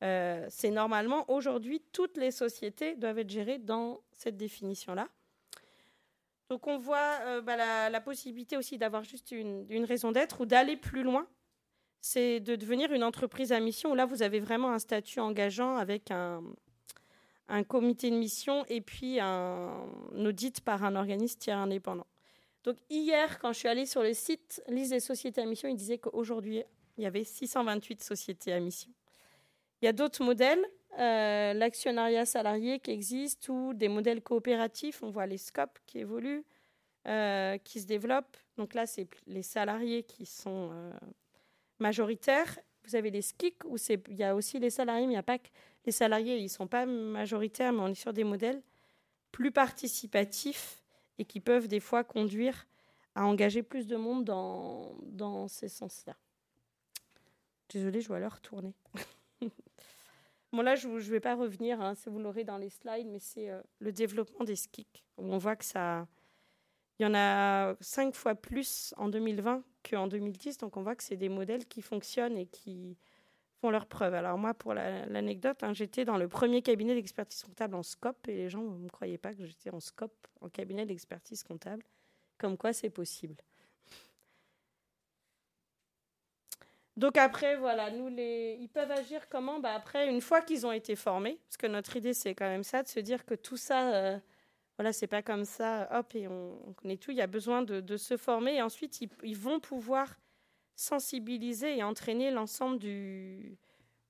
c'est 0.00 0.70
normalement 0.70 1.30
aujourd'hui, 1.30 1.82
toutes 1.92 2.16
les 2.16 2.30
sociétés 2.30 2.96
doivent 2.96 3.18
être 3.18 3.30
gérées 3.30 3.58
dans 3.58 4.00
cette 4.12 4.38
définition-là. 4.38 5.10
Donc 6.48 6.66
on 6.66 6.78
voit 6.78 7.18
euh, 7.22 7.40
bah, 7.40 7.56
la, 7.88 8.00
possibilité 8.00 8.56
aussi 8.56 8.78
d'avoir 8.78 9.04
juste 9.04 9.30
une, 9.32 9.84
raison 9.84 10.12
d'être 10.12 10.42
ou 10.42 10.46
d'aller 10.46 10.76
plus 10.76 11.02
loin. 11.02 11.26
C'est 12.00 12.40
de 12.40 12.54
devenir 12.54 12.92
une 12.92 13.02
entreprise 13.02 13.52
à 13.52 13.60
mission 13.60 13.92
où 13.92 13.94
là 13.94 14.04
vous 14.04 14.22
avez 14.22 14.40
vraiment 14.40 14.72
un 14.72 14.78
statut 14.78 15.20
engageant 15.20 15.76
avec 15.76 16.10
un, 16.10 16.42
comité 17.66 18.10
de 18.10 18.16
mission 18.16 18.64
et 18.68 18.80
puis 18.80 19.20
un 19.20 19.86
audit 20.14 20.60
par 20.60 20.84
un 20.84 20.96
organisme 20.96 21.38
tiers 21.38 21.58
indépendant. 21.58 22.06
Donc 22.64 22.78
hier, 22.88 23.38
quand 23.38 23.52
je 23.52 23.58
suis 23.58 23.68
allée 23.68 23.86
sur 23.86 24.02
le 24.02 24.14
site 24.14 24.62
liste 24.68 24.92
des 24.92 25.00
sociétés 25.00 25.42
à 25.42 25.46
mission, 25.46 25.68
il 25.68 25.76
disait 25.76 25.98
qu'aujourd'hui, 25.98 26.62
il 26.96 27.04
y 27.04 27.06
avait 27.06 27.24
628 27.24 28.02
sociétés 28.02 28.52
à 28.52 28.60
mission. 28.60 28.90
Il 29.82 29.84
y 29.84 29.88
a 29.88 29.92
d'autres 29.92 30.24
modèles. 30.24 30.64
Euh, 30.98 31.54
l'actionnariat 31.54 32.24
salarié 32.24 32.78
qui 32.78 32.92
existe 32.92 33.48
ou 33.48 33.74
des 33.74 33.88
modèles 33.88 34.22
coopératifs. 34.22 35.02
On 35.02 35.10
voit 35.10 35.26
les 35.26 35.38
scopes 35.38 35.78
qui 35.86 35.98
évoluent, 35.98 36.44
euh, 37.08 37.58
qui 37.58 37.80
se 37.80 37.86
développent. 37.86 38.36
Donc 38.56 38.74
là, 38.74 38.86
c'est 38.86 39.08
les 39.26 39.42
salariés 39.42 40.04
qui 40.04 40.24
sont 40.24 40.70
euh, 40.72 40.92
majoritaires. 41.80 42.58
Vous 42.84 42.94
avez 42.94 43.10
les 43.10 43.22
SKIC 43.22 43.64
où 43.64 43.76
il 44.08 44.16
y 44.16 44.22
a 44.22 44.36
aussi 44.36 44.60
les 44.60 44.70
salariés, 44.70 45.06
mais 45.06 45.12
il 45.12 45.16
n'y 45.16 45.18
a 45.18 45.24
pas 45.24 45.38
que 45.38 45.48
les 45.84 45.92
salariés, 45.92 46.38
ils 46.38 46.44
ne 46.44 46.48
sont 46.48 46.68
pas 46.68 46.86
majoritaires, 46.86 47.72
mais 47.72 47.80
on 47.80 47.88
est 47.88 47.94
sur 47.94 48.12
des 48.12 48.24
modèles 48.24 48.62
plus 49.32 49.50
participatifs 49.50 50.80
et 51.18 51.24
qui 51.24 51.40
peuvent 51.40 51.66
des 51.66 51.80
fois 51.80 52.04
conduire 52.04 52.66
à 53.16 53.26
engager 53.26 53.62
plus 53.62 53.86
de 53.86 53.96
monde 53.96 54.24
dans, 54.24 54.94
dans 55.02 55.48
ces 55.48 55.68
sens-là. 55.68 56.14
Désolée, 57.68 58.00
je 58.00 58.08
dois 58.08 58.20
leur 58.20 58.40
tourner. 58.40 58.74
Bon, 60.54 60.62
là, 60.62 60.76
je 60.76 60.86
ne 60.86 61.00
vais 61.00 61.18
pas 61.18 61.34
revenir, 61.34 61.80
hein, 61.80 61.94
vous 62.06 62.20
l'aurez 62.20 62.44
dans 62.44 62.58
les 62.58 62.70
slides, 62.70 63.08
mais 63.08 63.18
c'est 63.18 63.50
euh, 63.50 63.60
le 63.80 63.90
développement 63.90 64.44
des 64.44 64.54
SKIC. 64.54 65.04
on 65.18 65.36
voit 65.36 65.56
que 65.56 65.64
ça. 65.64 66.06
Il 66.96 67.02
y 67.02 67.06
en 67.06 67.14
a 67.14 67.74
cinq 67.80 68.14
fois 68.14 68.36
plus 68.36 68.94
en 68.96 69.08
2020 69.08 69.64
qu'en 69.82 70.06
2010. 70.06 70.58
Donc, 70.58 70.76
on 70.76 70.82
voit 70.84 70.94
que 70.94 71.02
c'est 71.02 71.16
des 71.16 71.28
modèles 71.28 71.66
qui 71.66 71.82
fonctionnent 71.82 72.36
et 72.36 72.46
qui 72.46 72.96
font 73.60 73.70
leurs 73.70 73.86
preuves. 73.86 74.14
Alors, 74.14 74.38
moi, 74.38 74.54
pour 74.54 74.74
l'anecdote, 74.74 75.64
hein, 75.64 75.72
j'étais 75.72 76.04
dans 76.04 76.18
le 76.18 76.28
premier 76.28 76.62
cabinet 76.62 76.94
d'expertise 76.94 77.42
comptable 77.42 77.74
en 77.74 77.82
SCOP 77.82 78.28
et 78.28 78.36
les 78.36 78.48
gens 78.48 78.62
ne 78.62 78.78
me 78.78 78.88
croyaient 78.88 79.18
pas 79.18 79.34
que 79.34 79.44
j'étais 79.44 79.70
en 79.70 79.80
SCOP, 79.80 80.12
en 80.40 80.48
cabinet 80.48 80.86
d'expertise 80.86 81.42
comptable. 81.42 81.82
Comme 82.38 82.56
quoi, 82.56 82.72
c'est 82.72 82.90
possible. 82.90 83.34
Donc 86.96 87.16
après, 87.16 87.56
voilà, 87.56 87.90
nous 87.90 88.08
les, 88.08 88.56
ils 88.60 88.68
peuvent 88.68 88.90
agir 88.90 89.28
comment? 89.28 89.58
Bah 89.58 89.74
après, 89.74 90.08
une 90.08 90.20
fois 90.20 90.42
qu'ils 90.42 90.64
ont 90.64 90.72
été 90.72 90.94
formés, 90.94 91.40
parce 91.48 91.56
que 91.56 91.66
notre 91.66 91.96
idée 91.96 92.14
c'est 92.14 92.34
quand 92.34 92.48
même 92.48 92.62
ça, 92.62 92.82
de 92.82 92.88
se 92.88 93.00
dire 93.00 93.24
que 93.24 93.34
tout 93.34 93.56
ça, 93.56 93.92
euh, 93.94 94.18
voilà, 94.78 94.92
c'est 94.92 95.08
pas 95.08 95.22
comme 95.22 95.44
ça, 95.44 95.88
hop 95.92 96.14
et 96.14 96.28
on, 96.28 96.56
connaît 96.76 96.96
tout. 96.96 97.10
Il 97.10 97.16
y 97.16 97.22
a 97.22 97.26
besoin 97.26 97.62
de, 97.62 97.96
se 97.96 98.16
former 98.16 98.56
et 98.56 98.62
ensuite 98.62 99.00
ils, 99.22 99.36
vont 99.36 99.58
pouvoir 99.58 100.20
sensibiliser 100.76 101.78
et 101.78 101.82
entraîner 101.82 102.30
l'ensemble 102.30 102.78
du, 102.78 103.58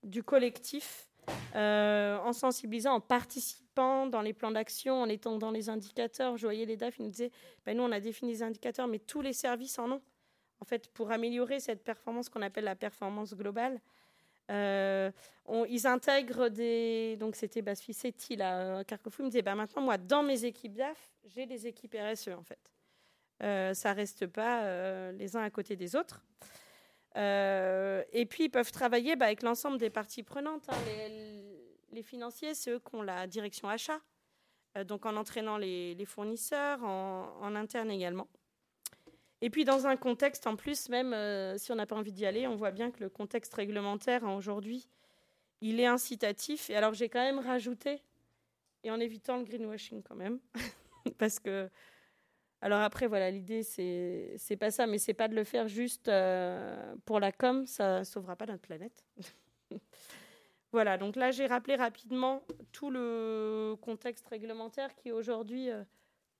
du 0.02 0.22
collectif 0.22 1.08
euh, 1.54 2.18
en 2.18 2.34
sensibilisant, 2.34 2.94
en 2.94 3.00
participant 3.00 4.06
dans 4.06 4.20
les 4.20 4.34
plans 4.34 4.50
d'action, 4.50 5.00
en 5.02 5.08
étant 5.08 5.38
dans 5.38 5.50
les 5.50 5.70
indicateurs. 5.70 6.36
Je 6.36 6.46
voyais 6.46 6.66
les 6.66 6.76
DAF, 6.76 6.98
ils 6.98 7.04
nous 7.04 7.10
disaient, 7.10 7.32
ben 7.64 7.76
nous 7.76 7.82
on 7.82 7.92
a 7.92 8.00
défini 8.00 8.32
les 8.32 8.42
indicateurs, 8.42 8.88
mais 8.88 8.98
tous 8.98 9.22
les 9.22 9.32
services 9.32 9.78
en 9.78 9.90
ont 9.90 10.02
en 10.64 10.66
fait, 10.66 10.88
pour 10.88 11.10
améliorer 11.10 11.60
cette 11.60 11.84
performance 11.84 12.30
qu'on 12.30 12.40
appelle 12.40 12.64
la 12.64 12.74
performance 12.74 13.34
globale. 13.34 13.82
Euh, 14.50 15.10
ils 15.68 15.86
intègrent 15.86 16.48
des. 16.48 17.18
Donc, 17.20 17.36
c'était 17.36 17.60
Basfi 17.60 17.92
Setti, 17.92 18.36
là, 18.36 18.82
Carquefou. 18.84 19.20
Il 19.20 19.24
me 19.26 19.30
disait 19.30 19.42
bah, 19.42 19.54
maintenant, 19.54 19.82
moi, 19.82 19.98
dans 19.98 20.22
mes 20.22 20.46
équipes 20.46 20.72
DAF, 20.72 21.10
j'ai 21.26 21.44
des 21.44 21.66
équipes 21.66 21.94
RSE, 22.00 22.28
en 22.28 22.42
fait. 22.42 22.70
Euh, 23.42 23.74
ça 23.74 23.92
reste 23.92 24.26
pas 24.26 24.62
euh, 24.62 25.12
les 25.12 25.36
uns 25.36 25.42
à 25.42 25.50
côté 25.50 25.76
des 25.76 25.96
autres. 25.96 26.24
Euh, 27.18 28.02
et 28.14 28.24
puis, 28.24 28.44
ils 28.44 28.50
peuvent 28.50 28.72
travailler 28.72 29.16
bah, 29.16 29.26
avec 29.26 29.42
l'ensemble 29.42 29.76
des 29.76 29.90
parties 29.90 30.22
prenantes. 30.22 30.66
Hein. 30.70 30.76
Les, 31.92 32.02
financiers, 32.02 32.54
c'est 32.54 32.70
eux 32.70 32.80
qui 32.80 32.94
ont 32.94 33.02
la 33.02 33.26
direction 33.26 33.68
achat. 33.68 34.00
donc, 34.86 35.04
en 35.04 35.14
entraînant 35.16 35.58
les, 35.58 36.04
fournisseurs, 36.06 36.82
en 36.82 37.54
interne 37.54 37.90
également. 37.90 38.28
Et 39.44 39.50
puis 39.50 39.66
dans 39.66 39.86
un 39.86 39.96
contexte, 39.96 40.46
en 40.46 40.56
plus, 40.56 40.88
même 40.88 41.12
euh, 41.12 41.58
si 41.58 41.70
on 41.70 41.74
n'a 41.74 41.84
pas 41.84 41.94
envie 41.94 42.12
d'y 42.12 42.24
aller, 42.24 42.46
on 42.46 42.56
voit 42.56 42.70
bien 42.70 42.90
que 42.90 43.00
le 43.00 43.10
contexte 43.10 43.52
réglementaire 43.52 44.24
hein, 44.24 44.34
aujourd'hui, 44.34 44.88
il 45.60 45.80
est 45.80 45.84
incitatif. 45.86 46.70
Et 46.70 46.76
alors 46.76 46.94
j'ai 46.94 47.10
quand 47.10 47.20
même 47.20 47.40
rajouté, 47.40 48.02
et 48.84 48.90
en 48.90 48.98
évitant 48.98 49.36
le 49.36 49.44
greenwashing 49.44 50.02
quand 50.02 50.14
même, 50.14 50.40
parce 51.18 51.38
que... 51.40 51.68
Alors 52.62 52.80
après, 52.80 53.06
voilà, 53.06 53.30
l'idée, 53.30 53.62
c'est, 53.62 54.32
c'est 54.38 54.56
pas 54.56 54.70
ça, 54.70 54.86
mais 54.86 54.96
c'est 54.96 55.12
pas 55.12 55.28
de 55.28 55.34
le 55.34 55.44
faire 55.44 55.68
juste 55.68 56.08
euh, 56.08 56.94
pour 57.04 57.20
la 57.20 57.30
com, 57.30 57.66
ça 57.66 58.02
sauvera 58.02 58.36
pas 58.36 58.46
notre 58.46 58.62
planète. 58.62 59.04
Voilà, 60.72 60.98
donc 60.98 61.14
là 61.14 61.30
j'ai 61.30 61.46
rappelé 61.46 61.76
rapidement 61.76 62.42
tout 62.72 62.90
le 62.90 63.76
contexte 63.80 64.26
réglementaire 64.26 64.92
qui 64.96 65.12
aujourd'hui 65.12 65.70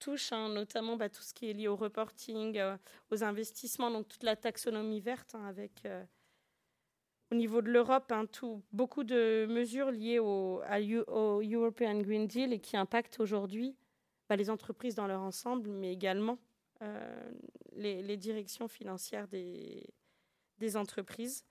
touche 0.05 0.33
hein, 0.33 0.49
notamment 0.49 0.97
bah, 0.97 1.09
tout 1.09 1.23
ce 1.23 1.33
qui 1.33 1.49
est 1.49 1.53
lié 1.53 1.69
au 1.69 1.77
reporting, 1.77 2.61
aux 3.11 3.25
investissements, 3.25 3.91
donc 3.91 4.09
toute 4.09 4.23
la 4.23 4.37
taxonomie 4.37 5.01
verte 5.01 5.35
hein, 5.35 5.45
avec 5.47 5.87
au 7.31 7.35
niveau 7.35 7.63
de 7.63 7.71
l'Europe, 7.71 8.13
hein, 8.13 8.27
beaucoup 8.73 9.03
de 9.03 9.47
mesures 9.49 9.91
liées 9.91 10.19
au, 10.19 10.63
European 10.63 12.01
Green 12.01 12.27
Deal 12.27 12.53
et 12.53 12.61
qui 12.61 12.77
impactent 12.77 13.19
aujourd'hui 13.19 13.77
bah, 14.29 14.37
les 14.37 14.51
entreprises 14.51 14.95
dans 14.95 15.07
leur 15.07 15.21
ensemble, 15.21 15.69
mais 15.69 15.93
également 15.93 16.39
euh, 16.83 17.31
les, 17.73 18.17
directions 18.17 18.69
financières 18.69 19.27
des, 19.29 19.87
entreprises, 20.77 21.45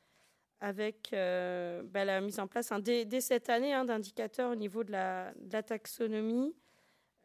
avec 0.60 1.12
euh, 1.14 1.84
bah, 1.84 2.06
la 2.06 2.22
mise 2.22 2.40
en 2.40 2.48
place 2.48 2.72
dès, 2.82 3.22
cette 3.22 3.50
année 3.50 3.74
d'indicateurs 3.86 4.52
au 4.52 4.56
niveau 4.56 4.84
de 4.84 4.92
la, 4.92 5.34
taxonomie. 5.64 6.56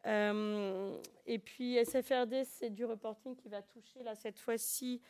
Euh, 0.05 0.95
et 1.25 1.39
puis 1.39 1.75
SFRD, 1.83 2.45
c'est 2.45 2.69
du 2.69 2.85
reporting 2.85 3.35
qui 3.35 3.49
va 3.49 3.61
toucher 3.61 4.03
là 4.03 4.15
cette 4.15 4.39
fois-ci 4.39 5.01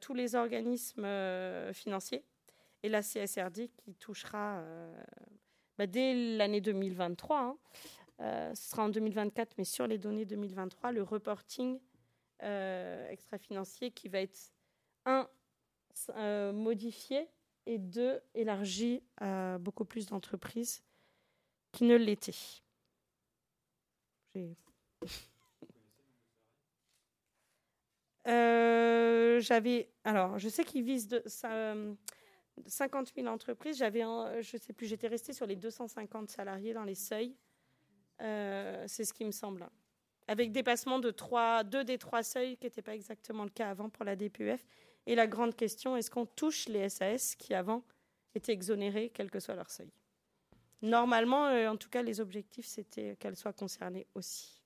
tous 0.00 0.14
les 0.14 0.34
organismes 0.34 1.06
financiers 1.72 2.24
et 2.82 2.88
la 2.88 3.02
CSRD 3.02 3.68
qui 3.76 3.94
touchera 3.94 4.58
euh, 4.58 5.02
bah, 5.78 5.86
dès 5.86 6.14
l'année 6.36 6.60
2023. 6.60 7.38
Hein. 7.38 7.58
Euh, 8.20 8.54
ce 8.54 8.70
sera 8.70 8.84
en 8.84 8.88
2024, 8.88 9.54
mais 9.58 9.64
sur 9.64 9.86
les 9.86 9.98
données 9.98 10.24
2023, 10.24 10.92
le 10.92 11.02
reporting 11.02 11.78
euh, 12.42 13.08
extra-financier 13.08 13.90
qui 13.90 14.08
va 14.08 14.20
être, 14.20 14.38
un, 15.06 15.28
modifié 16.52 17.28
et 17.66 17.78
deux, 17.78 18.20
élargi 18.34 19.02
à 19.18 19.58
beaucoup 19.58 19.84
plus 19.84 20.06
d'entreprises 20.06 20.82
qui 21.72 21.84
ne 21.84 21.96
l'étaient. 21.96 22.32
J'avais. 29.40 29.88
Alors, 30.04 30.38
je 30.38 30.48
sais 30.48 30.64
qu'ils 30.64 30.84
visent 30.84 31.08
de, 31.08 31.22
ça, 31.26 31.74
50 32.66 33.12
000 33.14 33.26
entreprises. 33.26 33.78
J'avais, 33.78 34.02
je 34.40 34.56
sais 34.56 34.72
plus, 34.72 34.86
j'étais 34.86 35.08
restée 35.08 35.32
sur 35.32 35.46
les 35.46 35.56
250 35.56 36.30
salariés 36.30 36.72
dans 36.72 36.84
les 36.84 36.94
seuils. 36.94 37.34
Euh, 38.20 38.84
c'est 38.86 39.04
ce 39.04 39.12
qui 39.12 39.24
me 39.24 39.30
semble. 39.30 39.68
Avec 40.28 40.52
dépassement 40.52 40.98
de 40.98 41.10
trois, 41.10 41.64
deux 41.64 41.84
des 41.84 41.98
trois 41.98 42.22
seuils, 42.22 42.56
qui 42.56 42.66
n'était 42.66 42.82
pas 42.82 42.94
exactement 42.94 43.44
le 43.44 43.50
cas 43.50 43.70
avant 43.70 43.88
pour 43.88 44.04
la 44.04 44.14
DPUF. 44.14 44.64
Et 45.06 45.14
la 45.14 45.26
grande 45.26 45.56
question, 45.56 45.96
est-ce 45.96 46.10
qu'on 46.10 46.26
touche 46.26 46.68
les 46.68 46.88
SAS 46.88 47.34
qui 47.34 47.54
avant 47.54 47.82
étaient 48.34 48.52
exonérés, 48.52 49.10
quel 49.12 49.30
que 49.30 49.40
soit 49.40 49.56
leur 49.56 49.70
seuil? 49.70 49.90
Normalement, 50.82 51.46
euh, 51.46 51.68
en 51.68 51.76
tout 51.76 51.90
cas, 51.90 52.02
les 52.02 52.20
objectifs, 52.20 52.66
c'était 52.66 53.16
qu'elles 53.18 53.36
soient 53.36 53.52
concernées 53.52 54.06
aussi. 54.14 54.56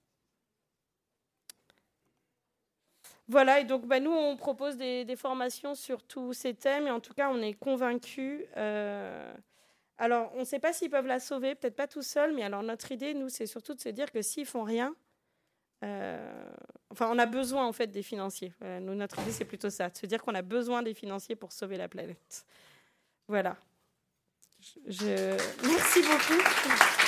Voilà, 3.26 3.60
et 3.60 3.64
donc 3.64 3.86
bah, 3.86 4.00
nous, 4.00 4.12
on 4.12 4.36
propose 4.36 4.76
des, 4.76 5.16
formations 5.16 5.74
sur 5.74 6.02
tous 6.02 6.34
ces 6.34 6.54
thèmes, 6.54 6.86
et 6.86 6.90
en 6.90 7.00
tout 7.00 7.14
cas, 7.14 7.30
on 7.30 7.40
est 7.40 7.54
convaincus. 7.54 8.44
Euh, 8.56 9.34
alors, 9.98 10.30
on 10.34 10.40
ne 10.40 10.44
sait 10.44 10.60
pas 10.60 10.72
s'ils 10.72 10.90
peuvent 10.90 11.06
la 11.06 11.20
sauver, 11.20 11.54
peut-être 11.54 11.76
pas 11.76 11.88
tout 11.88 12.02
seuls, 12.02 12.34
mais 12.34 12.42
alors 12.42 12.62
notre 12.62 12.92
idée, 12.92 13.14
nous, 13.14 13.28
c'est 13.28 13.46
surtout 13.46 13.74
de 13.74 13.80
se 13.80 13.88
dire 13.88 14.12
que 14.12 14.22
s'ils 14.22 14.46
font 14.46 14.62
rien, 14.62 14.94
euh, 15.82 16.52
enfin, 16.90 17.10
on 17.10 17.18
a 17.18 17.26
besoin 17.26 17.66
en 17.66 17.72
fait 17.72 17.88
des 17.88 18.02
financiers. 18.02 18.52
nous, 18.60 18.94
notre 18.94 19.18
idée, 19.20 19.32
c'est 19.32 19.44
plutôt 19.44 19.70
ça, 19.70 19.88
de 19.88 19.96
se 19.96 20.06
dire 20.06 20.22
qu'on 20.22 20.34
a 20.34 20.42
besoin 20.42 20.82
des 20.82 20.94
financiers 20.94 21.34
pour 21.34 21.52
sauver 21.52 21.76
la 21.76 21.88
planète. 21.88 22.44
Voilà. 23.26 23.56
Je... 24.88 25.36
Merci 25.66 26.00
beaucoup. 26.02 27.03